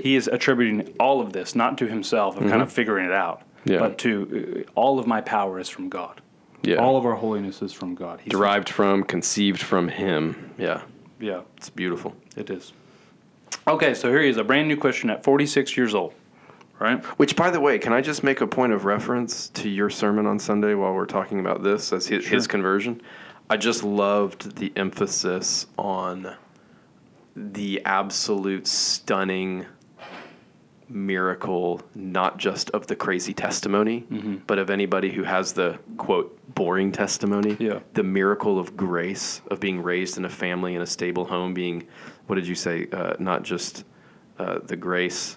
he 0.00 0.16
is 0.16 0.28
attributing 0.28 0.94
all 1.00 1.20
of 1.20 1.32
this 1.32 1.54
not 1.54 1.78
to 1.78 1.86
himself 1.86 2.36
and 2.36 2.48
kind 2.50 2.62
of 2.62 2.72
figuring 2.72 3.06
it 3.06 3.12
out, 3.12 3.40
Mm-hmm. 3.40 3.72
Yeah. 3.72 3.78
but 3.78 3.96
to 3.98 4.64
uh, 4.66 4.70
all 4.74 4.98
of 4.98 5.06
my 5.06 5.22
power 5.22 5.58
is 5.58 5.70
from 5.70 5.88
God. 5.88 6.20
Yeah. 6.62 6.76
All 6.76 6.98
of 6.98 7.06
our 7.06 7.14
holiness 7.14 7.62
is 7.62 7.72
from 7.72 7.94
God. 7.94 8.20
He's 8.20 8.30
derived 8.30 8.68
from 8.68 9.04
conceived 9.04 9.62
from 9.62 9.88
him 9.88 10.50
yeah 10.58 10.82
Yeah, 11.18 11.40
it's 11.56 11.70
beautiful 11.70 12.14
it 12.36 12.50
is. 12.50 12.72
Okay, 13.66 13.94
so 13.94 14.10
here 14.10 14.20
he 14.22 14.28
is, 14.28 14.36
a 14.36 14.44
brand 14.44 14.68
new 14.68 14.76
Christian 14.76 15.08
at 15.08 15.24
46 15.24 15.76
years 15.78 15.94
old, 15.94 16.12
right? 16.78 17.02
Which, 17.18 17.36
by 17.36 17.50
the 17.50 17.60
way, 17.60 17.78
can 17.78 17.92
I 17.94 18.00
just 18.02 18.22
make 18.22 18.40
a 18.42 18.46
point 18.46 18.72
of 18.74 18.84
reference 18.84 19.48
to 19.50 19.68
your 19.70 19.88
sermon 19.88 20.26
on 20.26 20.38
Sunday 20.38 20.74
while 20.74 20.92
we're 20.92 21.06
talking 21.06 21.40
about 21.40 21.62
this 21.62 21.92
as 21.92 22.06
his, 22.06 22.26
his 22.26 22.46
conversion? 22.46 23.00
I 23.50 23.56
just 23.56 23.84
loved 23.84 24.56
the 24.56 24.72
emphasis 24.76 25.66
on 25.78 26.34
the 27.36 27.82
absolute 27.84 28.66
stunning 28.66 29.66
miracle, 30.88 31.80
not 31.94 32.38
just 32.38 32.70
of 32.70 32.86
the 32.86 32.96
crazy 32.96 33.32
testimony, 33.34 34.04
Mm-hmm. 34.10 34.36
but 34.46 34.58
of 34.58 34.70
anybody 34.70 35.10
who 35.10 35.24
has 35.24 35.52
the 35.52 35.78
quote 35.96 36.38
boring 36.54 36.92
testimony. 36.92 37.56
Yeah. 37.58 37.80
The 37.94 38.02
miracle 38.02 38.58
of 38.58 38.76
grace 38.76 39.40
of 39.50 39.60
being 39.60 39.82
raised 39.82 40.18
in 40.18 40.24
a 40.24 40.28
family 40.30 40.74
in 40.74 40.82
a 40.82 40.86
stable 40.86 41.24
home, 41.24 41.54
being 41.54 41.86
what 42.26 42.36
did 42.36 42.46
you 42.46 42.54
say? 42.54 42.86
Uh, 42.92 43.14
not 43.18 43.42
just 43.42 43.84
uh, 44.38 44.58
the 44.62 44.76
grace 44.76 45.36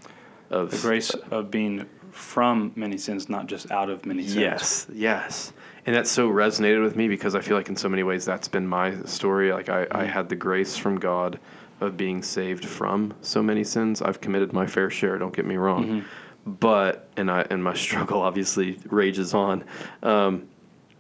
of 0.49 0.71
The 0.71 0.77
grace 0.77 1.09
of 1.31 1.49
being 1.51 1.85
from 2.11 2.71
many 2.75 2.97
sins, 2.97 3.29
not 3.29 3.47
just 3.47 3.69
out 3.71 3.89
of 3.89 4.05
many 4.05 4.23
sins. 4.23 4.35
Yes, 4.35 4.87
yes. 4.93 5.53
And 5.87 5.95
that 5.95 6.05
so 6.05 6.29
resonated 6.29 6.83
with 6.83 6.97
me 6.97 7.07
because 7.07 7.33
I 7.33 7.39
feel 7.39 7.55
like 7.55 7.69
in 7.69 7.77
so 7.77 7.87
many 7.87 8.03
ways 8.03 8.25
that's 8.25 8.49
been 8.49 8.67
my 8.67 9.01
story. 9.05 9.53
Like 9.53 9.69
I, 9.69 9.87
I 9.89 10.03
had 10.03 10.27
the 10.27 10.35
grace 10.35 10.75
from 10.75 10.99
God 10.99 11.39
of 11.79 11.95
being 11.95 12.21
saved 12.21 12.65
from 12.65 13.13
so 13.21 13.41
many 13.41 13.63
sins. 13.63 14.01
I've 14.01 14.19
committed 14.19 14.51
my 14.51 14.67
fair 14.67 14.89
share, 14.89 15.17
don't 15.17 15.33
get 15.33 15.45
me 15.45 15.55
wrong. 15.55 16.03
But 16.45 17.07
and 17.15 17.31
I 17.31 17.47
and 17.49 17.63
my 17.63 17.73
struggle 17.85 18.21
obviously 18.21 18.79
rages 18.87 19.33
on. 19.33 19.63
Um, 20.03 20.49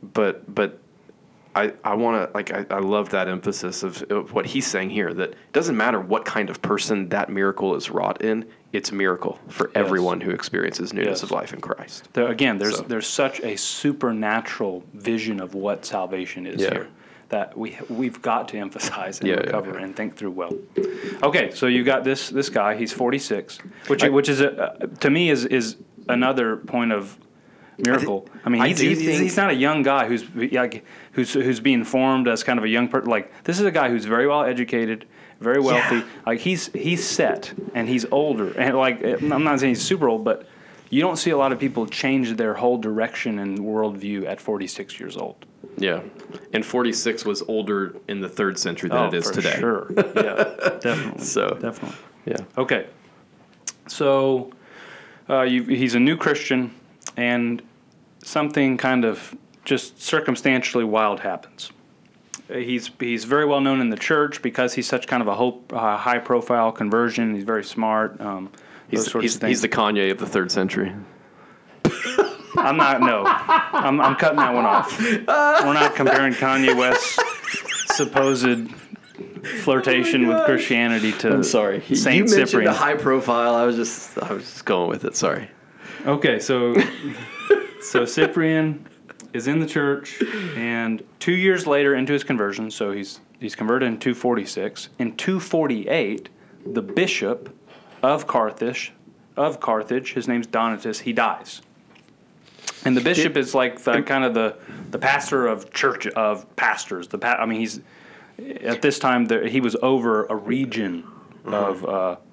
but 0.01 0.53
but 0.55 0.79
I, 1.57 1.73
I 1.83 1.95
want 1.95 2.29
to 2.29 2.35
like 2.37 2.51
I, 2.51 2.65
I 2.69 2.79
love 2.79 3.09
that 3.09 3.27
emphasis 3.27 3.81
of, 3.81 4.03
of 4.11 4.31
what 4.33 4.45
he's 4.45 4.67
saying 4.67 4.91
here 4.91 5.11
that 5.13 5.31
it 5.31 5.37
doesn't 5.53 5.75
matter 5.75 5.99
what 5.99 6.23
kind 6.23 6.49
of 6.51 6.61
person 6.61 7.09
that 7.09 7.29
miracle 7.29 7.75
is 7.75 7.89
wrought 7.89 8.21
in 8.21 8.45
it's 8.73 8.91
a 8.91 8.95
miracle 8.95 9.39
for 9.47 9.71
everyone 9.73 10.21
who 10.21 10.29
experiences 10.31 10.93
newness 10.93 11.07
Yes. 11.21 11.23
of 11.23 11.31
life 11.31 11.53
in 11.53 11.61
Christ. 11.61 12.09
There, 12.13 12.27
again, 12.27 12.57
there's 12.59 12.77
So- 12.77 12.83
there's 12.83 13.07
such 13.07 13.39
a 13.39 13.55
supernatural 13.57 14.83
vision 14.93 15.39
of 15.39 15.55
what 15.55 15.83
salvation 15.85 16.45
is 16.45 16.61
Yeah. 16.61 16.71
here 16.71 16.87
that 17.29 17.57
we 17.57 17.77
we've 17.89 18.21
got 18.21 18.47
to 18.49 18.57
emphasize 18.57 19.19
and 19.19 19.27
Yeah, 19.29 19.35
yeah, 19.35 19.41
recover 19.41 19.73
yeah. 19.79 19.83
and 19.85 19.95
think 19.95 20.15
through 20.15 20.31
well. 20.31 20.53
Okay, 21.23 21.49
so 21.53 21.65
you 21.67 21.83
got 21.83 22.03
this 22.03 22.29
this 22.29 22.49
guy. 22.49 22.75
He's 22.75 22.93
46, 22.93 23.57
which 23.87 24.03
I- 24.03 24.09
which 24.09 24.29
is 24.29 24.41
a, 24.41 24.49
uh, 24.83 24.85
to 24.99 25.09
me 25.09 25.29
is 25.31 25.45
is 25.45 25.77
another 26.07 26.57
point 26.57 26.91
of 26.91 27.17
miracle. 27.77 28.27
I, 28.43 28.49
mean, 28.49 28.61
I 28.61 28.69
he's, 28.69 28.77
do 28.79 28.89
he's, 28.89 28.97
think- 29.05 29.21
he's 29.21 29.37
not 29.37 29.49
a 29.49 29.55
young 29.55 29.83
guy 29.83 30.07
who's 30.07 30.25
like 30.51 30.83
who's 31.13 31.33
who's 31.33 31.59
being 31.59 31.83
formed 31.83 32.27
as 32.27 32.43
kind 32.43 32.57
of 32.59 32.65
a 32.65 32.69
young 32.69 32.87
person. 32.87 33.09
Like 33.09 33.31
this 33.43 33.59
is 33.59 33.65
a 33.65 33.71
guy 33.71 33.89
who's 33.89 34.05
very 34.05 34.27
well 34.27 34.43
educated, 34.43 35.05
very 35.39 35.59
wealthy. 35.59 35.97
Yeah. 35.97 36.03
Like 36.25 36.39
he's 36.39 36.67
he's 36.73 37.03
set 37.05 37.53
and 37.73 37.87
he's 37.87 38.05
older 38.11 38.51
and 38.59 38.75
like 38.77 39.03
I'm 39.03 39.43
not 39.43 39.59
saying 39.59 39.75
he's 39.75 39.83
super 39.83 40.07
old, 40.09 40.23
but 40.23 40.47
you 40.89 41.01
don't 41.01 41.17
see 41.17 41.31
a 41.31 41.37
lot 41.37 41.51
of 41.51 41.59
people 41.59 41.85
change 41.85 42.35
their 42.37 42.53
whole 42.53 42.77
direction 42.77 43.39
and 43.39 43.59
worldview 43.59 44.25
at 44.25 44.39
46 44.39 44.99
years 44.99 45.17
old. 45.17 45.45
Yeah. 45.77 45.99
And 46.53 46.65
46 46.65 47.25
was 47.25 47.41
older 47.49 47.97
in 48.07 48.21
the 48.21 48.29
third 48.29 48.57
century 48.57 48.89
than 48.89 49.05
it 49.07 49.13
is 49.13 49.25
Oh, 49.27 49.29
for 49.33 49.35
today. 49.41 49.59
Sure. 49.59 49.91
Yeah. 50.15 50.77
definitely. 50.79 51.23
So- 51.25 51.57
definitely. 51.61 51.97
Yeah. 52.25 52.37
Okay. 52.57 52.87
So 53.87 54.51
uh, 55.29 55.41
you, 55.41 55.63
he's 55.63 55.95
a 55.95 55.99
new 55.99 56.15
Christian, 56.17 56.73
and 57.15 57.61
something 58.27 58.77
kind 58.77 59.05
of 59.05 59.35
just 59.65 60.01
circumstantially 60.01 60.83
wild 60.83 61.19
happens. 61.21 61.71
Uh, 62.49 62.55
He's 62.57 62.89
he's 62.99 63.23
very 63.25 63.45
well 63.45 63.61
known 63.61 63.81
in 63.81 63.89
the 63.89 63.97
church 63.97 64.41
because 64.41 64.73
he's 64.73 64.87
such 64.87 65.07
kind 65.07 65.21
of 65.21 65.27
a 65.27 65.35
hope, 65.35 65.73
uh, 65.73 65.97
high 65.97 66.19
profile 66.19 66.71
conversion. 66.71 67.33
He's 67.35 67.43
very 67.43 67.63
smart. 67.63 68.19
Um, 68.21 68.51
those 68.89 69.03
He's, 69.03 69.11
sorts 69.11 69.23
he's, 69.23 69.35
of 69.35 69.41
things. 69.41 69.49
he's 69.49 69.61
the 69.61 69.69
Kanye 69.69 70.11
of 70.11 70.17
the 70.17 70.25
third 70.25 70.51
century. 70.51 70.93
I'm 72.55 72.77
not. 72.77 73.01
No, 73.01 73.23
I'm, 73.25 73.99
I'm 74.01 74.15
cutting 74.15 74.37
that 74.37 74.53
one 74.53 74.65
off. 74.65 74.97
We're 74.99 75.73
not 75.73 75.95
comparing 75.95 76.33
Kanye 76.33 76.75
West's 76.75 77.19
supposed 77.95 78.71
flirtation 79.63 80.27
with 80.27 80.43
Christianity 80.45 81.11
to 81.13 81.33
I'm 81.33 81.43
sorry. 81.43 81.81
Saint 81.95 82.29
Cyprian. 82.29 82.73
high 82.73 82.95
profile. 82.95 83.55
I 83.55 83.65
was 83.65 83.75
just 83.75 84.17
I 84.19 84.33
was 84.33 84.43
just 84.43 84.65
going 84.65 84.89
with 84.89 85.03
it. 85.05 85.15
Sorry. 85.15 85.49
Okay, 86.05 86.39
so 86.39 86.73
so 87.87 88.05
Cyprian 88.05 88.85
is 89.33 89.47
in 89.47 89.59
the 89.59 89.65
church, 89.65 90.21
and 90.55 91.03
two 91.19 91.33
years 91.33 91.65
later 91.65 91.95
into 91.95 92.13
his 92.13 92.23
conversion, 92.23 92.69
so 92.69 92.91
he's 92.91 93.19
he's 93.39 93.55
converted 93.55 93.87
in 93.87 93.99
246. 93.99 94.89
In 94.99 95.15
248, 95.15 96.29
the 96.65 96.81
bishop 96.81 97.55
of 98.03 98.27
Carthage, 98.27 98.93
of 99.35 99.59
Carthage, 99.59 100.13
his 100.13 100.27
name's 100.27 100.47
Donatus, 100.47 100.99
he 100.99 101.13
dies. 101.13 101.61
And 102.83 102.95
the 102.95 103.01
bishop 103.01 103.37
is 103.37 103.55
like 103.55 103.81
the, 103.81 104.01
kind 104.01 104.23
of 104.23 104.33
the 104.33 104.57
the 104.91 104.99
pastor 104.99 105.47
of 105.47 105.73
church 105.73 106.07
of 106.07 106.55
pastors. 106.55 107.07
The 107.07 107.17
pa- 107.17 107.37
I 107.39 107.45
mean, 107.45 107.59
he's 107.59 107.81
at 108.61 108.81
this 108.81 108.99
time 108.99 109.25
there, 109.25 109.47
he 109.47 109.61
was 109.61 109.75
over 109.81 110.25
a 110.25 110.35
region 110.35 111.03
of. 111.45 111.85
Uh, 111.85 111.87
of 111.89 112.26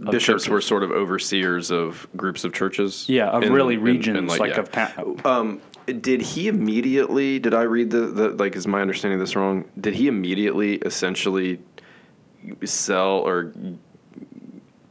Bishops 0.00 0.24
churches. 0.44 0.48
were 0.48 0.60
sort 0.60 0.82
of 0.82 0.90
overseers 0.90 1.70
of 1.70 2.06
groups 2.16 2.44
of 2.44 2.52
churches. 2.52 3.06
yeah, 3.08 3.28
of 3.28 3.42
in- 3.44 3.52
really 3.52 3.76
regions 3.76 4.18
in, 4.18 4.26
like, 4.26 4.50
yeah. 4.52 4.60
of 4.60 4.72
ta- 4.72 4.92
Um, 5.24 5.60
did 5.86 6.20
he 6.22 6.48
immediately? 6.48 7.38
Did 7.38 7.54
I 7.54 7.62
read 7.62 7.90
the, 7.90 8.00
the 8.06 8.28
like? 8.30 8.56
Is 8.56 8.66
my 8.66 8.80
understanding 8.80 9.18
this 9.20 9.36
wrong? 9.36 9.64
Did 9.80 9.94
he 9.94 10.08
immediately 10.08 10.76
essentially 10.76 11.60
sell 12.64 13.18
or 13.18 13.52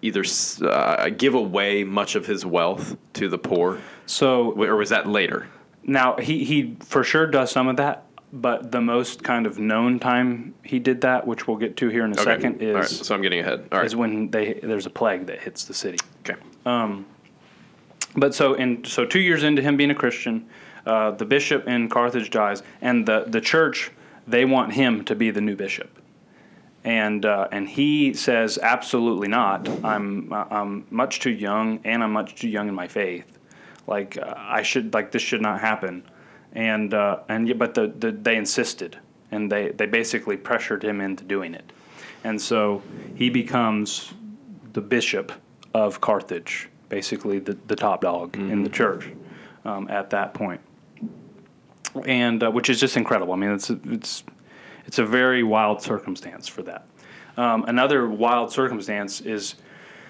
either 0.02 0.24
uh, 0.64 1.10
give 1.10 1.34
away 1.34 1.84
much 1.84 2.16
of 2.16 2.26
his 2.26 2.46
wealth 2.46 2.96
to 3.14 3.28
the 3.30 3.38
poor, 3.38 3.80
So 4.06 4.52
or 4.52 4.76
was 4.76 4.90
that 4.90 5.08
later? 5.08 5.48
now 5.86 6.16
he 6.18 6.44
he 6.46 6.78
for 6.82 7.04
sure 7.04 7.28
does 7.28 7.52
some 7.52 7.68
of 7.68 7.76
that, 7.78 8.06
but 8.34 8.72
the 8.72 8.82
most 8.82 9.24
kind 9.24 9.46
of 9.46 9.60
known 9.60 10.00
time 10.00 10.56
he 10.64 10.80
did 10.80 11.02
that, 11.02 11.28
which 11.28 11.48
we'll 11.48 11.58
get 11.58 11.78
to 11.78 11.90
here 11.90 12.04
in 12.04 12.12
a 12.12 12.18
second, 12.18 12.62
All 12.64 12.74
right, 12.74 12.84
is 12.84 13.06
so 13.06 13.14
I'm 13.14 13.22
getting 13.22 13.40
ahead. 13.40 13.68
All 13.72 13.78
right. 13.78 13.86
is 13.86 13.96
when 13.96 14.32
they 14.32 14.56
there's 14.56 14.88
a 14.88 14.90
plague 14.90 15.28
that 15.28 15.40
hits 15.40 15.66
the 15.66 15.74
city. 15.74 16.00
okay. 16.22 16.40
But 18.16 18.36
so 18.36 18.56
in 18.56 18.84
so 18.86 19.06
two 19.06 19.20
years 19.20 19.44
into 19.44 19.62
him 19.62 19.78
being 19.78 19.92
a 19.92 19.96
Christian, 19.96 20.48
uh, 20.86 21.12
the 21.12 21.26
bishop 21.26 21.68
in 21.68 21.90
Carthage 21.90 22.32
dies, 22.32 22.64
and 22.82 23.06
the 23.06 23.26
the 23.28 23.42
church 23.42 23.92
they 24.28 24.46
want 24.46 24.74
him 24.74 25.04
to 25.06 25.16
be 25.16 25.30
the 25.32 25.42
new 25.42 25.56
bishop, 25.56 25.90
and 26.84 27.26
uh, 27.26 27.48
and 27.52 27.68
he 27.70 28.14
says 28.14 28.58
absolutely 28.62 29.28
not. 29.28 29.68
I'm 29.84 30.32
I'm 30.34 30.86
much 30.90 31.20
too 31.20 31.32
young, 31.32 31.80
and 31.84 32.04
I'm 32.04 32.14
much 32.14 32.36
too 32.36 32.50
young 32.50 32.68
in 32.68 32.76
my 32.76 32.88
faith. 32.88 33.38
Like 33.86 34.18
uh, 34.18 34.34
I 34.38 34.64
should 34.64 34.94
like 34.94 35.12
this 35.12 35.22
should 35.22 35.42
not 35.42 35.60
happen, 35.60 36.04
and 36.54 36.94
uh, 36.94 37.20
and 37.30 37.58
but 37.58 37.74
the, 37.74 37.88
the 37.88 38.12
they 38.12 38.38
insisted, 38.38 38.98
and 39.32 39.52
they 39.52 39.70
they 39.70 39.86
basically 39.86 40.38
pressured 40.38 40.84
him 40.84 41.02
into 41.02 41.24
doing 41.24 41.54
it, 41.54 41.72
and 42.24 42.40
so 42.42 42.82
he 43.16 43.30
becomes 43.30 44.14
the 44.74 44.82
bishop 44.82 45.32
of 45.74 46.00
Carthage, 46.02 46.70
basically 46.90 47.40
the, 47.40 47.58
the 47.68 47.76
top 47.76 48.02
dog 48.02 48.36
in 48.36 48.64
the 48.64 48.70
church 48.70 49.10
um, 49.66 49.90
at 49.90 50.10
that 50.12 50.34
point, 50.34 50.62
and 52.06 52.44
uh, 52.44 52.52
which 52.52 52.70
is 52.70 52.80
just 52.80 52.98
incredible. 52.98 53.34
I 53.34 53.38
mean, 53.38 53.52
it's 53.52 53.70
it's 53.70 54.24
it's 54.86 55.00
a 55.00 55.06
very 55.06 55.44
wild 55.44 55.82
circumstance 55.82 56.48
for 56.48 56.62
that. 56.64 56.86
Um, 57.36 57.66
another 57.66 58.08
wild 58.08 58.52
circumstance 58.52 59.22
is 59.22 59.56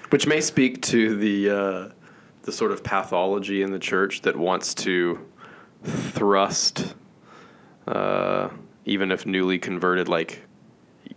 Which 0.10 0.28
may 0.28 0.42
speak 0.42 0.82
to 0.84 1.16
the 1.16 1.50
uh, 1.50 1.90
the 2.44 2.52
sort 2.52 2.72
of 2.72 2.84
pathology 2.84 3.62
in 3.64 3.72
the 3.72 3.80
church 3.80 4.22
that 4.22 4.36
wants 4.36 4.74
to 4.76 5.20
thrust, 5.84 6.96
uh, 7.88 8.50
even 8.86 9.12
if 9.12 9.26
newly 9.26 9.60
converted, 9.60 10.08
like 10.08 10.42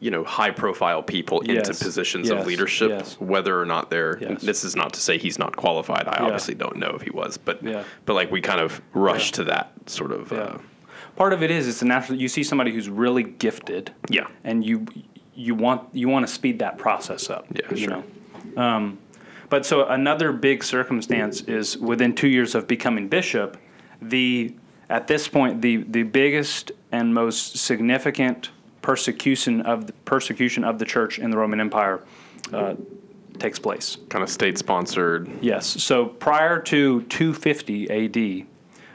you 0.00 0.10
know, 0.10 0.24
high 0.24 0.50
profile 0.50 1.02
people 1.02 1.40
into 1.40 1.72
positions 1.72 2.28
yes, 2.28 2.38
of 2.40 2.46
leadership, 2.46 2.90
yes. 2.90 3.16
whether 3.18 3.58
or 3.58 3.64
not 3.64 3.88
they're. 3.88 4.18
Yes. 4.20 4.42
This 4.42 4.64
is 4.64 4.76
not 4.76 4.92
to 4.94 5.00
say 5.00 5.16
he's 5.16 5.38
not 5.38 5.56
qualified. 5.56 6.06
I 6.06 6.18
obviously 6.24 6.54
don't 6.54 6.76
know 6.76 6.90
if 6.90 7.02
he 7.02 7.10
was, 7.10 7.38
but 7.38 7.62
Yeah. 7.62 7.84
but 8.04 8.14
like 8.14 8.30
we 8.30 8.40
kind 8.40 8.60
of 8.60 8.80
rush 8.92 9.30
Yeah. 9.30 9.36
to 9.36 9.44
that 9.44 9.72
sort 9.86 10.12
of. 10.12 10.30
Yeah. 10.32 10.38
Uh, 10.38 10.58
part 11.14 11.32
of 11.32 11.42
it 11.42 11.50
is 11.50 11.66
it's 11.66 11.82
a 11.82 11.86
natural. 11.86 12.18
You 12.18 12.28
see 12.28 12.42
somebody 12.42 12.72
who's 12.72 12.88
really 12.90 13.22
gifted, 13.22 13.92
Yeah. 14.10 14.26
and 14.44 14.64
you 14.64 14.86
you 15.34 15.54
want 15.54 15.88
you 15.92 16.08
want 16.08 16.26
to 16.26 16.32
speed 16.32 16.58
that 16.58 16.78
process 16.78 17.30
up. 17.30 17.46
Yeah, 17.52 17.70
you 17.70 17.76
sure. 17.76 18.02
know. 18.54 18.62
Um, 18.62 18.98
but 19.48 19.64
so 19.64 19.86
another 19.86 20.32
big 20.32 20.64
circumstance 20.64 21.42
is 21.42 21.78
within 21.78 22.14
two 22.14 22.28
years 22.28 22.54
of 22.54 22.66
becoming 22.66 23.08
bishop, 23.08 23.56
the 24.02 24.54
at 24.88 25.06
this 25.06 25.28
point 25.28 25.62
the 25.62 25.78
the 25.88 26.02
biggest 26.02 26.72
and 26.92 27.12
most 27.12 27.56
significant 27.56 28.50
persecution 28.82 29.62
of 29.62 29.86
the 29.88 29.92
persecution 30.04 30.62
of 30.62 30.78
the 30.78 30.84
church 30.84 31.18
in 31.18 31.30
the 31.30 31.36
Roman 31.36 31.60
Empire 31.60 32.02
uh, 32.52 32.74
takes 33.38 33.58
place. 33.58 33.96
kind 34.08 34.22
of 34.22 34.30
state 34.30 34.56
sponsored. 34.58 35.28
Yes. 35.40 35.66
So 35.82 36.06
prior 36.06 36.60
to 36.62 37.02
250 37.02 37.90
AD, 37.90 38.46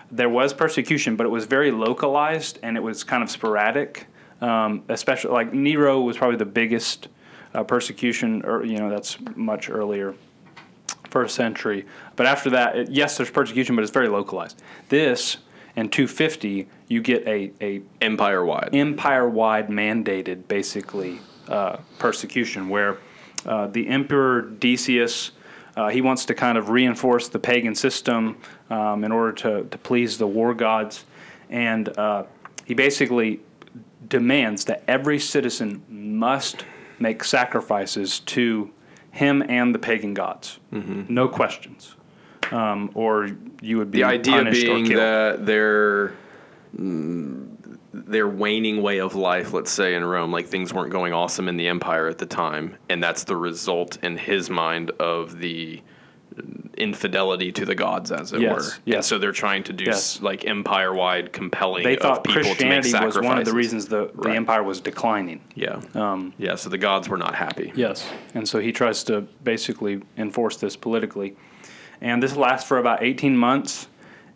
there 0.10 0.30
was 0.30 0.54
persecution, 0.54 1.16
but 1.16 1.26
it 1.26 1.30
was 1.30 1.46
very 1.46 1.72
localized 1.72 2.60
and 2.64 2.78
it 2.78 2.80
was 2.80 3.04
kind 3.04 3.22
of 3.22 3.30
sporadic. 3.30 4.08
Um, 4.40 4.84
especially 4.90 5.32
like 5.32 5.54
Nero 5.54 6.02
was 6.02 6.18
probably 6.18 6.38
the 6.38 6.46
biggest 6.46 7.10
uh, 7.54 7.64
persecution, 7.64 8.44
or 8.44 8.66
you 8.66 8.78
know 8.78 8.90
that's 8.90 9.18
much 9.36 9.70
earlier, 9.70 10.16
first 11.12 11.36
century. 11.36 11.86
But 12.22 12.28
after 12.28 12.52
that, 12.52 12.78
it, 12.78 12.92
yes, 12.92 13.18
there's 13.18 13.32
persecution, 13.32 13.76
but 13.76 13.82
it's 13.82 13.90
very 13.90 14.08
localized. 14.08 14.62
This 14.90 15.38
in 15.76 15.90
250, 15.90 16.68
you 16.88 17.02
get 17.02 17.28
a 17.28 17.52
a 17.60 17.82
Empire 18.00 18.46
wide. 18.46 18.70
empire 18.74 19.28
wide 19.28 19.70
mandated, 19.70 20.48
basically, 20.48 21.20
uh, 21.48 21.78
persecution 21.98 22.70
where 22.70 23.00
uh, 23.48 23.66
the 23.66 23.88
Emperor 23.88 24.44
Decius. 24.44 25.32
Uh, 25.76 25.90
he 25.90 26.02
wants 26.02 26.26
to 26.26 26.36
kind 26.36 26.60
of 26.60 26.70
reinforce 26.70 27.28
the 27.28 27.40
pagan 27.40 27.74
system 27.74 28.38
um, 28.70 29.04
in 29.04 29.12
order 29.12 29.32
to, 29.32 29.64
to 29.72 29.78
please 29.80 30.20
the 30.20 30.28
war 30.28 30.54
gods. 30.54 31.06
And 31.50 31.90
uh, 31.98 32.26
he 32.66 32.76
basically 32.76 33.40
demands 34.10 34.66
that 34.66 34.84
every 34.88 35.18
citizen 35.18 35.82
must 35.90 36.66
make 37.00 37.24
sacrifices 37.24 38.20
to 38.20 38.70
him 39.10 39.42
and 39.50 39.74
the 39.74 39.80
pagan 39.80 40.14
gods. 40.14 40.60
No 41.10 41.28
questions. 41.28 41.96
Um, 42.52 42.92
or 42.96 43.30
you 43.62 43.78
would 43.78 43.92
be 43.92 44.00
the 44.00 44.04
idea 44.06 44.38
punished 44.38 44.64
or 44.64 44.74
being 44.74 44.86
killed. 44.86 45.00
that 45.00 45.46
their 45.46 46.14
mm, 46.78 47.48
their 47.94 48.28
waning 48.28 48.82
way 48.82 49.00
of 49.00 49.16
life, 49.16 49.54
let's 49.54 49.72
say 49.72 49.96
in 49.96 50.04
Rome, 50.04 50.32
like 50.32 50.48
things 50.48 50.74
weren't 50.74 50.92
going 50.92 51.14
awesome 51.14 51.48
in 51.48 51.58
the 51.58 51.68
empire 51.68 52.08
at 52.08 52.18
the 52.18 52.26
time, 52.26 52.76
and 52.90 53.02
that's 53.02 53.24
the 53.24 53.36
result 53.36 53.98
in 54.04 54.18
his 54.18 54.50
mind 54.50 54.92
of 55.00 55.40
the 55.40 55.82
infidelity 56.78 57.52
to 57.52 57.66
the 57.66 57.76
gods, 57.76 58.12
as 58.12 58.34
it 58.34 58.42
Yes, 58.42 58.80
were. 58.86 58.96
And 58.96 59.06
so 59.06 59.18
they're 59.18 59.32
trying 59.32 59.64
to 59.64 59.74
do 59.74 59.84
Yes. 59.86 60.18
s 60.18 60.22
like 60.22 60.46
empire 60.46 60.94
wide 60.94 61.34
compelling 61.34 61.84
they 61.84 61.96
of 61.96 62.02
thought 62.02 62.24
people 62.24 62.44
to 62.44 62.66
make 62.66 62.82
Christianity 62.82 63.06
was 63.06 63.20
one 63.20 63.38
of 63.38 63.46
the 63.46 63.54
reasons 63.54 63.88
the, 63.88 64.10
the 64.16 64.32
empire 64.32 64.64
was 64.64 64.80
declining. 64.80 65.42
Yeah. 65.56 65.82
Um, 65.94 66.34
yeah. 66.38 66.56
So 66.56 66.70
the 66.70 66.78
gods 66.78 67.10
were 67.10 67.18
not 67.18 67.36
happy. 67.36 67.72
Yes. 67.76 68.10
And 68.34 68.48
so 68.48 68.60
he 68.60 68.72
tries 68.72 69.04
to 69.06 69.22
basically 69.44 70.02
enforce 70.18 70.58
this 70.58 70.76
politically. 70.76 71.36
And 72.02 72.22
this 72.22 72.36
lasts 72.36 72.68
for 72.68 72.78
about 72.78 73.04
18 73.04 73.38
months. 73.38 73.88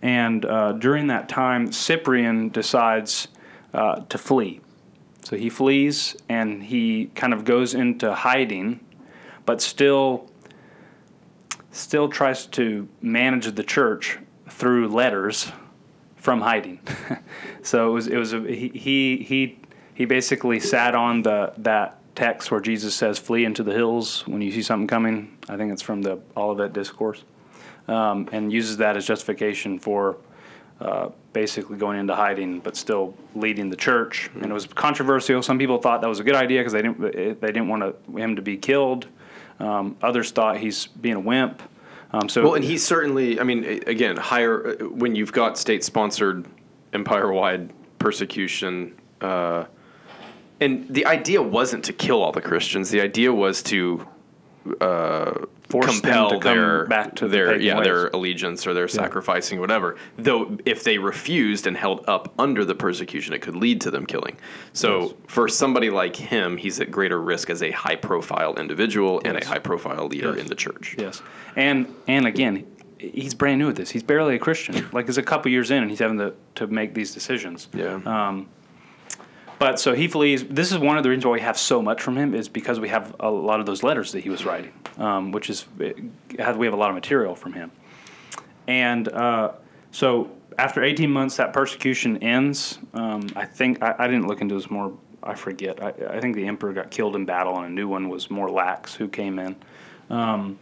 And 0.01 0.45
uh, 0.45 0.73
during 0.73 1.07
that 1.07 1.27
time, 1.27 1.71
Cyprian 1.71 2.49
decides 2.49 3.27
uh, 3.73 4.01
to 4.07 4.17
flee. 4.17 4.61
So 5.23 5.35
he 5.35 5.49
flees 5.49 6.15
and 6.29 6.63
he 6.63 7.07
kind 7.15 7.33
of 7.33 7.45
goes 7.45 7.73
into 7.73 8.13
hiding, 8.13 8.79
but 9.45 9.61
still 9.61 10.29
still 11.71 12.07
tries 12.07 12.45
to 12.45 12.87
manage 13.01 13.53
the 13.53 13.63
church 13.63 14.17
through 14.47 14.87
letters 14.87 15.51
from 16.15 16.41
hiding. 16.41 16.79
so 17.63 17.89
it 17.89 17.93
was 17.93 18.07
it 18.07 18.17
was 18.17 18.33
a, 18.33 18.39
he 18.41 19.17
he 19.17 19.59
he 19.95 20.05
basically 20.05 20.59
sat 20.59 20.93
on 20.93 21.23
the 21.23 21.53
that 21.57 21.99
text 22.15 22.51
where 22.51 22.61
Jesus 22.61 22.93
says, 22.93 23.17
"Flee 23.17 23.45
into 23.45 23.63
the 23.63 23.73
hills 23.73 24.27
when 24.27 24.41
you 24.41 24.51
see 24.51 24.61
something 24.61 24.87
coming." 24.87 25.37
I 25.49 25.57
think 25.57 25.73
it's 25.73 25.81
from 25.81 26.03
the 26.03 26.19
Olivet 26.37 26.71
Discourse, 26.71 27.23
um, 27.87 28.29
and 28.31 28.51
uses 28.51 28.77
that 28.77 28.97
as 28.97 29.05
justification 29.05 29.79
for. 29.79 30.17
Uh, 30.81 31.09
basically 31.31 31.77
going 31.77 31.97
into 31.97 32.13
hiding, 32.13 32.59
but 32.59 32.75
still 32.75 33.13
leading 33.33 33.69
the 33.69 33.77
church, 33.77 34.29
and 34.35 34.45
it 34.45 34.53
was 34.53 34.65
controversial. 34.65 35.41
Some 35.41 35.57
people 35.57 35.77
thought 35.77 36.01
that 36.01 36.07
was 36.07 36.19
a 36.19 36.23
good 36.23 36.35
idea 36.35 36.59
because 36.59 36.73
they 36.73 36.81
didn't 36.81 37.39
they 37.39 37.47
didn't 37.47 37.69
want 37.69 37.81
to, 37.81 38.17
him 38.17 38.35
to 38.35 38.41
be 38.41 38.57
killed. 38.57 39.07
Um, 39.59 39.95
others 40.01 40.31
thought 40.31 40.57
he's 40.57 40.87
being 40.87 41.15
a 41.15 41.19
wimp. 41.19 41.61
Um, 42.11 42.29
so 42.29 42.43
Well, 42.43 42.55
and 42.55 42.63
he's 42.63 42.85
certainly, 42.85 43.39
I 43.39 43.43
mean, 43.43 43.63
again, 43.87 44.15
higher, 44.15 44.77
uh, 44.81 44.85
when 44.85 45.15
you've 45.15 45.33
got 45.33 45.57
state 45.57 45.83
sponsored, 45.83 46.45
empire 46.93 47.31
wide 47.31 47.71
persecution, 47.99 48.95
uh, 49.21 49.65
and 50.61 50.87
the 50.89 51.05
idea 51.05 51.41
wasn't 51.41 51.83
to 51.85 51.93
kill 51.93 52.21
all 52.21 52.31
the 52.31 52.41
Christians. 52.41 52.89
The 52.89 53.01
idea 53.01 53.33
was 53.33 53.61
to 53.63 54.07
uh, 54.81 55.45
compel 55.69 56.39
their 56.39 56.85
back 56.87 57.15
to 57.15 57.27
the 57.27 57.31
their 57.31 57.59
yeah 57.59 57.77
ways. 57.77 57.85
their 57.85 58.07
allegiance 58.07 58.65
or 58.65 58.73
their 58.73 58.87
sacrificing 58.87 59.59
whatever. 59.59 59.95
Though 60.17 60.57
if 60.65 60.83
they 60.83 60.97
refused 60.97 61.67
and 61.67 61.75
held 61.77 62.03
up 62.07 62.33
under 62.39 62.65
the 62.65 62.75
persecution, 62.75 63.33
it 63.33 63.41
could 63.41 63.55
lead 63.55 63.81
to 63.81 63.91
them 63.91 64.05
killing. 64.05 64.37
So 64.73 65.01
Yes. 65.01 65.13
for 65.27 65.47
somebody 65.47 65.89
like 65.89 66.15
him, 66.15 66.57
he's 66.57 66.79
at 66.79 66.91
greater 66.91 67.21
risk 67.21 67.49
as 67.49 67.61
a 67.63 67.71
high 67.71 67.95
profile 67.95 68.55
individual 68.55 69.21
and 69.25 69.37
a 69.37 69.45
high 69.45 69.59
profile 69.59 70.07
leader 70.07 70.31
Yes. 70.31 70.39
in 70.41 70.47
the 70.47 70.55
church. 70.55 70.95
Yes, 70.97 71.21
and 71.55 71.87
and 72.07 72.25
again, 72.25 72.65
he's 72.97 73.33
brand 73.33 73.59
new 73.59 73.69
at 73.69 73.75
this. 73.75 73.89
He's 73.89 74.03
barely 74.03 74.35
a 74.35 74.39
Christian. 74.39 74.87
Like, 74.93 75.07
it's 75.09 75.17
a 75.17 75.23
couple 75.23 75.51
years 75.51 75.69
in, 75.71 75.81
and 75.81 75.89
he's 75.91 75.99
having 75.99 76.17
to 76.19 76.33
to 76.55 76.67
make 76.67 76.93
these 76.93 77.13
decisions. 77.13 77.67
Yeah. 77.73 77.99
Um, 78.05 78.47
but 79.59 79.79
so 79.79 79.93
he 79.93 80.07
flees. 80.07 80.45
This 80.45 80.71
is 80.71 80.77
one 80.77 80.97
of 80.97 81.03
the 81.03 81.09
reasons 81.09 81.25
why 81.25 81.31
we 81.33 81.41
have 81.41 81.57
so 81.57 81.81
much 81.81 82.01
from 82.01 82.17
him 82.17 82.33
is 82.33 82.49
because 82.49 82.79
we 82.79 82.89
have 82.89 83.15
a 83.19 83.29
lot 83.29 83.59
of 83.59 83.65
those 83.65 83.83
letters 83.83 84.11
that 84.11 84.21
he 84.21 84.29
was 84.29 84.45
writing, 84.45 84.73
um, 84.97 85.31
which 85.31 85.49
is 85.49 85.65
we 85.77 85.93
have 86.37 86.57
a 86.57 86.69
lot 86.75 86.89
of 86.89 86.95
material 86.95 87.35
from 87.35 87.53
him. 87.53 87.71
And 88.67 89.07
uh, 89.09 89.53
so 89.91 90.31
after 90.57 90.83
18 90.83 91.09
months, 91.09 91.37
that 91.37 91.53
persecution 91.53 92.17
ends. 92.23 92.79
Um, 92.93 93.27
I 93.35 93.45
think 93.45 93.81
I, 93.81 93.95
I 93.99 94.07
didn't 94.07 94.27
look 94.27 94.41
into 94.41 94.55
this 94.55 94.69
more. 94.69 94.97
I 95.23 95.33
forget. 95.35 95.81
I, 95.81 95.93
I 96.09 96.19
think 96.19 96.35
the 96.35 96.45
emperor 96.45 96.73
got 96.73 96.91
killed 96.91 97.15
in 97.15 97.25
battle, 97.25 97.57
and 97.57 97.65
a 97.65 97.69
new 97.69 97.87
one 97.87 98.09
was 98.09 98.29
more 98.29 98.49
lax 98.49 98.93
who 98.93 99.07
came 99.07 99.39
in. 99.39 99.55
Um, 100.09 100.59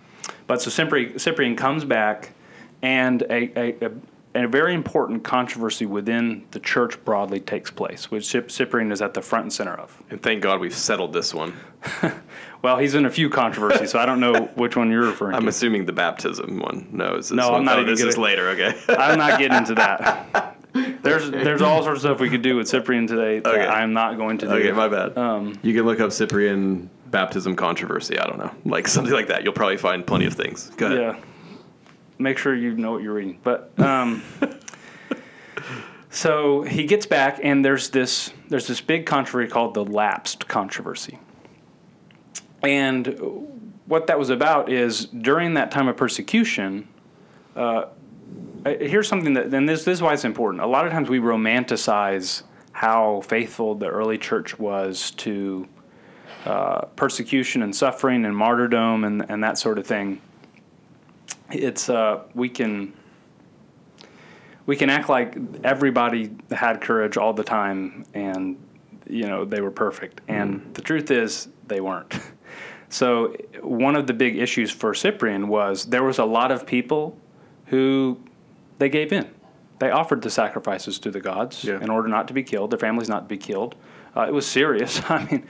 but 0.48 0.62
so 0.62 0.70
Cyprian, 0.70 1.56
comes 1.56 1.84
back, 1.84 2.34
and 2.82 3.22
a, 3.24 3.86
a, 3.86 3.92
a 4.36 4.48
very 4.48 4.74
important 4.74 5.24
controversy 5.24 5.86
within 5.86 6.44
the 6.52 6.60
church 6.60 7.04
broadly 7.06 7.40
takes 7.40 7.70
place, 7.72 8.10
which 8.10 8.24
Cyp- 8.24 8.50
Cyprian 8.52 8.92
is 8.92 9.02
at 9.02 9.14
the 9.14 9.22
front 9.22 9.44
and 9.44 9.54
center 9.54 9.74
of. 9.76 10.02
And 10.10 10.22
thank 10.22 10.42
God 10.42 10.60
we've 10.60 10.76
settled 10.76 11.14
this 11.14 11.34
one. 11.34 11.54
Well, 12.64 12.78
he's 12.78 12.96
in 12.96 13.06
a 13.06 13.10
few 13.10 13.30
controversies, 13.30 13.92
so 13.92 14.00
I 14.00 14.06
don't 14.06 14.22
know 14.22 14.46
which 14.56 14.78
one 14.78 14.90
you're 14.90 15.04
referring 15.06 15.32
to. 15.34 15.38
I'm 15.38 15.50
assuming 15.50 15.86
the 15.86 15.92
baptism 15.92 16.60
one. 16.60 16.88
No, 16.94 17.16
is 17.16 17.28
this 17.28 17.36
No, 17.36 17.50
one? 17.52 17.60
I'm 17.60 17.66
not 17.66 17.80
Oh, 17.80 17.84
This 17.84 18.00
is 18.02 18.18
later. 18.18 18.48
Okay. 18.52 18.74
I'm 18.88 19.18
not 19.18 19.38
getting 19.38 19.58
into 19.58 19.76
that. 19.76 20.56
There's 21.04 21.30
there's 21.30 21.62
all 21.62 21.84
sorts 21.84 21.98
of 21.98 22.02
stuff 22.12 22.20
we 22.22 22.30
could 22.30 22.42
do 22.42 22.56
with 22.56 22.70
Cyprian 22.70 23.06
today 23.06 23.40
that 23.40 23.54
Okay. 23.54 23.68
I'm 23.68 23.92
not 23.92 24.16
going 24.16 24.38
to 24.38 24.46
do. 24.46 24.54
okay, 24.54 24.72
my 24.72 24.88
bad. 24.88 25.18
Um, 25.18 25.60
you 25.62 25.74
can 25.74 25.86
look 25.86 26.00
up 26.00 26.14
Cyprian 26.14 26.90
baptism 27.12 27.58
controversy. 27.58 28.18
I 28.18 28.26
don't 28.26 28.38
know, 28.40 28.52
like 28.64 28.88
something 28.88 29.14
like 29.14 29.28
that. 29.28 29.44
You'll 29.44 29.52
probably 29.52 29.76
find 29.76 30.08
plenty 30.08 30.26
of 30.26 30.34
things. 30.34 30.70
Go 30.78 30.86
ahead. 30.86 30.98
Yeah. 31.00 31.20
Make 32.18 32.38
sure 32.38 32.56
you 32.56 32.76
know 32.76 32.92
what 32.92 33.04
you're 33.04 33.14
reading. 33.14 33.40
But 33.44 33.78
um, 33.80 34.24
so 36.10 36.62
he 36.64 36.86
gets 36.86 37.06
back, 37.06 37.40
and 37.44 37.64
there's 37.64 37.90
this 37.90 38.34
there's 38.50 38.68
this 38.68 38.82
big 38.82 39.06
controversy 39.06 39.52
called 39.52 39.74
the 39.74 39.84
lapsed 39.84 40.48
controversy. 40.48 41.20
And 42.62 43.50
what 43.86 44.08
that 44.08 44.18
was 44.18 44.30
about 44.30 44.70
is 44.70 45.06
during 45.06 45.56
that 45.56 45.72
time 45.72 45.88
of 45.88 45.98
persecution. 45.98 46.88
Uh, 47.56 47.86
here's 48.66 49.08
something 49.08 49.34
that, 49.34 49.54
and 49.54 49.68
this 49.68 49.84
this 49.84 49.98
is 49.98 50.02
why 50.02 50.14
it's 50.14 50.26
important. 50.26 50.64
A 50.64 50.68
lot 50.68 50.86
of 50.86 50.92
times 50.92 51.10
we 51.10 51.20
romanticize 51.20 52.44
how 52.72 53.22
faithful 53.22 53.76
the 53.76 53.88
early 53.88 54.18
church 54.18 54.58
was 54.58 55.12
to 55.12 55.68
uh, 56.46 56.82
persecution 56.96 57.62
and 57.62 57.76
suffering 57.76 58.26
and 58.26 58.36
martyrdom 58.36 59.04
and, 59.04 59.30
and 59.30 59.44
that 59.44 59.58
sort 59.58 59.78
of 59.78 59.86
thing 59.86 60.20
it's 61.52 61.90
uh, 61.90 62.24
we 62.34 62.50
can 62.50 62.94
we 64.66 64.76
can 64.76 64.90
act 64.90 65.10
like 65.10 65.36
everybody 65.64 66.32
had 66.52 66.82
courage 66.82 67.18
all 67.18 67.34
the 67.34 67.44
time 67.44 68.06
and 68.14 68.58
you 69.08 69.28
know 69.28 69.46
they 69.46 69.62
were 69.62 69.72
perfect. 69.72 70.22
And 70.28 70.74
the 70.74 70.82
truth 70.82 71.12
is 71.12 71.48
they 71.68 71.82
weren't. 71.82 72.14
So 72.90 73.36
one 73.64 73.96
of 73.96 74.06
the 74.06 74.14
big 74.14 74.38
issues 74.38 74.70
for 74.70 74.94
cyprian 74.94 75.48
was 75.48 75.86
there 75.86 76.04
was 76.04 76.20
a 76.20 76.26
lot 76.26 76.52
of 76.52 76.68
people 76.68 77.18
who 77.66 78.20
they 78.78 78.88
gave 78.88 79.12
in. 79.12 79.28
They 79.80 79.90
offered 79.90 80.22
the 80.22 80.30
sacrifices 80.30 81.00
to 81.00 81.10
the 81.10 81.20
gods 81.20 81.64
Yeah. 81.64 81.82
in 81.82 81.90
order 81.90 82.08
not 82.08 82.28
to 82.28 82.36
be 82.36 82.44
killed 82.44 82.70
their 82.70 82.78
families 82.78 83.10
not 83.10 83.22
to 83.22 83.28
be 83.28 83.38
killed. 83.38 83.74
Uh, 84.16 84.28
it 84.28 84.32
was 84.32 84.46
serious. 84.46 85.02
I 85.10 85.26
mean 85.26 85.48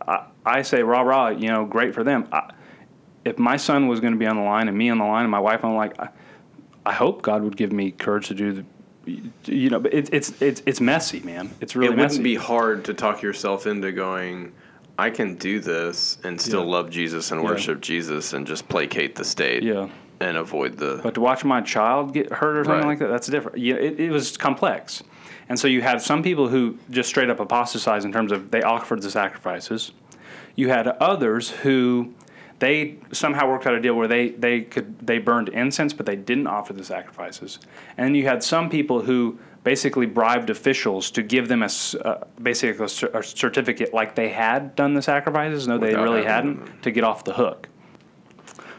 I, 0.00 0.28
I 0.46 0.62
say 0.62 0.82
rah 0.82 1.02
rah 1.02 1.28
you 1.28 1.48
know 1.48 1.66
great 1.66 1.92
for 1.94 2.02
them. 2.04 2.26
I, 2.32 2.54
if 3.28 3.38
my 3.38 3.56
son 3.56 3.86
was 3.88 4.00
going 4.00 4.12
to 4.12 4.18
be 4.18 4.26
on 4.26 4.36
the 4.36 4.42
line 4.42 4.68
and 4.68 4.76
me 4.76 4.88
on 4.90 4.98
the 4.98 5.04
line 5.04 5.22
and 5.22 5.30
my 5.30 5.38
wife 5.38 5.64
I'm 5.64 5.74
like 5.74 5.98
I, 6.00 6.08
I 6.86 6.92
hope 6.92 7.22
God 7.22 7.42
would 7.42 7.56
give 7.56 7.72
me 7.72 7.90
courage 7.92 8.28
to 8.28 8.34
do 8.34 8.52
the 8.52 8.64
you 9.46 9.70
know 9.70 9.78
but 9.80 9.94
it, 9.94 10.08
it's 10.12 10.40
it's 10.42 10.62
it's 10.66 10.80
messy 10.80 11.20
man 11.20 11.50
it's 11.60 11.74
really 11.76 11.86
it 11.88 11.90
wouldn't 11.96 12.12
messy 12.12 12.22
be 12.22 12.34
hard 12.34 12.84
to 12.86 12.94
talk 12.94 13.22
yourself 13.22 13.66
into 13.66 13.90
going. 13.92 14.52
I 15.00 15.10
can 15.10 15.36
do 15.36 15.60
this 15.60 16.18
and 16.24 16.40
still 16.40 16.64
Yeah. 16.64 16.72
love 16.76 16.90
Jesus 16.90 17.30
and 17.30 17.40
Yeah. 17.40 17.50
worship 17.50 17.80
Jesus 17.80 18.32
and 18.32 18.44
just 18.46 18.68
placate 18.68 19.14
the 19.14 19.24
state 19.24 19.62
yeah 19.62 19.88
and 20.20 20.36
avoid 20.36 20.76
the. 20.76 20.98
but 21.02 21.14
to 21.14 21.20
watch 21.20 21.44
my 21.44 21.60
child 21.60 22.12
get 22.12 22.32
hurt 22.32 22.56
or 22.56 22.64
something 22.64 22.80
Right. 22.80 22.88
like 22.88 22.98
that 22.98 23.06
that's 23.08 23.28
different 23.28 23.58
yeah 23.58 23.74
it, 23.76 24.00
it 24.00 24.10
was 24.10 24.36
complex 24.36 25.02
and 25.48 25.58
so 25.58 25.68
you 25.68 25.80
had 25.80 26.02
some 26.02 26.22
people 26.22 26.48
who 26.48 26.76
just 26.90 27.08
straight 27.08 27.30
up 27.30 27.38
apostatized 27.40 28.04
in 28.04 28.12
terms 28.12 28.32
of 28.32 28.50
they 28.50 28.62
offered 28.62 29.00
the 29.02 29.10
sacrifices 29.10 29.92
you 30.56 30.68
had 30.68 30.88
others 30.88 31.50
who 31.50 32.12
they 32.58 32.98
somehow 33.12 33.48
worked 33.48 33.66
out 33.66 33.74
a 33.74 33.80
deal 33.80 33.94
where 33.94 34.08
they, 34.08 34.30
they 34.30 34.62
could 34.62 34.98
they 35.06 35.18
burned 35.18 35.48
incense 35.50 35.92
but 35.92 36.06
they 36.06 36.16
didn't 36.16 36.46
offer 36.46 36.72
the 36.72 36.84
sacrifices. 36.84 37.58
And 37.96 38.06
then 38.06 38.14
you 38.14 38.24
had 38.24 38.42
some 38.42 38.68
people 38.68 39.02
who 39.02 39.38
basically 39.64 40.06
bribed 40.06 40.50
officials 40.50 41.10
to 41.12 41.22
give 41.22 41.48
them 41.48 41.62
a 41.62 41.68
uh, 42.04 42.24
basically 42.42 42.84
a, 42.84 42.88
cer- 42.88 43.10
a 43.14 43.22
certificate 43.22 43.92
like 43.94 44.14
they 44.14 44.28
had 44.28 44.74
done 44.74 44.94
the 44.94 45.02
sacrifices. 45.02 45.68
No 45.68 45.78
they 45.78 45.88
Without 45.88 46.02
really 46.02 46.24
hadn't 46.24 46.82
to 46.82 46.90
get 46.90 47.04
off 47.04 47.24
the 47.24 47.34
hook. 47.34 47.68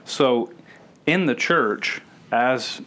So 0.05 0.51
in 1.05 1.25
the 1.25 1.35
church 1.35 2.01
as 2.31 2.81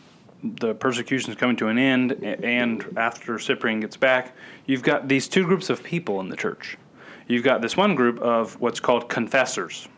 the 0.45 0.75
persecution 0.75 1.31
is 1.31 1.37
coming 1.37 1.57
to 1.57 1.69
an 1.69 1.79
end 1.79 2.13
and 2.23 2.85
after 2.97 3.39
cyprian 3.39 3.79
gets 3.79 3.97
back 3.97 4.35
you've 4.67 4.83
got 4.83 5.07
these 5.07 5.29
two 5.29 5.45
groups 5.45 5.71
of 5.71 5.83
people 5.85 6.21
in 6.21 6.29
the 6.29 6.37
church. 6.37 6.77
You've 7.29 7.45
got 7.45 7.63
this 7.63 7.77
one 7.77 7.95
group 7.95 8.19
of 8.19 8.61
what's 8.61 8.81
called 8.81 9.09
confessors 9.09 9.89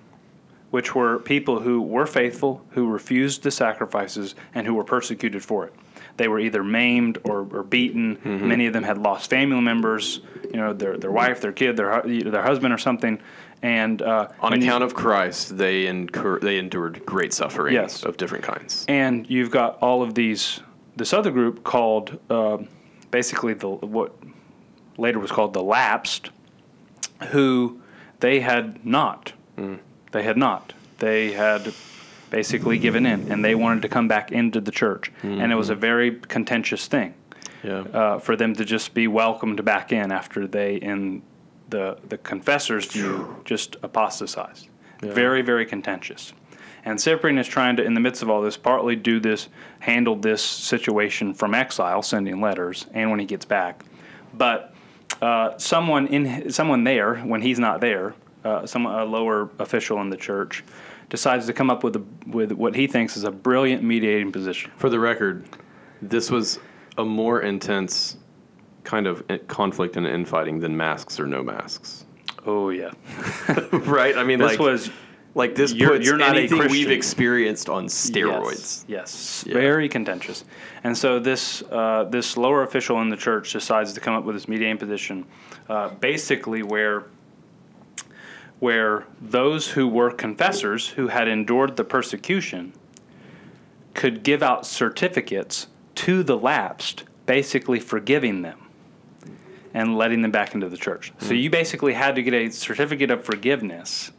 which 0.74 0.92
were 0.92 1.20
people 1.20 1.60
who 1.60 1.80
were 1.80 2.04
faithful, 2.04 2.60
who 2.70 2.88
refused 2.88 3.44
the 3.44 3.50
sacrifices, 3.50 4.34
and 4.56 4.66
who 4.66 4.74
were 4.74 4.82
persecuted 4.82 5.40
for 5.40 5.64
it. 5.66 5.72
They 6.16 6.26
were 6.26 6.40
either 6.40 6.64
maimed 6.64 7.18
or, 7.22 7.46
or 7.52 7.62
beaten. 7.62 8.16
Mm-hmm. 8.16 8.48
Many 8.48 8.66
of 8.66 8.72
them 8.72 8.82
had 8.82 8.98
lost 8.98 9.30
family 9.30 9.60
members, 9.60 10.20
you 10.50 10.56
know, 10.56 10.72
their, 10.72 10.96
their 10.98 11.12
wife, 11.12 11.40
their 11.40 11.52
kid, 11.52 11.76
their, 11.76 12.02
their 12.02 12.42
husband, 12.42 12.74
or 12.74 12.78
something. 12.78 13.20
And 13.62 14.02
uh, 14.02 14.30
On 14.40 14.50
you- 14.60 14.66
account 14.66 14.82
of 14.82 14.94
Christ, 14.94 15.56
they 15.56 15.86
incur 15.86 16.40
they 16.40 16.58
endured 16.58 17.06
great 17.06 17.32
suffering 17.32 17.72
Yes. 17.74 18.02
of 18.02 18.16
different 18.16 18.42
kinds. 18.42 18.84
and 18.88 19.30
you've 19.30 19.52
got 19.52 19.78
all 19.80 20.02
of 20.02 20.14
these 20.16 20.58
this 20.96 21.12
other 21.12 21.30
group 21.30 21.62
called 21.62 22.18
uh, 22.30 22.58
basically 23.12 23.54
the 23.54 23.68
what 23.68 24.10
later 24.98 25.20
was 25.20 25.30
called 25.30 25.52
the 25.54 25.62
lapsed 25.62 26.30
who 27.30 27.80
they 28.18 28.40
had 28.40 28.84
not 28.84 29.32
they 30.14 30.22
had 30.22 30.36
not 30.38 30.72
they 31.00 31.32
had 31.32 31.74
basically 32.30 32.78
given 32.78 33.04
in 33.04 33.30
and 33.30 33.44
they 33.44 33.54
wanted 33.54 33.82
to 33.82 33.88
come 33.88 34.08
back 34.08 34.32
into 34.32 34.60
the 34.60 34.70
church 34.70 35.12
and 35.22 35.52
it 35.52 35.56
was 35.56 35.68
a 35.70 35.74
very 35.74 36.10
contentious 36.36 36.86
thing 36.88 37.12
Yeah. 37.62 37.80
uh, 38.00 38.18
for 38.20 38.34
them 38.36 38.54
to 38.54 38.64
just 38.64 38.94
be 38.94 39.06
welcomed 39.08 39.62
back 39.64 39.92
in 39.92 40.10
after 40.12 40.46
they, 40.46 40.76
in 40.76 41.22
the 41.70 41.96
the 42.08 42.18
confessors' 42.18 42.86
view, 42.92 43.36
just 43.44 43.76
apostatized. 43.82 44.68
Very, 45.00 45.42
very 45.42 45.66
contentious. 45.66 46.32
And 46.84 47.00
Cyprian 47.00 47.38
is 47.38 47.48
trying 47.48 47.76
to, 47.76 47.82
in 47.82 47.94
the 47.94 48.00
midst 48.00 48.22
of 48.22 48.28
all 48.30 48.42
this, 48.42 48.56
partly 48.58 48.96
do 48.96 49.18
this, 49.20 49.48
handle 49.80 50.16
this 50.16 50.42
situation 50.42 51.34
from 51.34 51.54
exile, 51.54 52.02
sending 52.02 52.40
letters, 52.40 52.86
and 52.92 53.10
when 53.10 53.18
he 53.20 53.26
gets 53.26 53.46
back. 53.46 53.84
But 54.34 54.58
uh, 55.22 55.56
someone 55.58 56.06
in 56.08 56.50
someone 56.50 56.84
there, 56.84 57.16
when 57.30 57.40
he's 57.42 57.58
not 57.58 57.80
there, 57.80 58.14
uh, 58.44 58.66
some 58.66 58.86
a 58.86 59.04
lower 59.04 59.50
official 59.58 60.00
in 60.00 60.10
the 60.10 60.16
church, 60.16 60.64
decides 61.08 61.46
to 61.46 61.52
come 61.52 61.70
up 61.70 61.84
with 61.84 61.96
a, 61.96 62.04
with 62.26 62.52
what 62.52 62.74
he 62.74 62.86
thinks 62.86 63.16
is 63.16 63.24
a 63.24 63.30
brilliant 63.30 63.82
mediating 63.82 64.32
position. 64.32 64.70
For 64.76 64.90
the 64.90 64.98
record, 64.98 65.44
this 66.02 66.30
was 66.30 66.58
a 66.98 67.04
more 67.04 67.42
intense 67.42 68.16
kind 68.84 69.06
of 69.06 69.24
conflict 69.48 69.96
and 69.96 70.06
infighting 70.06 70.60
than 70.60 70.76
masks 70.76 71.18
or 71.18 71.26
no 71.26 71.42
masks. 71.42 72.04
Oh 72.46 72.68
yeah, 72.68 72.90
right? 73.72 74.16
I 74.16 74.24
mean, 74.24 74.38
this 74.38 74.52
like, 74.52 74.58
was 74.58 74.90
like 75.34 75.54
this 75.54 75.72
you're- 75.72 75.96
puts 75.96 76.06
you're 76.06 76.18
not 76.18 76.36
a 76.36 76.40
anything 76.40 76.58
we've 76.68 76.90
experienced 76.90 77.68
on 77.68 77.86
steroids. 77.86 78.84
Yes, 78.86 78.86
yes. 78.86 79.44
Yeah. 79.46 79.54
very 79.54 79.88
contentious. 79.88 80.44
And 80.84 80.96
so 80.96 81.18
this 81.18 81.62
uh, 81.70 82.04
this 82.04 82.36
lower 82.36 82.62
official 82.62 83.00
in 83.00 83.08
the 83.08 83.16
church 83.16 83.52
decides 83.52 83.92
to 83.94 84.00
come 84.00 84.14
up 84.14 84.24
with 84.24 84.36
this 84.36 84.46
mediating 84.46 84.78
position, 84.78 85.24
uh, 85.68 85.88
basically 85.88 86.62
where 86.62 87.06
where 88.64 89.04
those 89.20 89.72
who 89.72 89.86
were 89.86 90.10
confessors 90.10 90.88
who 90.88 91.08
had 91.08 91.28
endured 91.28 91.76
the 91.76 91.84
persecution 91.84 92.72
could 93.92 94.22
give 94.22 94.42
out 94.42 94.64
certificates 94.64 95.66
to 95.94 96.22
the 96.22 96.34
lapsed, 96.34 97.04
basically 97.26 97.78
forgiving 97.78 98.40
them 98.40 98.58
and 99.74 99.98
letting 99.98 100.22
them 100.22 100.30
back 100.30 100.54
into 100.54 100.66
the 100.66 100.78
church. 100.78 101.12
So 101.18 101.34
you 101.34 101.50
basically 101.50 101.92
had 101.92 102.14
to 102.14 102.22
get 102.22 102.32
a 102.32 102.48
certificate 102.48 103.10
of 103.10 103.22
forgiveness, 103.22 104.12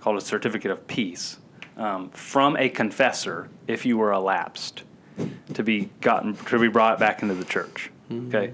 called 0.00 0.16
a 0.16 0.20
certificate 0.20 0.72
of 0.72 0.84
peace, 0.88 1.38
um, 1.76 2.10
from 2.10 2.56
a 2.56 2.68
confessor 2.70 3.50
if 3.68 3.86
you 3.86 3.96
were 3.96 4.10
a 4.10 4.18
lapsed, 4.18 4.82
to 5.54 5.62
be 5.62 5.90
gotten 6.00 6.34
to 6.34 6.58
be 6.58 6.66
brought 6.66 6.98
back 6.98 7.22
into 7.22 7.36
the 7.36 7.44
church. 7.44 7.92
Okay, 8.10 8.52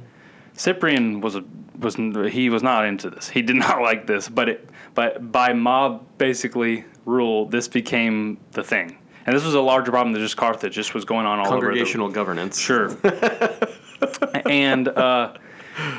Cyprian 0.52 1.22
was 1.22 1.36
a 1.36 1.44
was 1.78 1.96
he 2.32 2.50
was 2.50 2.62
not 2.62 2.84
into 2.86 3.10
this. 3.10 3.28
He 3.28 3.42
did 3.42 3.56
not 3.68 3.80
like 3.80 4.06
this, 4.06 4.28
but 4.28 4.48
it 4.48 4.68
but 4.94 5.30
by 5.32 5.52
mob 5.52 6.04
basically 6.18 6.84
rule, 7.04 7.46
this 7.46 7.68
became 7.68 8.38
the 8.52 8.62
thing. 8.62 8.98
And 9.26 9.36
this 9.36 9.44
was 9.44 9.54
a 9.54 9.60
larger 9.60 9.90
problem 9.90 10.14
than 10.14 10.22
just 10.22 10.36
Carthage. 10.36 10.76
This 10.76 10.94
was 10.94 11.04
going 11.04 11.26
on 11.26 11.38
all 11.38 11.48
over 11.48 11.56
the 11.56 11.60
Congregational 11.60 12.08
governance. 12.08 12.58
Sure. 12.58 12.96
and 14.46 14.88
uh, 14.88 15.34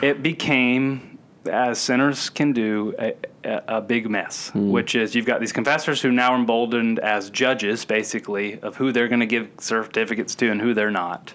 it 0.01 0.23
became, 0.23 1.19
as 1.47 1.77
sinners 1.77 2.31
can 2.31 2.53
do, 2.53 2.95
a, 2.97 3.13
a, 3.43 3.63
a 3.67 3.81
big 3.81 4.09
mess, 4.09 4.51
which 4.55 4.95
is 4.95 5.13
you've 5.13 5.27
got 5.27 5.39
these 5.39 5.51
confessors 5.51 6.01
who 6.01 6.11
now 6.11 6.33
are 6.33 6.37
emboldened 6.37 6.97
as 6.99 7.29
judges, 7.29 7.85
basically, 7.85 8.59
of 8.61 8.75
who 8.75 8.91
they're 8.91 9.07
going 9.07 9.19
to 9.19 9.27
give 9.27 9.47
certificates 9.59 10.33
to 10.35 10.49
and 10.49 10.59
who 10.59 10.73
they're 10.73 10.89
not. 10.89 11.31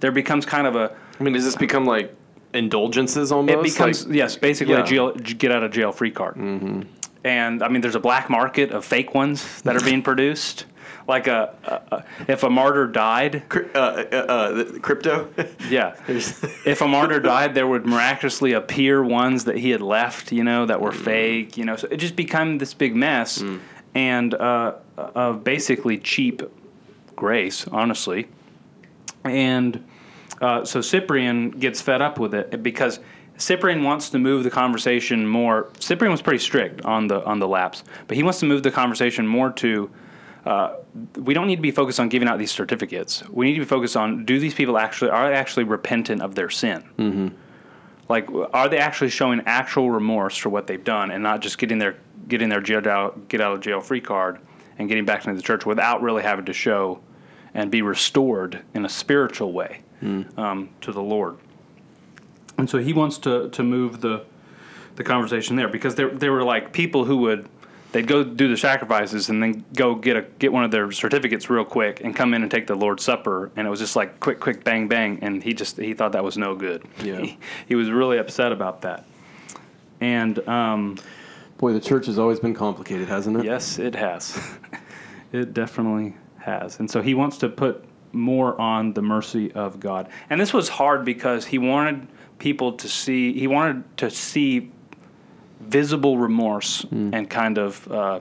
There 0.00 0.12
becomes 0.12 0.44
kind 0.44 0.66
of 0.66 0.76
a, 0.76 0.94
I 1.18 1.22
mean, 1.22 1.32
does 1.32 1.44
this 1.44 1.56
become 1.56 1.86
like 1.86 2.14
indulgences 2.54 3.32
almost? 3.32 3.58
it 3.58 3.62
becomes, 3.62 4.06
Like- 4.06 4.16
yes, 4.16 4.36
basically 4.36 4.74
Yeah. 4.74 4.82
a 4.82 4.86
jail, 4.86 5.12
get 5.12 5.52
out 5.52 5.62
of 5.62 5.70
jail 5.72 5.92
free 5.92 6.10
card. 6.10 6.36
Mm-hmm. 6.36 6.82
And 7.24 7.62
I 7.62 7.68
mean, 7.68 7.80
there's 7.82 7.94
a 7.96 8.00
black 8.00 8.30
market 8.30 8.70
of 8.70 8.84
fake 8.84 9.14
ones 9.14 9.60
that 9.62 9.76
are 9.76 9.84
being 9.84 10.02
produced. 10.10 10.66
Like 11.08 11.26
a, 11.26 11.54
a, 11.64 11.96
a 11.96 12.04
if 12.28 12.44
a 12.44 12.50
martyr 12.50 12.86
died, 12.86 13.42
uh, 13.74 13.78
uh, 13.78 14.14
uh, 14.14 14.64
crypto. 14.80 15.28
Yeah. 15.68 15.94
If 16.08 16.80
a 16.82 16.86
martyr 16.88 17.18
died, 17.20 17.54
there 17.54 17.66
would 17.66 17.84
miraculously 17.84 18.52
appear 18.52 19.02
ones 19.02 19.44
that 19.44 19.56
he 19.58 19.70
had 19.70 19.80
left, 19.82 20.30
you 20.30 20.44
know, 20.44 20.66
that 20.66 20.80
were 20.80 20.92
fake, 20.92 21.56
you 21.56 21.64
know. 21.64 21.74
So 21.76 21.88
it 21.90 21.96
just 21.96 22.14
became 22.16 22.58
this 22.58 22.74
big 22.74 22.94
mess. 22.94 23.42
and 23.94 24.34
uh, 24.34 24.74
of 24.96 25.42
basically 25.42 25.98
cheap 25.98 26.42
grace, 27.16 27.66
honestly. 27.68 28.28
And 29.24 29.84
uh, 30.40 30.64
so 30.64 30.80
Cyprian 30.80 31.50
gets 31.50 31.80
fed 31.80 32.00
up 32.00 32.18
with 32.18 32.34
it 32.34 32.62
because 32.62 33.00
Cyprian 33.36 33.82
wants 33.82 34.10
to 34.10 34.18
move 34.18 34.44
the 34.44 34.50
conversation 34.50 35.26
more. 35.26 35.70
Cyprian 35.78 36.12
was 36.12 36.22
pretty 36.22 36.38
strict 36.38 36.82
on 36.82 37.06
the 37.06 37.24
on 37.24 37.38
the 37.38 37.48
lapse, 37.48 37.84
but 38.06 38.16
he 38.16 38.22
wants 38.22 38.40
to 38.40 38.46
move 38.46 38.62
the 38.62 38.70
conversation 38.70 39.26
more 39.26 39.50
to. 39.52 39.90
Uh, 40.46 40.76
we 41.16 41.34
don't 41.34 41.46
need 41.46 41.56
to 41.56 41.62
be 41.62 41.70
focused 41.70 42.00
on 42.00 42.08
giving 42.08 42.26
out 42.26 42.38
these 42.38 42.50
certificates. 42.50 43.22
We 43.28 43.46
need 43.46 43.54
to 43.54 43.60
be 43.60 43.66
focused 43.66 43.96
on 43.96 44.24
do 44.24 44.38
these 44.38 44.54
people 44.54 44.78
actually 44.78 45.10
are 45.10 45.28
they 45.28 45.34
actually 45.34 45.64
repentant 45.64 46.22
of 46.22 46.34
their 46.34 46.48
sin? 46.48 46.82
Mm-hmm. 46.98 47.28
Like, 48.08 48.28
are 48.52 48.68
they 48.68 48.78
actually 48.78 49.10
showing 49.10 49.42
actual 49.46 49.90
remorse 49.90 50.36
for 50.36 50.48
what 50.48 50.66
they've 50.66 50.82
done, 50.82 51.10
and 51.10 51.22
not 51.22 51.40
just 51.40 51.58
getting 51.58 51.78
their 51.78 51.96
getting 52.28 52.48
their 52.48 52.62
jail 52.62 52.86
out, 52.88 53.28
get 53.28 53.40
out 53.40 53.52
of 53.52 53.60
jail 53.60 53.80
free 53.80 54.00
card 54.00 54.38
and 54.78 54.88
getting 54.88 55.04
back 55.04 55.26
into 55.26 55.36
the 55.36 55.42
church 55.42 55.66
without 55.66 56.00
really 56.00 56.22
having 56.22 56.46
to 56.46 56.52
show 56.54 57.00
and 57.52 57.70
be 57.70 57.82
restored 57.82 58.62
in 58.72 58.84
a 58.84 58.88
spiritual 58.88 59.52
way 59.52 59.82
mm. 60.02 60.38
um, 60.38 60.70
to 60.80 60.92
the 60.92 61.02
Lord. 61.02 61.36
And 62.58 62.68
so 62.68 62.78
he 62.78 62.92
wants 62.92 63.18
to, 63.18 63.48
to 63.50 63.62
move 63.62 64.00
the 64.00 64.24
the 64.96 65.04
conversation 65.04 65.56
there 65.56 65.68
because 65.68 65.94
there 65.94 66.10
there 66.10 66.30
were 66.30 66.42
like 66.42 66.72
people 66.72 67.06
who 67.06 67.16
would 67.16 67.48
they'd 67.92 68.06
go 68.06 68.22
do 68.22 68.48
the 68.48 68.56
sacrifices 68.56 69.30
and 69.30 69.42
then 69.42 69.64
go 69.74 69.94
get 69.94 70.16
a 70.16 70.22
get 70.38 70.52
one 70.52 70.62
of 70.62 70.70
their 70.70 70.92
certificates 70.92 71.48
real 71.48 71.64
quick 71.64 72.02
and 72.02 72.14
come 72.14 72.34
in 72.34 72.42
and 72.42 72.50
take 72.50 72.66
the 72.66 72.74
Lord's 72.74 73.02
Supper 73.02 73.50
and 73.56 73.66
it 73.66 73.70
was 73.70 73.80
just 73.80 73.96
like 73.96 74.20
quick 74.20 74.40
quick 74.40 74.62
bang 74.62 74.88
bang 74.88 75.18
and 75.22 75.42
he 75.42 75.54
just 75.54 75.78
he 75.78 75.94
thought 75.94 76.12
that 76.12 76.22
was 76.22 76.36
no 76.36 76.54
good. 76.54 76.84
Yeah. 77.02 77.20
He, 77.20 77.38
he 77.68 77.74
was 77.74 77.90
really 77.90 78.18
upset 78.18 78.52
about 78.52 78.82
that. 78.82 79.06
And 80.00 80.46
um, 80.48 80.98
boy, 81.58 81.72
the 81.72 81.80
church 81.80 82.06
has 82.06 82.18
always 82.18 82.40
been 82.40 82.54
complicated, 82.54 83.08
hasn't 83.08 83.38
it? 83.38 83.44
Yes, 83.44 83.78
it 83.78 83.94
has. 83.94 84.38
it 85.32 85.54
definitely 85.54 86.14
has. 86.38 86.78
And 86.78 86.90
so 86.90 87.02
he 87.02 87.14
wants 87.14 87.38
to 87.38 87.48
put 87.48 87.84
more 88.12 88.60
on 88.60 88.92
the 88.92 89.02
mercy 89.02 89.52
of 89.52 89.80
God. 89.80 90.08
And 90.28 90.40
this 90.40 90.52
was 90.52 90.68
hard 90.68 91.04
because 91.04 91.46
he 91.46 91.58
wanted 91.58 92.06
people 92.38 92.72
to 92.72 92.88
see 92.88 93.38
he 93.38 93.46
wanted 93.46 93.96
to 93.98 94.10
see 94.10 94.72
visible 95.60 96.18
remorse 96.18 96.82
mm. 96.86 97.14
and 97.14 97.28
kind 97.28 97.58
of 97.58 97.90
uh, 97.92 98.20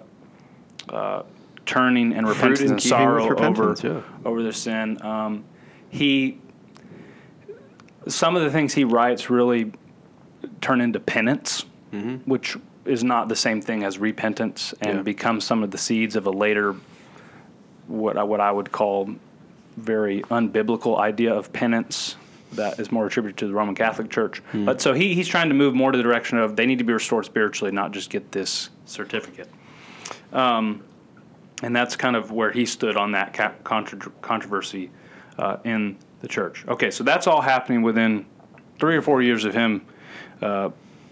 uh, 0.89 1.23
turning 1.65 2.13
and 2.13 2.27
repentance 2.27 2.69
and 2.69 2.81
sorrow 2.81 3.27
repentance, 3.27 3.83
over 3.83 3.97
yeah. 3.97 4.01
over 4.25 4.43
their 4.43 4.51
sin. 4.51 5.01
Um, 5.01 5.45
he 5.89 6.39
some 8.07 8.35
of 8.35 8.43
the 8.43 8.51
things 8.51 8.73
he 8.73 8.83
writes 8.83 9.29
really 9.29 9.71
turn 10.61 10.81
into 10.81 10.99
penance, 10.99 11.65
mm-hmm. 11.91 12.29
which 12.29 12.57
is 12.85 13.03
not 13.03 13.29
the 13.29 13.35
same 13.35 13.61
thing 13.61 13.83
as 13.83 13.99
repentance, 13.99 14.73
and 14.81 14.97
yeah. 14.97 15.01
becomes 15.03 15.43
some 15.43 15.63
of 15.63 15.71
the 15.71 15.77
seeds 15.77 16.15
of 16.15 16.25
a 16.25 16.31
later 16.31 16.75
what 17.87 18.17
I, 18.17 18.23
what 18.23 18.39
I 18.39 18.51
would 18.51 18.71
call 18.71 19.15
very 19.79 20.21
unbiblical 20.23 20.99
idea 20.99 21.33
of 21.33 21.51
penance 21.51 22.15
that 22.53 22.79
is 22.79 22.91
more 22.91 23.05
attributed 23.05 23.37
to 23.37 23.47
the 23.47 23.53
Roman 23.53 23.75
Catholic 23.75 24.09
Church. 24.09 24.41
Mm. 24.53 24.65
But 24.65 24.81
so 24.81 24.93
he, 24.93 25.13
he's 25.13 25.27
trying 25.27 25.49
to 25.49 25.55
move 25.55 25.75
more 25.75 25.91
to 25.91 25.97
the 25.97 26.03
direction 26.03 26.37
of 26.37 26.55
they 26.55 26.65
need 26.65 26.79
to 26.79 26.83
be 26.83 26.93
restored 26.93 27.25
spiritually, 27.25 27.71
not 27.71 27.91
just 27.91 28.09
get 28.09 28.31
this 28.31 28.69
certificate. 28.85 29.49
Um, 30.33 30.83
and 31.61 31.75
that's 31.75 31.95
kind 31.95 32.15
of 32.15 32.31
where 32.31 32.51
he 32.51 32.65
stood 32.65 32.97
on 32.97 33.11
that 33.11 33.33
contra- 33.63 34.11
controversy 34.21 34.89
uh, 35.37 35.57
in 35.63 35.97
the 36.21 36.27
church. 36.27 36.65
Okay, 36.67 36.91
so 36.91 37.03
that's 37.03 37.27
all 37.27 37.41
happening 37.41 37.81
within 37.81 38.25
three 38.79 38.95
or 38.95 39.01
four 39.01 39.21
years 39.21 39.45
of 39.45 39.53
him 39.53 39.85
uh, 40.41 40.69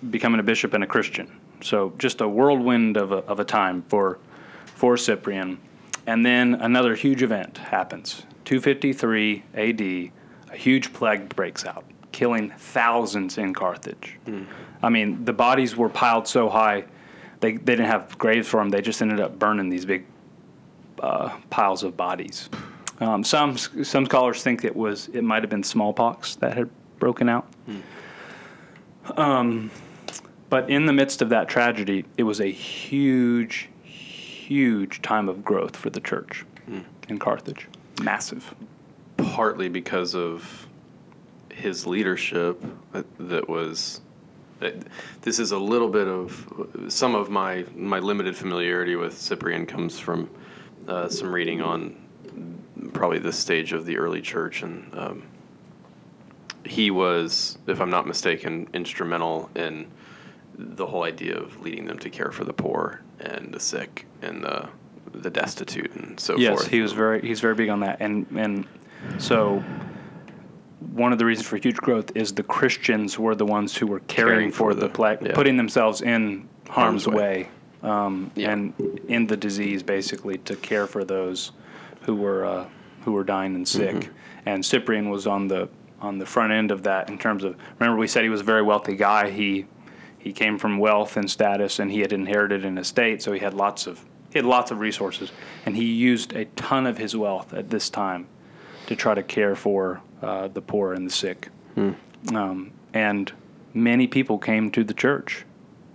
becoming 0.10 0.40
a 0.40 0.44
bishop 0.44 0.74
and 0.74 0.84
a 0.84 0.88
Christian. 0.88 1.32
So 1.62 1.94
just 1.98 2.22
a 2.22 2.28
whirlwind 2.28 2.98
of 2.98 3.12
a, 3.12 3.18
of 3.18 3.40
a 3.40 3.46
time 3.46 3.84
for 3.90 4.20
for 4.66 4.96
Cyprian. 4.96 5.58
And 6.08 6.26
then 6.26 6.56
another 6.56 6.96
huge 6.96 7.22
event 7.22 7.58
happens. 7.58 8.24
253 8.46 9.44
AD, 9.54 9.82
a 9.82 10.12
huge 10.54 10.94
plague 10.94 11.36
breaks 11.36 11.66
out, 11.66 11.84
killing 12.12 12.50
thousands 12.58 13.38
in 13.38 13.54
Carthage. 13.54 14.18
Mm. 14.26 14.48
I 14.82 14.90
mean, 14.90 15.26
the 15.26 15.34
bodies 15.34 15.76
were 15.76 15.90
piled 15.90 16.28
so 16.28 16.50
high, 16.50 16.86
they, 17.40 17.54
they 17.54 17.76
didn't 17.76 17.88
have 17.88 18.18
graves 18.18 18.48
for 18.48 18.60
them. 18.60 18.70
They 18.70 18.82
just 18.82 19.02
ended 19.02 19.20
up 19.20 19.38
burning 19.38 19.70
these 19.70 19.86
big 19.86 20.06
uh, 21.00 21.38
piles 21.50 21.84
of 21.84 21.96
bodies. 21.96 22.50
Um, 23.00 23.24
some 23.24 23.58
some 23.58 24.06
scholars 24.06 24.42
think 24.42 24.64
it 24.64 24.76
was 24.76 25.08
it 25.10 25.24
might 25.24 25.44
have 25.44 25.52
been 25.52 25.64
smallpox 25.64 26.36
that 26.38 26.58
had 26.58 26.70
broken 26.98 27.30
out. 27.30 27.48
Mm. 27.70 29.20
Um, 29.20 29.72
but 30.50 30.70
in 30.70 30.86
the 30.86 30.94
midst 30.94 31.22
of 31.22 31.30
that 31.30 31.48
tragedy, 31.48 32.06
it 32.18 32.24
was 32.24 32.40
a 32.40 32.48
huge, 32.48 33.70
huge 34.48 35.02
time 35.02 35.28
of 35.28 35.44
growth 35.44 35.76
for 35.76 35.90
the 35.90 36.00
church 36.00 36.46
mm. 36.70 36.84
in 37.10 37.20
Carthage. 37.20 37.68
Massive. 38.02 38.56
Partly 39.18 39.68
because 39.68 40.16
of 40.16 40.68
his 41.52 41.86
leadership 41.86 42.64
that 43.20 43.50
was 43.50 44.02
this 45.22 45.38
is 45.38 45.52
a 45.52 45.58
little 45.58 45.90
bit 45.90 46.08
of 46.08 46.88
some 46.88 47.14
of 47.14 47.30
my 47.30 47.66
my 47.76 48.00
limited 48.00 48.36
familiarity 48.36 48.96
with 48.96 49.18
Cyprian 49.18 49.66
comes 49.66 50.00
from 50.00 50.30
uh, 50.88 51.10
some 51.10 51.34
reading 51.34 51.62
on 51.62 51.96
probably 52.94 53.20
this 53.20 53.38
stage 53.38 53.74
of 53.74 53.86
the 53.86 53.98
early 53.98 54.22
church 54.22 54.64
and 54.64 54.98
um, 54.98 55.24
he 56.66 56.90
was 56.90 57.58
if 57.68 57.82
I'm 57.82 57.90
not 57.90 58.08
mistaken 58.08 58.68
instrumental 58.74 59.50
in 59.56 59.88
the 60.58 60.86
whole 60.86 61.04
idea 61.04 61.38
of 61.38 61.60
leading 61.62 61.86
them 61.86 62.00
to 62.00 62.10
care 62.10 62.32
for 62.32 62.46
the 62.46 62.54
poor 62.54 63.02
and 63.20 63.54
the 63.54 63.60
sick 63.60 64.06
and 64.22 64.44
the 64.44 64.70
the 65.14 65.30
destitute 65.30 65.92
and 65.96 66.20
so 66.20 66.38
yes, 66.38 66.50
forth. 66.50 66.64
Yes, 66.64 66.72
he 66.72 66.82
was 66.82 66.92
very 66.94 67.22
he's 67.22 67.40
very 67.40 67.56
big 67.56 67.70
on 67.70 67.80
that, 67.82 67.98
and 68.00 68.26
and 68.36 68.68
so 69.18 69.64
one 70.92 71.12
of 71.12 71.20
the 71.20 71.26
reasons 71.26 71.48
for 71.48 71.58
huge 71.58 71.78
growth 71.78 72.12
is 72.16 72.34
the 72.34 72.44
Christians 72.44 73.18
were 73.18 73.36
the 73.36 73.46
ones 73.46 73.76
who 73.76 73.88
were 73.88 74.00
caring, 74.02 74.34
caring 74.34 74.52
for, 74.52 74.72
for, 74.72 74.74
the, 74.74 74.82
the 74.82 74.90
plague, 74.90 75.20
yeah. 75.22 75.34
putting 75.34 75.58
themselves 75.58 76.02
in 76.02 76.48
harm's, 76.70 77.06
harm's 77.06 77.08
way, 77.08 77.50
way 77.84 77.90
um, 77.90 78.32
yeah. 78.36 78.52
and 78.52 78.74
in 79.08 79.28
the 79.28 79.38
disease 79.38 79.84
basically 79.84 80.38
to 80.40 80.56
care 80.58 80.88
for 80.88 81.04
those 81.04 81.52
who 82.02 82.16
were 82.16 82.46
uh, 82.46 82.68
who 83.02 83.12
were 83.14 83.24
dying 83.24 83.56
and 83.56 83.68
sick. 83.68 83.96
Mm-hmm. 83.96 84.12
And 84.46 84.66
Cyprian 84.66 85.10
was 85.10 85.28
on 85.28 85.48
the 85.48 85.70
on 86.00 86.20
the 86.20 86.26
front 86.26 86.54
end 86.54 86.72
of 86.72 86.84
that 86.84 87.10
in 87.10 87.18
terms 87.18 87.44
of 87.44 87.56
remember 87.80 88.00
we 88.00 88.08
said 88.08 88.24
he 88.24 88.30
was 88.30 88.42
a 88.42 88.46
very 88.46 88.62
wealthy 88.62 88.96
guy. 88.96 89.30
He 89.30 89.66
he 90.18 90.34
came 90.34 90.58
from 90.58 90.78
wealth 90.78 91.18
and 91.18 91.30
status, 91.30 91.80
and 91.80 91.92
he 91.92 92.02
had 92.02 92.14
inherited 92.14 92.66
an 92.66 92.78
estate, 92.78 93.22
so 93.22 93.32
he 93.32 93.40
had 93.40 93.54
lots 93.54 93.88
of 93.88 94.04
he 94.32 94.40
had 94.40 94.46
lots 94.46 94.72
of 94.72 94.80
resources, 94.80 95.32
and 95.66 95.76
he 95.76 95.86
used 95.86 96.34
a 96.34 96.46
ton 96.46 96.86
of 96.86 96.98
his 96.98 97.16
wealth 97.16 97.54
at 97.54 97.70
this 97.70 97.90
time 97.90 98.28
to 98.88 98.96
try 98.96 99.14
to 99.14 99.24
care 99.24 99.56
for 99.56 100.02
uh, 100.22 100.48
the 100.50 100.62
poor 100.62 100.94
and 100.94 101.08
the 101.08 101.14
sick. 101.14 101.50
Hmm. 101.76 101.92
Um, 102.36 102.72
and 102.94 103.32
many 103.74 104.08
people 104.08 104.38
came 104.38 104.70
to 104.72 104.84
the 104.84 104.94
church 104.94 105.46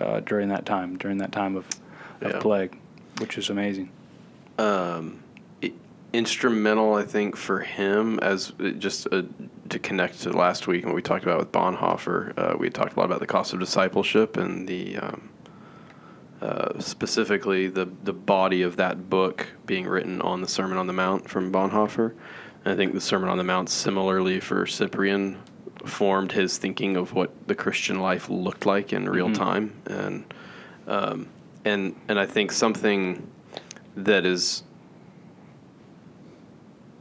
uh, 0.00 0.20
during 0.20 0.48
that 0.48 0.64
time, 0.64 0.96
during 0.96 1.18
that 1.18 1.32
time 1.32 1.56
of, 1.56 1.66
of 2.20 2.32
yeah. 2.32 2.40
plague, 2.40 2.78
which 3.18 3.36
is 3.36 3.50
amazing. 3.50 3.90
Um, 4.58 5.22
instrumental, 6.12 6.94
I 6.94 7.04
think, 7.04 7.36
for 7.36 7.60
him 7.60 8.18
as 8.20 8.52
uh, 8.60 8.70
just 8.70 9.06
a, 9.06 9.26
to 9.72 9.78
connect 9.78 10.20
to 10.22 10.30
last 10.30 10.66
week 10.66 10.82
and 10.82 10.92
what 10.92 10.96
we 10.96 11.02
talked 11.02 11.24
about 11.24 11.38
with 11.38 11.50
Bonhoeffer. 11.50 12.32
Uh, 12.36 12.56
we 12.56 12.70
talked 12.70 12.94
a 12.94 12.98
lot 13.00 13.06
about 13.06 13.20
the 13.20 13.26
cost 13.26 13.52
of 13.52 13.60
discipleship 13.60 14.36
and 14.36 14.68
the 14.68 14.98
um, 14.98 15.30
uh, 16.40 16.78
specifically 16.78 17.68
the 17.68 17.86
the 18.04 18.12
body 18.12 18.62
of 18.62 18.76
that 18.76 19.08
book 19.08 19.46
being 19.66 19.86
written 19.86 20.20
on 20.22 20.40
the 20.40 20.48
Sermon 20.48 20.76
on 20.76 20.86
the 20.86 20.92
Mount 20.92 21.28
from 21.28 21.50
Bonhoeffer. 21.52 22.14
And 22.64 22.74
I 22.74 22.76
think 22.76 22.92
the 22.92 23.00
Sermon 23.00 23.28
on 23.28 23.38
the 23.38 23.44
Mount, 23.44 23.68
similarly 23.68 24.38
for 24.40 24.66
Cyprian, 24.66 25.40
formed 25.84 26.32
his 26.32 26.58
thinking 26.58 26.96
of 26.96 27.12
what 27.12 27.32
the 27.48 27.54
Christian 27.54 27.98
life 27.98 28.28
looked 28.28 28.66
like 28.66 28.92
in 28.92 29.08
real 29.08 29.26
mm-hmm. 29.26 29.42
time, 29.42 29.82
and 29.86 30.34
um, 30.86 31.28
and 31.64 31.96
and 32.08 32.20
I 32.20 32.26
think 32.26 32.52
something 32.52 33.26
that 33.96 34.26
is 34.26 34.64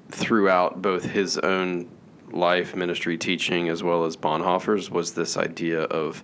throughout 0.10 0.82
both 0.82 1.04
his 1.04 1.38
own 1.38 1.90
life, 2.34 2.76
ministry, 2.76 3.18
teaching, 3.18 3.70
as 3.70 3.84
well 3.84 4.06
as 4.06 4.18
Bonhoeffer's, 4.18 4.90
was 4.90 5.14
this 5.14 5.38
idea 5.38 5.84
of 5.84 6.24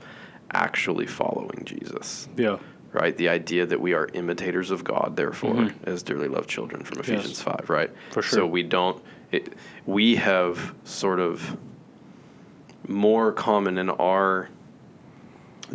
actually 0.52 1.08
following 1.08 1.64
Jesus. 1.66 2.28
Yeah. 2.38 2.58
Right? 2.94 3.16
The 3.16 3.30
idea 3.30 3.66
that 3.66 3.80
we 3.80 3.94
are 3.94 4.08
imitators 4.14 4.72
of 4.72 4.84
God, 4.84 5.16
therefore, 5.16 5.56
mm-hmm. 5.56 5.90
as 5.90 6.04
dearly 6.04 6.28
loved 6.28 6.50
children 6.50 6.84
from 6.84 7.00
Ephesians 7.00 7.30
yes. 7.30 7.42
5, 7.42 7.70
right? 7.70 7.92
For 8.12 8.22
sure. 8.22 8.40
So 8.40 8.48
we 8.48 8.64
don't, 8.64 9.02
it, 9.32 9.54
we 9.86 10.16
have 10.16 10.74
sort 10.84 11.20
of 11.20 11.58
more 12.88 13.34
common 13.34 13.78
in 13.78 13.90
our 13.90 14.50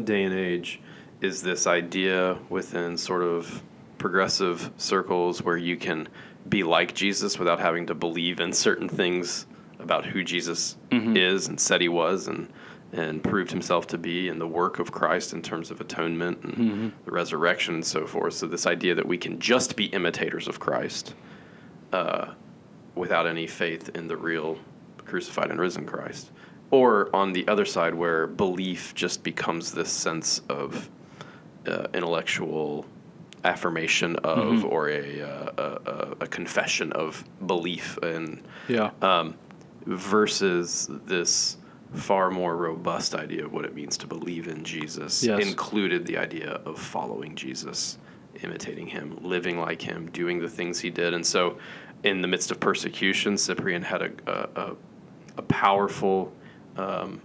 day 0.02 0.24
and 0.24 0.34
age 0.34 0.80
is 1.20 1.42
this 1.42 1.66
idea 1.66 2.38
within 2.48 2.96
sort 2.96 3.22
of 3.22 3.62
progressive 3.98 4.70
circles 4.76 5.42
where 5.42 5.56
you 5.56 5.76
can 5.76 6.08
be 6.48 6.62
like 6.62 6.94
Jesus 6.94 7.38
without 7.38 7.60
having 7.60 7.86
to 7.86 7.94
believe 7.94 8.40
in 8.40 8.52
certain 8.52 8.88
things 8.88 9.46
about 9.82 10.04
who 10.06 10.22
Jesus 10.24 10.76
mm-hmm. 10.90 11.16
is 11.16 11.48
and 11.48 11.58
said 11.60 11.80
he 11.80 11.88
was 11.88 12.28
and 12.28 12.48
and 12.94 13.24
proved 13.24 13.50
himself 13.50 13.86
to 13.86 13.96
be 13.96 14.28
in 14.28 14.38
the 14.38 14.46
work 14.46 14.78
of 14.78 14.92
Christ 14.92 15.32
in 15.32 15.40
terms 15.40 15.70
of 15.70 15.80
atonement 15.80 16.42
and 16.44 16.54
Mm-hmm. 16.54 16.88
the 17.06 17.10
resurrection 17.10 17.74
and 17.76 17.84
so 17.84 18.06
forth. 18.06 18.34
So 18.34 18.46
this 18.46 18.66
idea 18.66 18.94
that 18.94 19.06
we 19.06 19.16
can 19.16 19.38
just 19.40 19.76
be 19.76 19.86
imitators 19.86 20.46
of 20.46 20.60
Christ 20.60 21.14
uh, 21.94 22.34
without 22.94 23.26
any 23.26 23.46
faith 23.46 23.88
in 23.94 24.08
the 24.08 24.16
real 24.16 24.58
crucified 25.06 25.50
and 25.50 25.58
risen 25.58 25.86
Christ, 25.86 26.32
or 26.70 27.08
on 27.16 27.32
the 27.32 27.48
other 27.48 27.64
side 27.64 27.94
where 27.94 28.26
belief 28.26 28.94
just 28.94 29.22
becomes 29.22 29.72
this 29.72 29.90
sense 29.90 30.42
of 30.50 30.90
uh, 31.66 31.86
intellectual 31.94 32.84
affirmation 33.44 34.16
of 34.16 34.38
Mm-hmm. 34.38 34.66
or 34.66 34.90
a, 34.90 35.22
uh, 35.22 35.52
a, 35.56 35.90
a, 35.90 36.10
a 36.20 36.26
confession 36.26 36.92
of 36.92 37.24
belief 37.46 37.96
and 38.02 38.42
Yeah. 38.68 38.90
um, 39.00 39.34
versus 39.86 40.88
this 41.06 41.56
far 41.94 42.30
more 42.30 42.56
robust 42.56 43.14
idea 43.14 43.44
of 43.44 43.52
what 43.52 43.64
it 43.64 43.74
means 43.74 43.96
to 43.98 44.06
believe 44.06 44.48
in 44.48 44.64
Jesus 44.64 45.22
Yes. 45.22 45.46
included 45.46 46.06
the 46.06 46.16
idea 46.16 46.60
of 46.64 46.78
following 46.78 47.34
Jesus, 47.34 47.98
imitating 48.42 48.86
him, 48.86 49.18
living 49.22 49.58
like 49.58 49.82
him, 49.82 50.10
doing 50.10 50.38
the 50.40 50.48
things 50.48 50.80
he 50.80 50.90
did. 50.90 51.12
And 51.14 51.24
so, 51.24 51.58
in 52.02 52.20
the 52.20 52.28
midst 52.28 52.50
of 52.50 52.58
persecution, 52.58 53.36
Cyprian 53.36 53.82
had 53.82 54.02
a, 54.02 54.10
a, 54.26 54.48
a, 54.60 54.76
a 55.38 55.42
powerful 55.42 56.32
um, 56.76 57.20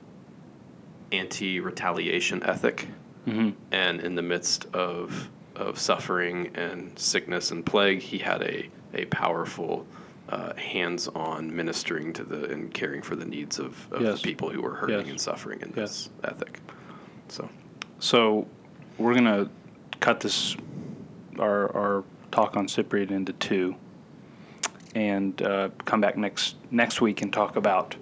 anti 1.11 1.59
retaliation 1.59 2.43
ethic. 2.43 2.87
Mm-hmm. 3.25 3.49
And 3.71 4.01
in 4.01 4.15
the 4.15 4.21
midst 4.21 4.67
of, 4.73 5.29
of 5.55 5.79
suffering 5.79 6.51
and 6.55 6.97
sickness 6.97 7.51
and 7.51 7.65
plague, 7.65 8.01
he 8.01 8.17
had 8.17 8.41
a, 8.43 8.69
a 8.93 9.05
powerful 9.05 9.85
uh, 10.29 10.53
hands-on 10.55 11.55
ministering 11.55 12.11
to 12.13 12.23
the 12.23 12.45
and 12.51 12.73
caring 12.73 13.01
for 13.01 13.15
the 13.15 13.25
needs 13.25 13.59
of, 13.59 13.87
of 13.91 14.01
Yes. 14.01 14.21
the 14.21 14.23
people 14.23 14.49
who 14.49 14.63
are 14.65 14.75
hurting 14.75 14.99
Yes. 15.01 15.09
and 15.09 15.21
suffering 15.21 15.61
in 15.61 15.69
Yes. 15.75 15.75
this 15.75 16.09
ethic. 16.31 16.59
So 17.29 17.49
So 17.99 18.47
we're 18.97 19.13
gonna 19.13 19.49
cut 19.99 20.19
this 20.19 20.55
our 21.39 21.75
our 21.75 22.03
talk 22.31 22.57
on 22.57 22.67
Cyprian 22.67 23.11
into 23.13 23.33
two, 23.33 23.75
and 24.95 25.41
uh, 25.41 25.69
come 25.85 26.01
back 26.01 26.17
next 26.17 26.55
next 26.71 26.99
week 27.01 27.21
and 27.21 27.31
talk 27.31 27.55
about 27.55 27.95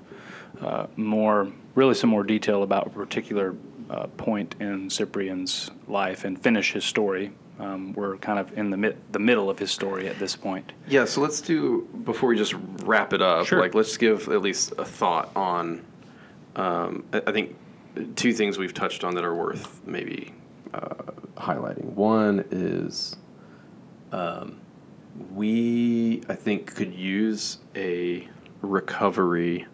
uh, 0.61 0.87
more, 0.95 1.47
really 1.75 1.93
some 1.93 2.09
more 2.09 2.23
detail 2.23 2.63
about 2.63 2.87
a 2.87 2.89
particular 2.89 3.55
uh, 3.89 4.07
point 4.17 4.55
in 4.59 4.89
Cyprian's 4.89 5.69
life 5.87 6.23
and 6.25 6.41
finish 6.41 6.71
his 6.73 6.83
story. 6.85 7.31
Um, 7.57 7.93
we're 7.93 8.17
kind 8.17 8.37
of 8.37 8.57
in 8.57 8.69
the 8.69 8.95
the 9.11 9.19
middle 9.19 9.49
of 9.49 9.57
his 9.57 9.71
story 9.71 10.07
at 10.09 10.19
this 10.19 10.35
point. 10.35 10.73
yeah, 10.87 11.05
so 11.05 11.21
let's 11.21 11.39
do 11.39 11.87
before 12.03 12.29
we 12.29 12.35
just 12.37 12.53
wrap 12.83 13.13
it 13.13 13.21
up. 13.21 13.45
Sure. 13.45 13.59
Like 13.59 13.73
let's 13.73 13.95
give 13.97 14.27
at 14.27 14.41
least 14.41 14.73
a 14.77 14.85
thought 14.85 15.31
on. 15.35 15.85
Um, 16.55 17.05
I, 17.13 17.21
I 17.27 17.31
think 17.31 17.55
two 18.15 18.33
things 18.33 18.57
we've 18.57 18.73
touched 18.73 19.03
on 19.03 19.15
that 19.15 19.23
are 19.23 19.35
worth 19.35 19.81
maybe 19.85 20.33
uh, 20.73 20.95
highlighting. 21.37 21.85
One 21.85 22.43
is 22.51 23.15
um, 24.11 24.59
we 25.33 26.23
I 26.27 26.35
think 26.35 26.75
could 26.75 26.93
use 26.93 27.59
a 27.75 28.27
recovery 28.61 29.65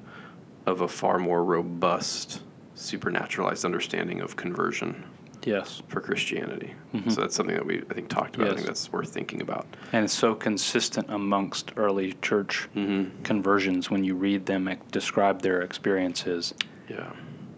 of 0.66 0.82
a 0.82 0.88
far 0.88 1.18
more 1.18 1.44
robust 1.44 2.42
supernaturalized 2.76 3.66
understanding 3.66 4.22
of 4.22 4.36
conversion 4.36 5.04
Yes, 5.44 5.82
for 5.88 6.02
Christianity. 6.02 6.74
So 7.10 7.22
that's 7.22 7.36
something 7.36 7.56
that 7.56 7.66
we 7.66 7.82
I 7.90 7.94
think 7.94 8.10
talked 8.10 8.36
about. 8.36 8.50
I 8.52 8.56
think 8.56 8.68
that's 8.68 8.92
worth 8.92 9.10
thinking 9.14 9.42
about. 9.42 9.66
and 9.94 10.04
it's 10.04 10.14
so 10.14 10.36
consistent 10.36 11.08
amongst 11.10 11.72
early 11.78 12.14
church 12.22 12.68
Mm-hmm. 12.76 13.24
conversions 13.24 13.90
when 13.90 14.04
you 14.04 14.16
read 14.16 14.46
them 14.46 14.70
describe 14.92 15.42
their 15.42 15.62
experiences. 15.62 16.54
Yeah. 16.90 17.12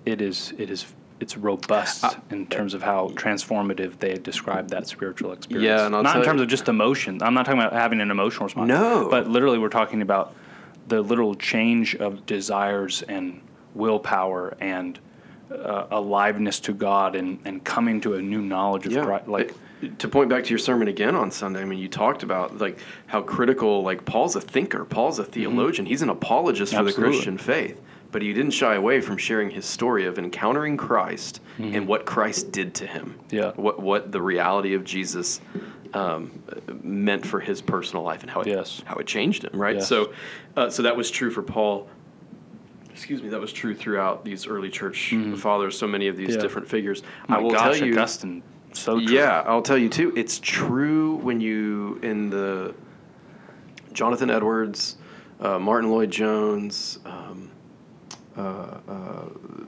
it 0.06 0.22
is 0.22 0.54
it 0.58 0.70
is 0.70 0.86
it's 1.20 1.38
robust 1.38 2.04
Uh, 2.04 2.12
in 2.32 2.46
terms 2.48 2.74
of 2.74 2.82
how 2.84 3.08
transformative 3.16 3.98
they 4.00 4.14
describe 4.16 4.68
that 4.70 4.88
spiritual 4.88 5.32
experience. 5.32 5.66
Yeah, 5.82 5.88
not 5.88 6.16
in 6.18 6.24
terms 6.24 6.38
you- 6.40 6.44
of 6.44 6.50
just 6.50 6.68
emotion. 6.70 7.22
I'm 7.22 7.34
not 7.34 7.46
talking 7.46 7.62
about 7.62 7.74
having 7.74 8.02
an 8.02 8.12
emotional 8.12 8.46
response. 8.46 8.68
No. 8.70 9.08
but 9.10 9.28
literally 9.30 9.58
we're 9.60 9.70
talking 9.82 10.02
about 10.02 10.36
the 10.88 11.02
literal 11.02 11.34
change 11.36 11.96
of 11.96 12.26
desires 12.26 13.04
and 13.04 13.42
willpower 13.74 14.56
and 14.60 15.00
uh, 15.54 15.88
aliveness 15.91 16.60
to 16.62 16.74
God 16.74 17.16
and, 17.16 17.39
and 17.45 17.64
coming 17.64 18.01
to 18.01 18.16
a 18.16 18.22
new 18.22 18.41
knowledge 18.41 18.86
of 18.88 19.06
Christ. 19.06 19.28
Like 19.28 19.49
It- 19.82 19.99
to 19.99 20.08
point 20.08 20.30
back 20.30 20.45
to 20.45 20.49
your 20.49 20.60
sermon 20.60 20.88
again 20.88 21.14
on 21.14 21.30
Sunday, 21.30 21.62
I 21.62 21.66
mean, 21.66 21.78
you 21.78 21.89
talked 21.89 22.24
about 22.24 22.58
like 22.58 22.80
how 23.08 23.22
critical, 23.22 23.84
like 23.84 24.06
Paul's 24.06 24.36
a 24.38 24.41
thinker, 24.41 24.86
Paul's 24.86 25.20
a 25.20 25.26
theologian, 25.26 25.86
he's 25.86 26.01
an 26.01 26.08
apologist 26.10 26.74
for 26.74 26.84
the 26.84 26.91
Mm-hmm. 26.91 27.01
Christian 27.01 27.38
faith, 27.38 27.82
but 28.12 28.22
he 28.22 28.32
didn't 28.32 28.51
shy 28.51 28.76
away 28.76 29.01
from 29.01 29.18
sharing 29.18 29.49
his 29.49 29.66
story 29.66 30.06
of 30.06 30.18
encountering 30.18 30.78
Christ 30.78 31.41
and 31.60 31.86
what 31.86 32.06
Christ 32.06 32.54
did 32.54 32.74
to 32.76 32.88
him. 32.88 33.20
Mm-hmm. 33.28 33.36
Yeah. 33.36 33.51
what 33.58 33.82
what 33.82 34.12
the 34.14 34.22
reality 34.22 34.74
of 34.74 34.86
Jesus 34.86 35.41
um, 35.93 36.41
meant 36.82 37.26
for 37.26 37.39
his 37.41 37.62
personal 37.62 38.04
life 38.04 38.22
and 38.22 38.30
how 38.30 38.39
it 38.41 38.47
Yes. 38.47 38.82
how 38.86 38.95
it 38.95 39.06
changed 39.06 39.43
him. 39.43 39.51
Right. 39.54 39.76
Yes. 39.76 39.88
So, 39.89 40.14
uh, 40.56 40.70
so 40.70 40.84
that 40.84 40.95
was 40.95 41.12
true 41.12 41.30
for 41.30 41.43
Paul. 41.43 41.89
Excuse 42.94 43.22
me, 43.24 43.30
that 43.30 43.41
was 43.41 43.52
true 43.52 43.76
throughout 43.76 44.24
these 44.24 44.48
early 44.48 44.70
church 44.70 45.14
fathers. 45.38 45.78
So 45.78 45.88
many 45.88 46.08
of 46.08 46.16
these 46.16 46.28
Mm-hmm. 46.30 46.36
Yeah. 46.38 46.41
different 46.41 46.68
figures. 46.70 47.04
my 47.28 47.38
I 47.38 47.39
will 47.39 47.52
gosh, 47.52 47.78
tell 47.80 47.88
you, 47.88 47.94
Augustine, 47.94 48.44
so 48.72 49.00
true. 49.00 49.14
yeah, 49.14 49.44
I'll 49.46 49.62
tell 49.64 49.78
you 49.78 49.89
too. 49.89 50.14
It's 50.16 50.39
true 50.39 51.16
when 51.18 51.41
you 51.41 52.00
in 52.04 52.30
the 52.30 52.74
Jonathan 53.94 54.30
Edwards, 54.30 54.98
uh, 55.41 55.60
Martyn 55.60 55.89
Lloyd 55.91 56.12
Jones, 56.12 57.00
um, 57.06 57.50
uh, 58.38 58.41
uh, 58.41 59.26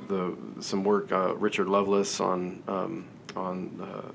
the 0.07 0.35
some 0.59 0.83
work 0.83 1.11
uh, 1.11 1.35
Richard 1.35 1.67
Lovelace 1.67 2.19
on 2.19 2.61
um, 2.67 3.05
on 3.35 3.79
uh, 3.81 4.11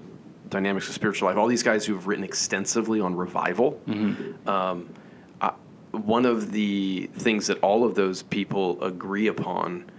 dynamics 0.49 0.89
of 0.89 0.95
spiritual 0.95 1.29
life. 1.29 1.37
All 1.37 1.47
these 1.47 1.63
guys 1.63 1.85
who 1.85 1.95
have 1.95 2.07
written 2.07 2.25
extensively 2.25 3.01
on 3.01 3.15
revival. 3.15 3.81
Um, 3.89 4.39
I, 4.47 5.00
one 5.93 6.27
of 6.27 6.53
the 6.53 7.11
things 7.15 7.47
that 7.49 7.59
all 7.61 7.85
of 7.85 7.95
those 7.95 8.23
people 8.23 8.83
agree 8.83 9.27
upon 9.27 9.91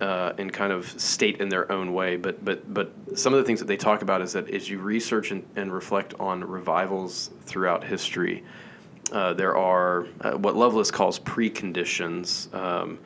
uh, 0.00 0.32
and 0.38 0.52
kind 0.52 0.72
of 0.72 0.88
state 1.00 1.40
in 1.40 1.48
their 1.48 1.70
own 1.72 1.92
way. 1.92 2.16
But 2.16 2.44
but 2.44 2.72
but 2.72 2.92
some 3.14 3.34
of 3.34 3.40
the 3.40 3.44
things 3.44 3.58
that 3.58 3.66
they 3.66 3.76
talk 3.76 4.02
about 4.02 4.22
is 4.22 4.32
that 4.32 4.48
as 4.50 4.68
you 4.68 4.78
research 4.78 5.30
and, 5.30 5.44
and 5.56 5.72
reflect 5.72 6.14
on 6.20 6.44
revivals 6.44 7.30
throughout 7.42 7.84
history, 7.84 8.44
uh, 9.12 9.34
there 9.34 9.56
are 9.56 10.06
uh, 10.20 10.32
what 10.32 10.54
Lovelace 10.54 10.90
calls 10.90 11.18
preconditions, 11.18 12.52
um, 12.54 12.98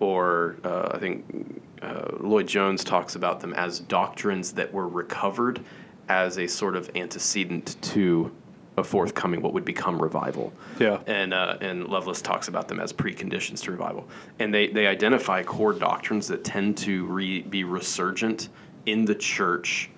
or 0.00 0.56
uh, 0.64 0.90
I 0.94 0.98
think 0.98 1.62
uh, 1.82 2.16
Lloyd 2.18 2.48
Jones 2.48 2.82
talks 2.82 3.14
about 3.14 3.40
them 3.40 3.54
as 3.54 3.80
doctrines 3.80 4.52
that 4.52 4.72
were 4.72 4.88
recovered 4.88 5.60
as 6.08 6.38
a 6.38 6.46
sort 6.48 6.74
of 6.74 6.90
antecedent 6.96 7.80
to 7.82 8.32
a 8.76 8.84
forthcoming 8.84 9.42
what 9.42 9.52
would 9.52 9.64
become 9.64 10.00
revival 10.00 10.52
Yeah. 10.78 11.00
and 11.06 11.34
uh, 11.34 11.56
and 11.60 11.88
Lovelace 11.88 12.22
talks 12.22 12.48
about 12.48 12.68
them 12.68 12.80
as 12.80 12.92
preconditions 12.92 13.62
to 13.62 13.72
revival, 13.72 14.08
and 14.38 14.54
they 14.54 14.68
they 14.68 14.86
identify 14.86 15.42
core 15.42 15.72
doctrines 15.72 16.28
that 16.28 16.44
tend 16.44 16.78
to 16.78 17.04
re, 17.06 17.42
be 17.42 17.64
resurgent 17.64 18.48
in 18.86 19.04
the 19.04 19.14
church 19.14 19.90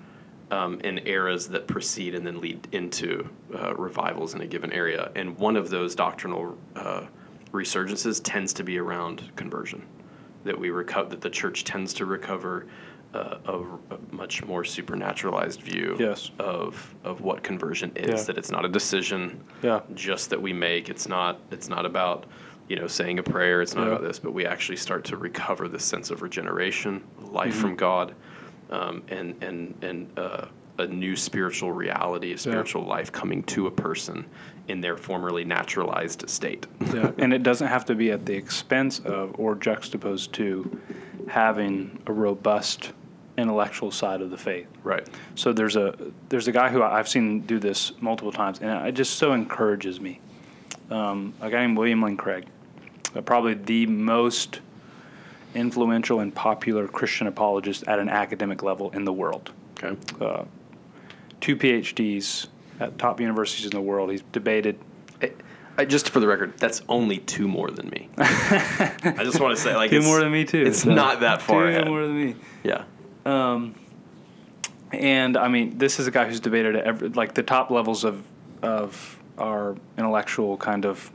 um, 0.50 0.80
in 0.80 1.06
eras 1.06 1.48
that 1.48 1.66
precede 1.66 2.14
and 2.14 2.26
then 2.26 2.40
lead 2.40 2.66
into 2.72 3.28
uh, 3.54 3.74
revivals 3.74 4.34
in 4.34 4.40
a 4.40 4.46
given 4.46 4.72
area, 4.72 5.10
and 5.14 5.38
one 5.38 5.56
of 5.56 5.68
those 5.70 5.94
doctrinal 5.94 6.56
uh, 6.74 7.04
resurgences 7.52 8.20
tends 8.24 8.52
to 8.54 8.64
be 8.64 8.78
around 8.78 9.30
conversion, 9.36 9.82
that 10.44 10.58
we 10.58 10.70
recover 10.70 11.10
that 11.10 11.20
the 11.20 11.30
church 11.30 11.64
tends 11.64 11.92
to 11.94 12.06
recover. 12.06 12.66
A, 13.14 13.38
a 13.90 13.98
much 14.10 14.42
more 14.44 14.62
supernaturalized 14.62 15.60
view 15.60 15.96
Yes. 15.98 16.30
of 16.38 16.94
of 17.04 17.20
what 17.20 17.42
conversion 17.42 17.92
is. 17.94 18.08
Yeah. 18.20 18.24
That 18.24 18.38
it's 18.38 18.50
not 18.50 18.64
a 18.64 18.68
decision, 18.68 19.38
Yeah. 19.62 19.80
just 19.94 20.30
that 20.30 20.40
we 20.40 20.52
make. 20.54 20.88
It's 20.88 21.06
not 21.08 21.38
it's 21.50 21.68
not 21.68 21.84
about 21.84 22.24
you 22.68 22.76
know 22.76 22.86
saying 22.86 23.18
a 23.18 23.22
prayer. 23.22 23.60
It's 23.60 23.74
not 23.74 23.82
Yeah. 23.82 23.88
about 23.92 24.02
this, 24.02 24.18
but 24.18 24.32
we 24.32 24.46
actually 24.46 24.76
start 24.76 25.04
to 25.04 25.16
recover 25.18 25.68
the 25.68 25.78
sense 25.78 26.10
of 26.10 26.22
regeneration, 26.22 27.02
life 27.20 27.52
Mm-hmm. 27.52 27.60
from 27.60 27.76
God, 27.76 28.14
um, 28.70 29.02
and 29.08 29.34
and 29.42 29.74
and 29.82 30.18
uh, 30.18 30.46
a 30.78 30.86
new 30.86 31.14
spiritual 31.14 31.70
reality, 31.70 32.32
a 32.32 32.38
spiritual 32.38 32.82
life 32.86 33.12
coming 33.12 33.42
to 33.42 33.66
a 33.66 33.70
person 33.70 34.24
in 34.68 34.80
their 34.80 34.96
formerly 34.96 35.44
naturalized 35.44 36.26
state. 36.30 36.66
Yeah, 36.94 37.10
and 37.18 37.34
it 37.34 37.42
doesn't 37.42 37.68
have 37.68 37.84
to 37.86 37.94
be 37.94 38.10
at 38.10 38.24
the 38.24 38.34
expense 38.34 39.00
of 39.00 39.34
or 39.38 39.54
juxtaposed 39.54 40.32
to 40.34 40.80
having 41.28 42.00
a 42.06 42.12
robust 42.12 42.92
intellectual 43.38 43.90
side 43.90 44.20
of 44.20 44.30
the 44.30 44.36
faith. 44.36 44.66
right. 44.84 45.08
So 45.34 45.52
there's 45.52 45.76
a 45.76 45.94
there's 46.28 46.48
a 46.48 46.52
guy 46.52 46.68
who 46.68 46.82
I've 46.82 47.08
seen 47.08 47.40
do 47.40 47.58
this 47.58 47.92
multiple 48.00 48.32
times, 48.32 48.60
and 48.60 48.86
it 48.86 48.92
just 48.92 49.14
so 49.16 49.32
encourages 49.32 50.00
me. 50.00 50.20
Um, 50.90 51.32
a 51.40 51.48
guy 51.50 51.60
named 51.64 51.78
William 51.78 52.02
Lane 52.02 52.16
Craig, 52.16 52.46
uh, 53.16 53.22
probably 53.22 53.54
the 53.54 53.86
most 53.86 54.60
influential 55.54 56.20
and 56.20 56.34
popular 56.34 56.86
Christian 56.88 57.26
apologist 57.26 57.84
at 57.88 57.98
an 57.98 58.08
academic 58.08 58.62
level 58.62 58.90
in 58.90 59.04
the 59.04 59.12
world. 59.12 59.50
Okay. 59.82 59.96
Two 61.40 61.56
PhDs 61.56 62.46
at 62.80 62.98
top 62.98 63.20
universities 63.20 63.64
in 63.64 63.70
the 63.72 63.80
world. 63.80 64.10
He's 64.10 64.22
debated 64.32 64.78
I, 65.78 65.84
just 65.86 66.10
for 66.10 66.20
the 66.20 66.26
record, 66.26 66.58
that's 66.58 66.82
only 66.88 67.18
two 67.18 67.48
more 67.48 67.70
than 67.70 67.88
me. 67.88 68.08
I 68.18 69.20
just 69.24 69.40
want 69.40 69.56
to 69.56 69.62
say, 69.62 69.74
like, 69.74 69.90
Two 69.90 69.98
it's, 69.98 70.06
more 70.06 70.20
than 70.20 70.30
me 70.30 70.44
too. 70.44 70.62
It's 70.66 70.82
so- 70.82 70.92
not 70.92 71.20
that 71.20 71.40
far 71.40 71.62
Two 71.62 71.68
ahead. 71.70 71.86
more 71.88 72.02
than 72.02 72.16
me. 72.26 72.36
Yeah. 72.62 72.84
Um, 73.24 73.74
and 74.92 75.36
I 75.36 75.48
mean, 75.48 75.78
this 75.78 75.98
is 75.98 76.06
a 76.06 76.10
guy 76.10 76.26
who's 76.26 76.40
debated 76.40 76.76
at 76.76 76.84
every, 76.84 77.08
like 77.10 77.34
the 77.34 77.42
top 77.42 77.70
levels 77.70 78.04
of 78.04 78.22
of 78.62 79.18
our 79.38 79.74
intellectual 79.98 80.56
kind 80.56 80.84
of, 80.84 81.10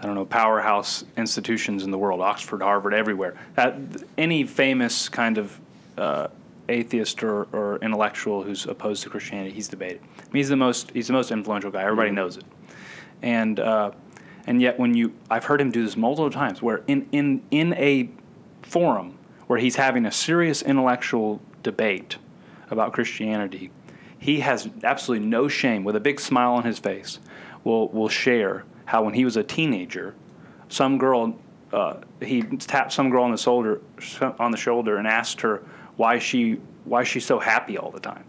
I 0.00 0.06
don't 0.06 0.14
know, 0.14 0.24
powerhouse 0.24 1.04
institutions 1.16 1.84
in 1.84 1.90
the 1.90 1.98
world, 1.98 2.20
Oxford, 2.20 2.62
Harvard, 2.62 2.94
everywhere. 2.94 3.36
That 3.54 3.76
any 4.18 4.44
famous 4.44 5.08
kind 5.08 5.38
of 5.38 5.60
uh, 5.96 6.28
atheist 6.68 7.22
or, 7.22 7.44
or 7.52 7.78
intellectual 7.82 8.42
who's 8.42 8.66
opposed 8.66 9.02
to 9.04 9.10
Christianity, 9.10 9.54
he's 9.54 9.68
debated. 9.68 10.00
I 10.18 10.22
mean, 10.24 10.40
he's 10.40 10.48
the 10.48 10.56
most 10.56 10.90
he's 10.92 11.06
the 11.06 11.12
most 11.12 11.30
influential 11.30 11.70
guy. 11.70 11.82
Everybody 11.82 12.10
knows 12.10 12.38
it, 12.38 12.44
and 13.22 13.60
uh, 13.60 13.92
and 14.46 14.60
yet 14.60 14.78
when 14.78 14.94
you 14.94 15.12
I've 15.30 15.44
heard 15.44 15.60
him 15.60 15.70
do 15.70 15.84
this 15.84 15.96
multiple 15.96 16.30
times, 16.30 16.62
where 16.62 16.82
in 16.86 17.08
in 17.12 17.42
in 17.50 17.74
a 17.74 18.08
forum 18.62 19.15
where 19.46 19.58
he's 19.58 19.76
having 19.76 20.06
a 20.06 20.12
serious 20.12 20.62
intellectual 20.62 21.40
debate 21.62 22.16
about 22.70 22.92
Christianity, 22.92 23.70
he 24.18 24.40
has 24.40 24.68
absolutely 24.82 25.26
no 25.26 25.48
shame, 25.48 25.84
with 25.84 25.96
a 25.96 26.00
big 26.00 26.20
smile 26.20 26.54
on 26.54 26.64
his 26.64 26.78
face, 26.78 27.18
will 27.64 27.88
will 27.88 28.08
share 28.08 28.64
how 28.86 29.04
when 29.04 29.14
he 29.14 29.24
was 29.24 29.36
a 29.36 29.42
teenager, 29.42 30.14
some 30.68 30.98
girl 30.98 31.38
uh, 31.72 31.96
he 32.22 32.42
tapped 32.42 32.92
some 32.92 33.10
girl 33.10 33.24
on 33.24 33.30
the 33.30 33.36
shoulder 33.36 33.80
on 34.38 34.50
the 34.50 34.56
shoulder 34.56 34.96
and 34.96 35.06
asked 35.06 35.40
her 35.40 35.62
why 35.96 36.18
she 36.18 36.60
why 36.84 37.02
she's 37.02 37.26
so 37.26 37.38
happy 37.38 37.76
all 37.76 37.90
the 37.90 38.00
time, 38.00 38.24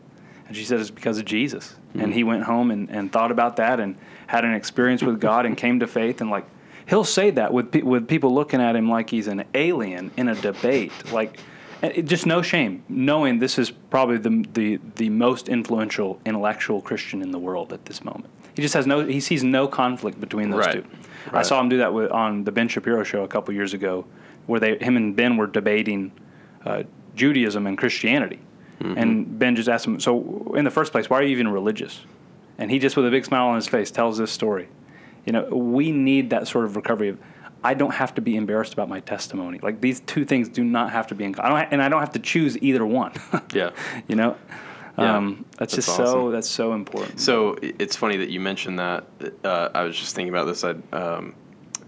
and 0.47 0.55
she 0.55 0.65
said 0.65 0.79
it's 0.79 0.89
because 0.89 1.17
of 1.17 1.25
Jesus. 1.25 1.75
And 1.93 2.13
he 2.13 2.23
went 2.23 2.43
home 2.43 2.69
and, 2.69 2.91
and 2.91 3.11
thought 3.11 3.31
about 3.31 3.55
that 3.55 3.79
and 3.79 3.97
had 4.27 4.45
an 4.45 4.53
experience 4.53 5.01
with 5.01 5.19
God 5.19 5.47
and 5.47 5.57
came 5.57 5.79
to 5.79 5.87
faith 5.87 6.21
and 6.21 6.29
like 6.29 6.45
he'll 6.87 7.03
say 7.03 7.29
that 7.31 7.53
with 7.53 7.71
pe- 7.71 7.81
with 7.81 8.07
people 8.07 8.33
looking 8.33 8.61
at 8.61 8.75
him 8.75 8.89
like 8.89 9.09
he's 9.09 9.27
an 9.27 9.43
alien 9.53 10.11
in 10.17 10.27
a 10.29 10.35
debate 10.35 10.91
like 11.11 11.39
it, 11.81 12.03
just 12.05 12.25
no 12.25 12.41
shame 12.41 12.83
knowing 12.89 13.39
this 13.39 13.57
is 13.59 13.69
probably 13.71 14.17
the, 14.17 14.45
the 14.53 14.79
the 14.95 15.09
most 15.09 15.47
influential 15.49 16.19
intellectual 16.25 16.81
christian 16.81 17.21
in 17.21 17.31
the 17.31 17.39
world 17.39 17.71
at 17.73 17.85
this 17.85 18.03
moment. 18.03 18.29
He 18.55 18.61
just 18.63 18.73
has 18.73 18.87
no 18.87 19.05
he 19.05 19.19
sees 19.19 19.43
no 19.43 19.67
conflict 19.67 20.19
between 20.19 20.49
those 20.49 20.65
Right. 20.65 20.73
two. 20.83 20.85
I 21.33 21.41
saw 21.43 21.59
him 21.59 21.69
do 21.69 21.77
that 21.77 21.93
with, 21.93 22.09
on 22.11 22.45
the 22.45 22.51
ben 22.51 22.67
shapiro 22.69 23.03
show 23.03 23.23
a 23.23 23.27
couple 23.27 23.53
years 23.53 23.73
ago 23.73 24.05
where 24.47 24.59
they 24.59 24.77
him 24.79 24.95
and 24.97 25.15
ben 25.15 25.37
were 25.37 25.45
debating 25.47 26.11
uh, 26.65 26.83
judaism 27.15 27.67
and 27.67 27.77
christianity. 27.77 28.39
And 28.79 29.37
ben 29.39 29.55
just 29.55 29.67
asked 29.69 29.85
him 29.85 29.99
so 29.99 30.53
in 30.55 30.63
the 30.63 30.71
first 30.71 30.91
place 30.91 31.09
why 31.09 31.19
are 31.19 31.23
you 31.23 31.29
even 31.29 31.47
religious? 31.47 32.01
And 32.59 32.71
he 32.71 32.79
just 32.79 32.95
with 32.97 33.05
a 33.05 33.11
big 33.11 33.25
smile 33.25 33.47
on 33.47 33.55
his 33.55 33.67
face 33.67 33.91
tells 33.91 34.17
this 34.17 34.31
story 34.31 34.67
you 35.27 35.33
know 35.33 35.43
we 35.51 35.91
need 35.91 36.31
that 36.31 36.47
sort 36.47 36.65
of 36.65 36.75
recovery 36.75 37.09
of 37.09 37.19
i 37.63 37.73
don't 37.75 37.93
have 37.93 38.15
to 38.15 38.21
be 38.21 38.35
embarrassed 38.35 38.73
about 38.73 38.89
my 38.89 38.99
testimony 39.01 39.59
like 39.61 39.81
these 39.81 39.99
two 40.01 40.25
things 40.25 40.49
do 40.49 40.63
not 40.63 40.89
have 40.91 41.05
to 41.05 41.13
be 41.13 41.23
in 41.25 41.35
i 41.39 41.49
don't 41.49 41.57
ha- 41.59 41.67
and 41.69 41.83
i 41.83 41.89
don't 41.89 41.99
have 41.99 42.13
to 42.13 42.19
choose 42.19 42.57
either 42.63 42.85
one 42.85 43.11
Yeah. 43.53 43.71
you 44.07 44.15
know 44.15 44.35
Yeah, 44.97 45.17
um, 45.17 45.45
that's, 45.59 45.75
that's 45.75 45.85
just 45.85 45.95
so 45.97 46.31
that's 46.31 46.49
so 46.49 46.73
important 46.73 47.19
So 47.19 47.55
it's 47.61 47.95
funny 47.95 48.17
that 48.17 48.29
you 48.29 48.39
mentioned 48.39 48.79
that. 48.79 49.05
Uh, 49.43 49.69
I 49.75 49.83
was 49.83 49.95
just 49.95 50.15
thinking 50.15 50.33
about 50.33 50.45
this. 50.45 50.63
I, 50.63 50.73
um, 50.91 51.35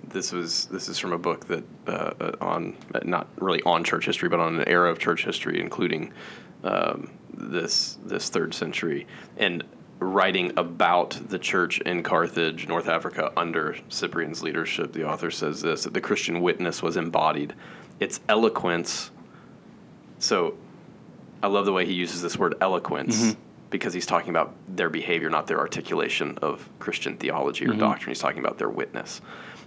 this 0.10 0.32
was 0.32 0.66
this 0.68 0.90
is 0.90 1.00
from 1.00 1.14
a 1.14 1.18
book 1.18 1.48
that 1.48 1.64
uh, 1.88 1.92
uh, 1.92 2.36
on 2.42 2.76
not 3.04 3.26
really 3.38 3.62
on 3.64 3.84
church 3.84 4.06
history, 4.06 4.30
but 4.30 4.40
on 4.40 4.60
an 4.60 4.68
era 4.68 4.92
of 4.92 5.00
church 5.00 5.26
history, 5.26 5.60
including 5.60 6.14
um, 6.64 7.10
this 7.34 7.98
this 8.06 8.30
third 8.30 8.54
century, 8.54 9.08
and 9.38 9.64
writing 10.00 10.54
about 10.58 11.20
the 11.28 11.40
church 11.40 11.80
in 11.82 12.04
Carthage, 12.04 12.68
North 12.68 12.88
Africa, 12.88 13.32
under 13.36 13.76
Cyprian's 13.90 14.42
leadership. 14.42 14.94
The 14.94 15.08
author 15.08 15.32
says 15.32 15.62
this: 15.62 15.84
that 15.84 15.94
the 15.94 16.02
Christian 16.02 16.42
witness 16.42 16.82
was 16.82 16.98
embodied. 16.98 17.54
Its 18.00 18.20
eloquence. 18.30 19.12
So 20.20 20.56
I 21.44 21.48
love 21.48 21.66
the 21.66 21.74
way 21.74 21.86
he 21.86 21.94
uses 21.94 22.22
this 22.22 22.38
word 22.38 22.56
eloquence 22.62 23.36
because 23.70 23.94
he's 23.94 24.06
talking 24.06 24.30
about 24.30 24.54
their 24.68 24.90
behavior, 24.90 25.30
not 25.30 25.48
their 25.48 25.60
articulation 25.60 26.38
of 26.42 26.68
Christian 26.80 27.16
theology 27.18 27.66
or 27.66 27.74
doctrine. 27.74 28.10
He's 28.10 28.20
talking 28.20 28.40
about 28.40 28.58
their 28.58 28.70
witness. 28.70 29.22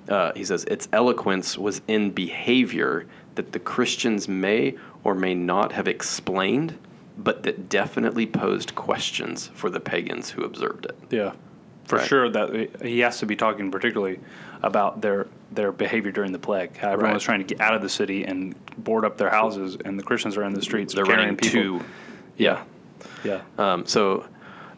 Uh, 0.08 0.32
he 0.34 0.44
says, 0.44 0.64
Its 0.64 0.88
eloquence 0.92 1.56
was 1.56 1.80
in 1.88 2.10
behavior 2.10 3.06
that 3.36 3.52
the 3.52 3.58
Christians 3.58 4.28
may 4.28 4.76
or 5.04 5.14
may 5.14 5.34
not 5.34 5.72
have 5.72 5.88
explained, 5.88 6.76
but 7.18 7.42
that 7.42 7.68
definitely 7.68 8.26
posed 8.26 8.74
questions 8.74 9.50
for 9.54 9.68
the 9.70 9.80
pagans 9.80 10.30
who 10.30 10.42
observed 10.42 10.86
it. 10.86 10.96
yeah 11.10 11.32
for 11.84 11.98
Right. 11.98 12.06
sure 12.06 12.28
that 12.30 12.70
he 12.82 13.00
has 13.00 13.18
to 13.18 13.26
be 13.26 13.34
talking 13.36 13.70
particularly 13.70 14.18
about 14.62 15.00
their 15.00 15.26
their 15.50 15.72
behavior 15.72 16.12
during 16.12 16.32
the 16.32 16.38
plague 16.38 16.76
how 16.76 16.88
everyone 16.90 17.10
Right. 17.10 17.14
was 17.14 17.22
trying 17.24 17.40
to 17.40 17.44
get 17.44 17.60
out 17.60 17.74
of 17.74 17.82
the 17.82 17.88
city 17.88 18.24
and 18.24 18.54
board 18.78 19.04
up 19.04 19.16
their 19.18 19.30
houses 19.30 19.76
and 19.84 19.98
the 19.98 20.02
christians 20.02 20.36
are 20.36 20.44
in 20.44 20.54
the 20.54 20.62
streets 20.62 20.94
They're 20.94 21.04
running 21.04 21.36
people 21.36 21.80
to. 21.80 21.84
Yeah. 22.38 22.62
yeah 23.24 23.40
Um, 23.58 23.84
so, 23.84 24.24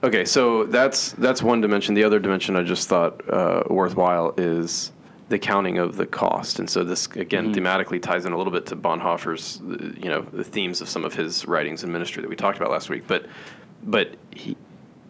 okay, 0.02 0.24
so 0.24 0.64
that's 0.64 1.12
that's 1.12 1.42
one 1.42 1.60
dimension. 1.60 1.94
The 1.94 2.02
other 2.04 2.18
dimension 2.18 2.56
I 2.56 2.62
just 2.62 2.88
thought 2.88 3.20
uh, 3.28 3.62
worthwhile 3.70 4.34
is 4.38 4.90
the 5.28 5.38
counting 5.38 5.78
of 5.78 5.96
the 5.96 6.06
cost, 6.06 6.58
and 6.58 6.68
so 6.68 6.84
this 6.84 7.06
again 7.06 7.52
mm-hmm. 7.52 7.64
thematically 7.64 8.00
ties 8.00 8.26
in 8.26 8.32
a 8.32 8.36
little 8.36 8.52
bit 8.52 8.66
to 8.66 8.76
Bonhoeffer's, 8.76 9.60
you 10.02 10.10
know, 10.10 10.22
the 10.22 10.44
themes 10.44 10.80
of 10.80 10.88
some 10.88 11.04
of 11.04 11.14
his 11.14 11.46
writings 11.46 11.82
and 11.82 11.92
ministry 11.92 12.20
that 12.22 12.28
we 12.28 12.36
talked 12.36 12.58
about 12.58 12.70
last 12.70 12.90
week. 12.90 13.04
But, 13.06 13.26
but 13.82 14.16
he, 14.30 14.56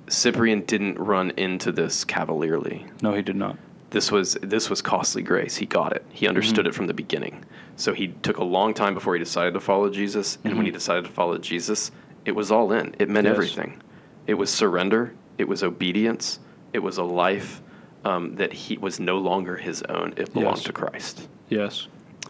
Cyprian 0.09 0.63
didn't 0.63 0.99
run 0.99 1.33
into 1.37 1.73
this 1.73 2.05
cavalierly 2.05 2.87
no 3.01 3.15
he 3.15 3.23
did 3.23 3.37
not 3.37 3.57
this 3.95 4.11
was 4.11 4.35
this 4.43 4.69
was 4.69 4.83
costly 4.83 5.23
grace. 5.23 5.57
He 5.57 5.67
got 5.67 5.93
it. 5.93 6.05
He 6.11 6.27
understood 6.27 6.65
mm-hmm. 6.65 6.71
it 6.71 6.75
from 6.75 6.89
the 6.89 6.95
beginning. 6.95 7.45
So 7.77 7.95
he 7.95 8.09
took 8.09 8.39
a 8.39 8.45
long 8.45 8.75
time 8.75 8.93
before 8.93 9.15
he 9.15 9.21
decided 9.21 9.55
to 9.55 9.61
follow 9.61 9.89
Jesus, 9.89 10.37
and 10.43 10.57
when 10.57 10.67
he 10.67 10.71
mm-hmm. 10.71 10.77
decided 10.77 11.05
to 11.05 11.13
follow 11.13 11.39
Jesus, 11.39 11.93
it 12.25 12.33
was 12.33 12.51
all 12.51 12.73
in. 12.73 12.95
It 12.99 13.09
meant 13.09 13.27
Yes. 13.27 13.35
everything. 13.35 13.81
It 14.27 14.35
was 14.35 14.51
surrender. 14.51 15.15
It 15.39 15.47
was 15.47 15.63
obedience. 15.63 16.41
It 16.73 16.81
was 16.81 16.99
a 16.99 17.05
life 17.05 17.63
um, 18.05 18.35
that 18.37 18.53
he 18.53 18.77
was 18.79 19.01
no 19.01 19.19
longer 19.19 19.57
his 19.57 19.83
own. 19.89 20.13
It 20.17 20.33
belonged 20.33 20.57
Yes. 20.59 20.65
to 20.65 20.73
Christ. 20.73 21.29
yes 21.49 21.89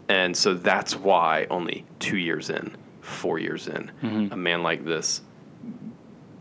And 0.08 0.36
so 0.36 0.54
that's 0.54 0.94
why 0.96 1.46
only 1.50 1.84
two 1.98 2.18
years 2.18 2.50
in, 2.50 2.76
four 3.00 3.38
years 3.38 3.68
in, 3.68 3.90
Mm-hmm. 4.02 4.32
a 4.32 4.36
man 4.36 4.62
like 4.62 4.84
this 4.84 5.22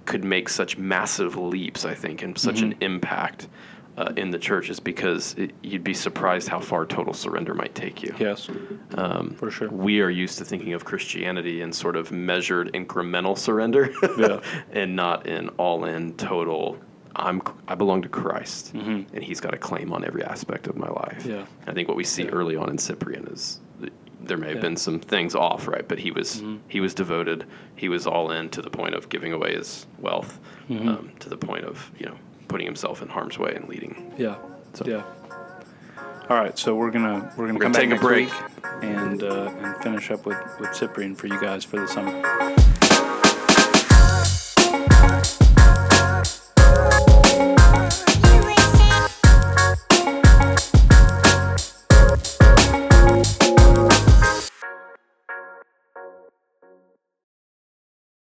could 0.06 0.24
make 0.24 0.50
such 0.50 0.78
massive 0.78 1.38
leaps, 1.38 1.86
I 1.86 1.94
think, 1.94 2.24
and 2.24 2.38
such 2.38 2.62
an 2.62 2.76
impact 2.82 3.48
uh, 3.96 4.12
in 4.18 4.32
the 4.32 4.40
church 4.40 4.70
is 4.70 4.80
because 4.80 5.34
it, 5.38 5.52
you'd 5.62 5.84
be 5.84 5.94
surprised 5.94 6.48
how 6.50 6.60
far 6.60 6.86
total 6.86 7.14
surrender 7.14 7.54
might 7.54 7.74
take 7.76 8.02
you. 8.04 8.14
yes 8.20 8.50
Um, 8.96 9.36
for 9.40 9.50
sure 9.52 9.70
We 9.70 10.02
are 10.02 10.10
used 10.10 10.40
to 10.40 10.46
thinking 10.46 10.74
of 10.74 10.84
Christianity 10.84 11.62
in 11.62 11.72
sort 11.72 11.96
of 11.96 12.12
measured 12.12 12.74
incremental 12.74 13.38
surrender 13.38 13.94
Yeah. 14.18 14.42
and 14.74 14.96
not 14.96 15.26
in 15.28 15.48
all 15.58 15.86
in 15.86 16.16
total. 16.16 16.78
I'm 17.16 17.41
I 17.68 17.76
belong 17.76 18.01
to 18.03 18.09
Christ, 18.09 18.74
Mm-hmm. 18.74 19.16
and 19.16 19.24
He's 19.24 19.39
got 19.39 19.53
a 19.53 19.57
claim 19.57 19.93
on 19.93 20.03
every 20.05 20.24
aspect 20.24 20.68
of 20.68 20.76
my 20.76 20.89
life. 20.89 21.26
Yeah. 21.26 21.45
I 21.68 21.74
think 21.74 21.88
what 21.88 21.97
we 21.97 22.03
see 22.03 22.24
Yeah. 22.24 22.30
early 22.30 22.55
on 22.55 22.70
in 22.70 22.78
Cyprian 22.78 23.28
is 23.28 23.59
that 23.82 23.93
there 24.22 24.38
may 24.38 24.47
have 24.47 24.55
Yeah. 24.57 24.61
been 24.61 24.78
some 24.78 24.99
things 24.99 25.36
off, 25.36 25.68
right? 25.68 25.88
But 25.88 25.99
he 25.99 26.11
was 26.11 26.38
Mm-hmm. 26.38 26.57
he 26.68 26.80
was 26.80 26.93
devoted. 26.93 27.45
He 27.76 27.89
was 27.89 28.07
all 28.07 28.32
in 28.32 28.49
to 28.49 28.61
the 28.61 28.70
point 28.70 28.95
of 28.95 29.09
giving 29.09 29.34
away 29.34 29.55
his 29.55 29.86
wealth, 29.99 30.39
Mm-hmm. 30.70 30.88
um, 30.89 31.11
to 31.20 31.30
the 31.30 31.38
point 31.38 31.66
of 31.66 31.91
you 31.99 32.05
know 32.07 32.16
putting 32.47 32.66
himself 32.66 33.01
in 33.01 33.07
harm's 33.09 33.38
way 33.39 33.53
and 33.55 33.68
leading. 33.70 34.14
Yeah. 34.18 34.36
So- 34.74 34.86
Yeah. 34.86 35.03
All 36.30 36.38
right, 36.38 36.57
so 36.57 36.74
we're 36.74 36.89
gonna 36.89 37.32
we're 37.36 37.47
gonna 37.47 37.59
We're 37.59 37.70
gonna 37.70 37.74
back 37.74 37.89
take 37.89 37.99
a 37.99 38.01
break. 38.01 38.30
and 38.82 39.22
uh, 39.24 39.51
and 39.61 39.76
finish 39.84 40.09
up 40.09 40.26
with 40.26 40.38
with 40.59 40.74
Cyprian 40.74 41.16
for 41.16 41.28
you 41.28 41.39
guys 41.39 41.64
for 41.66 41.80
the 41.82 41.88
summer. 41.88 42.22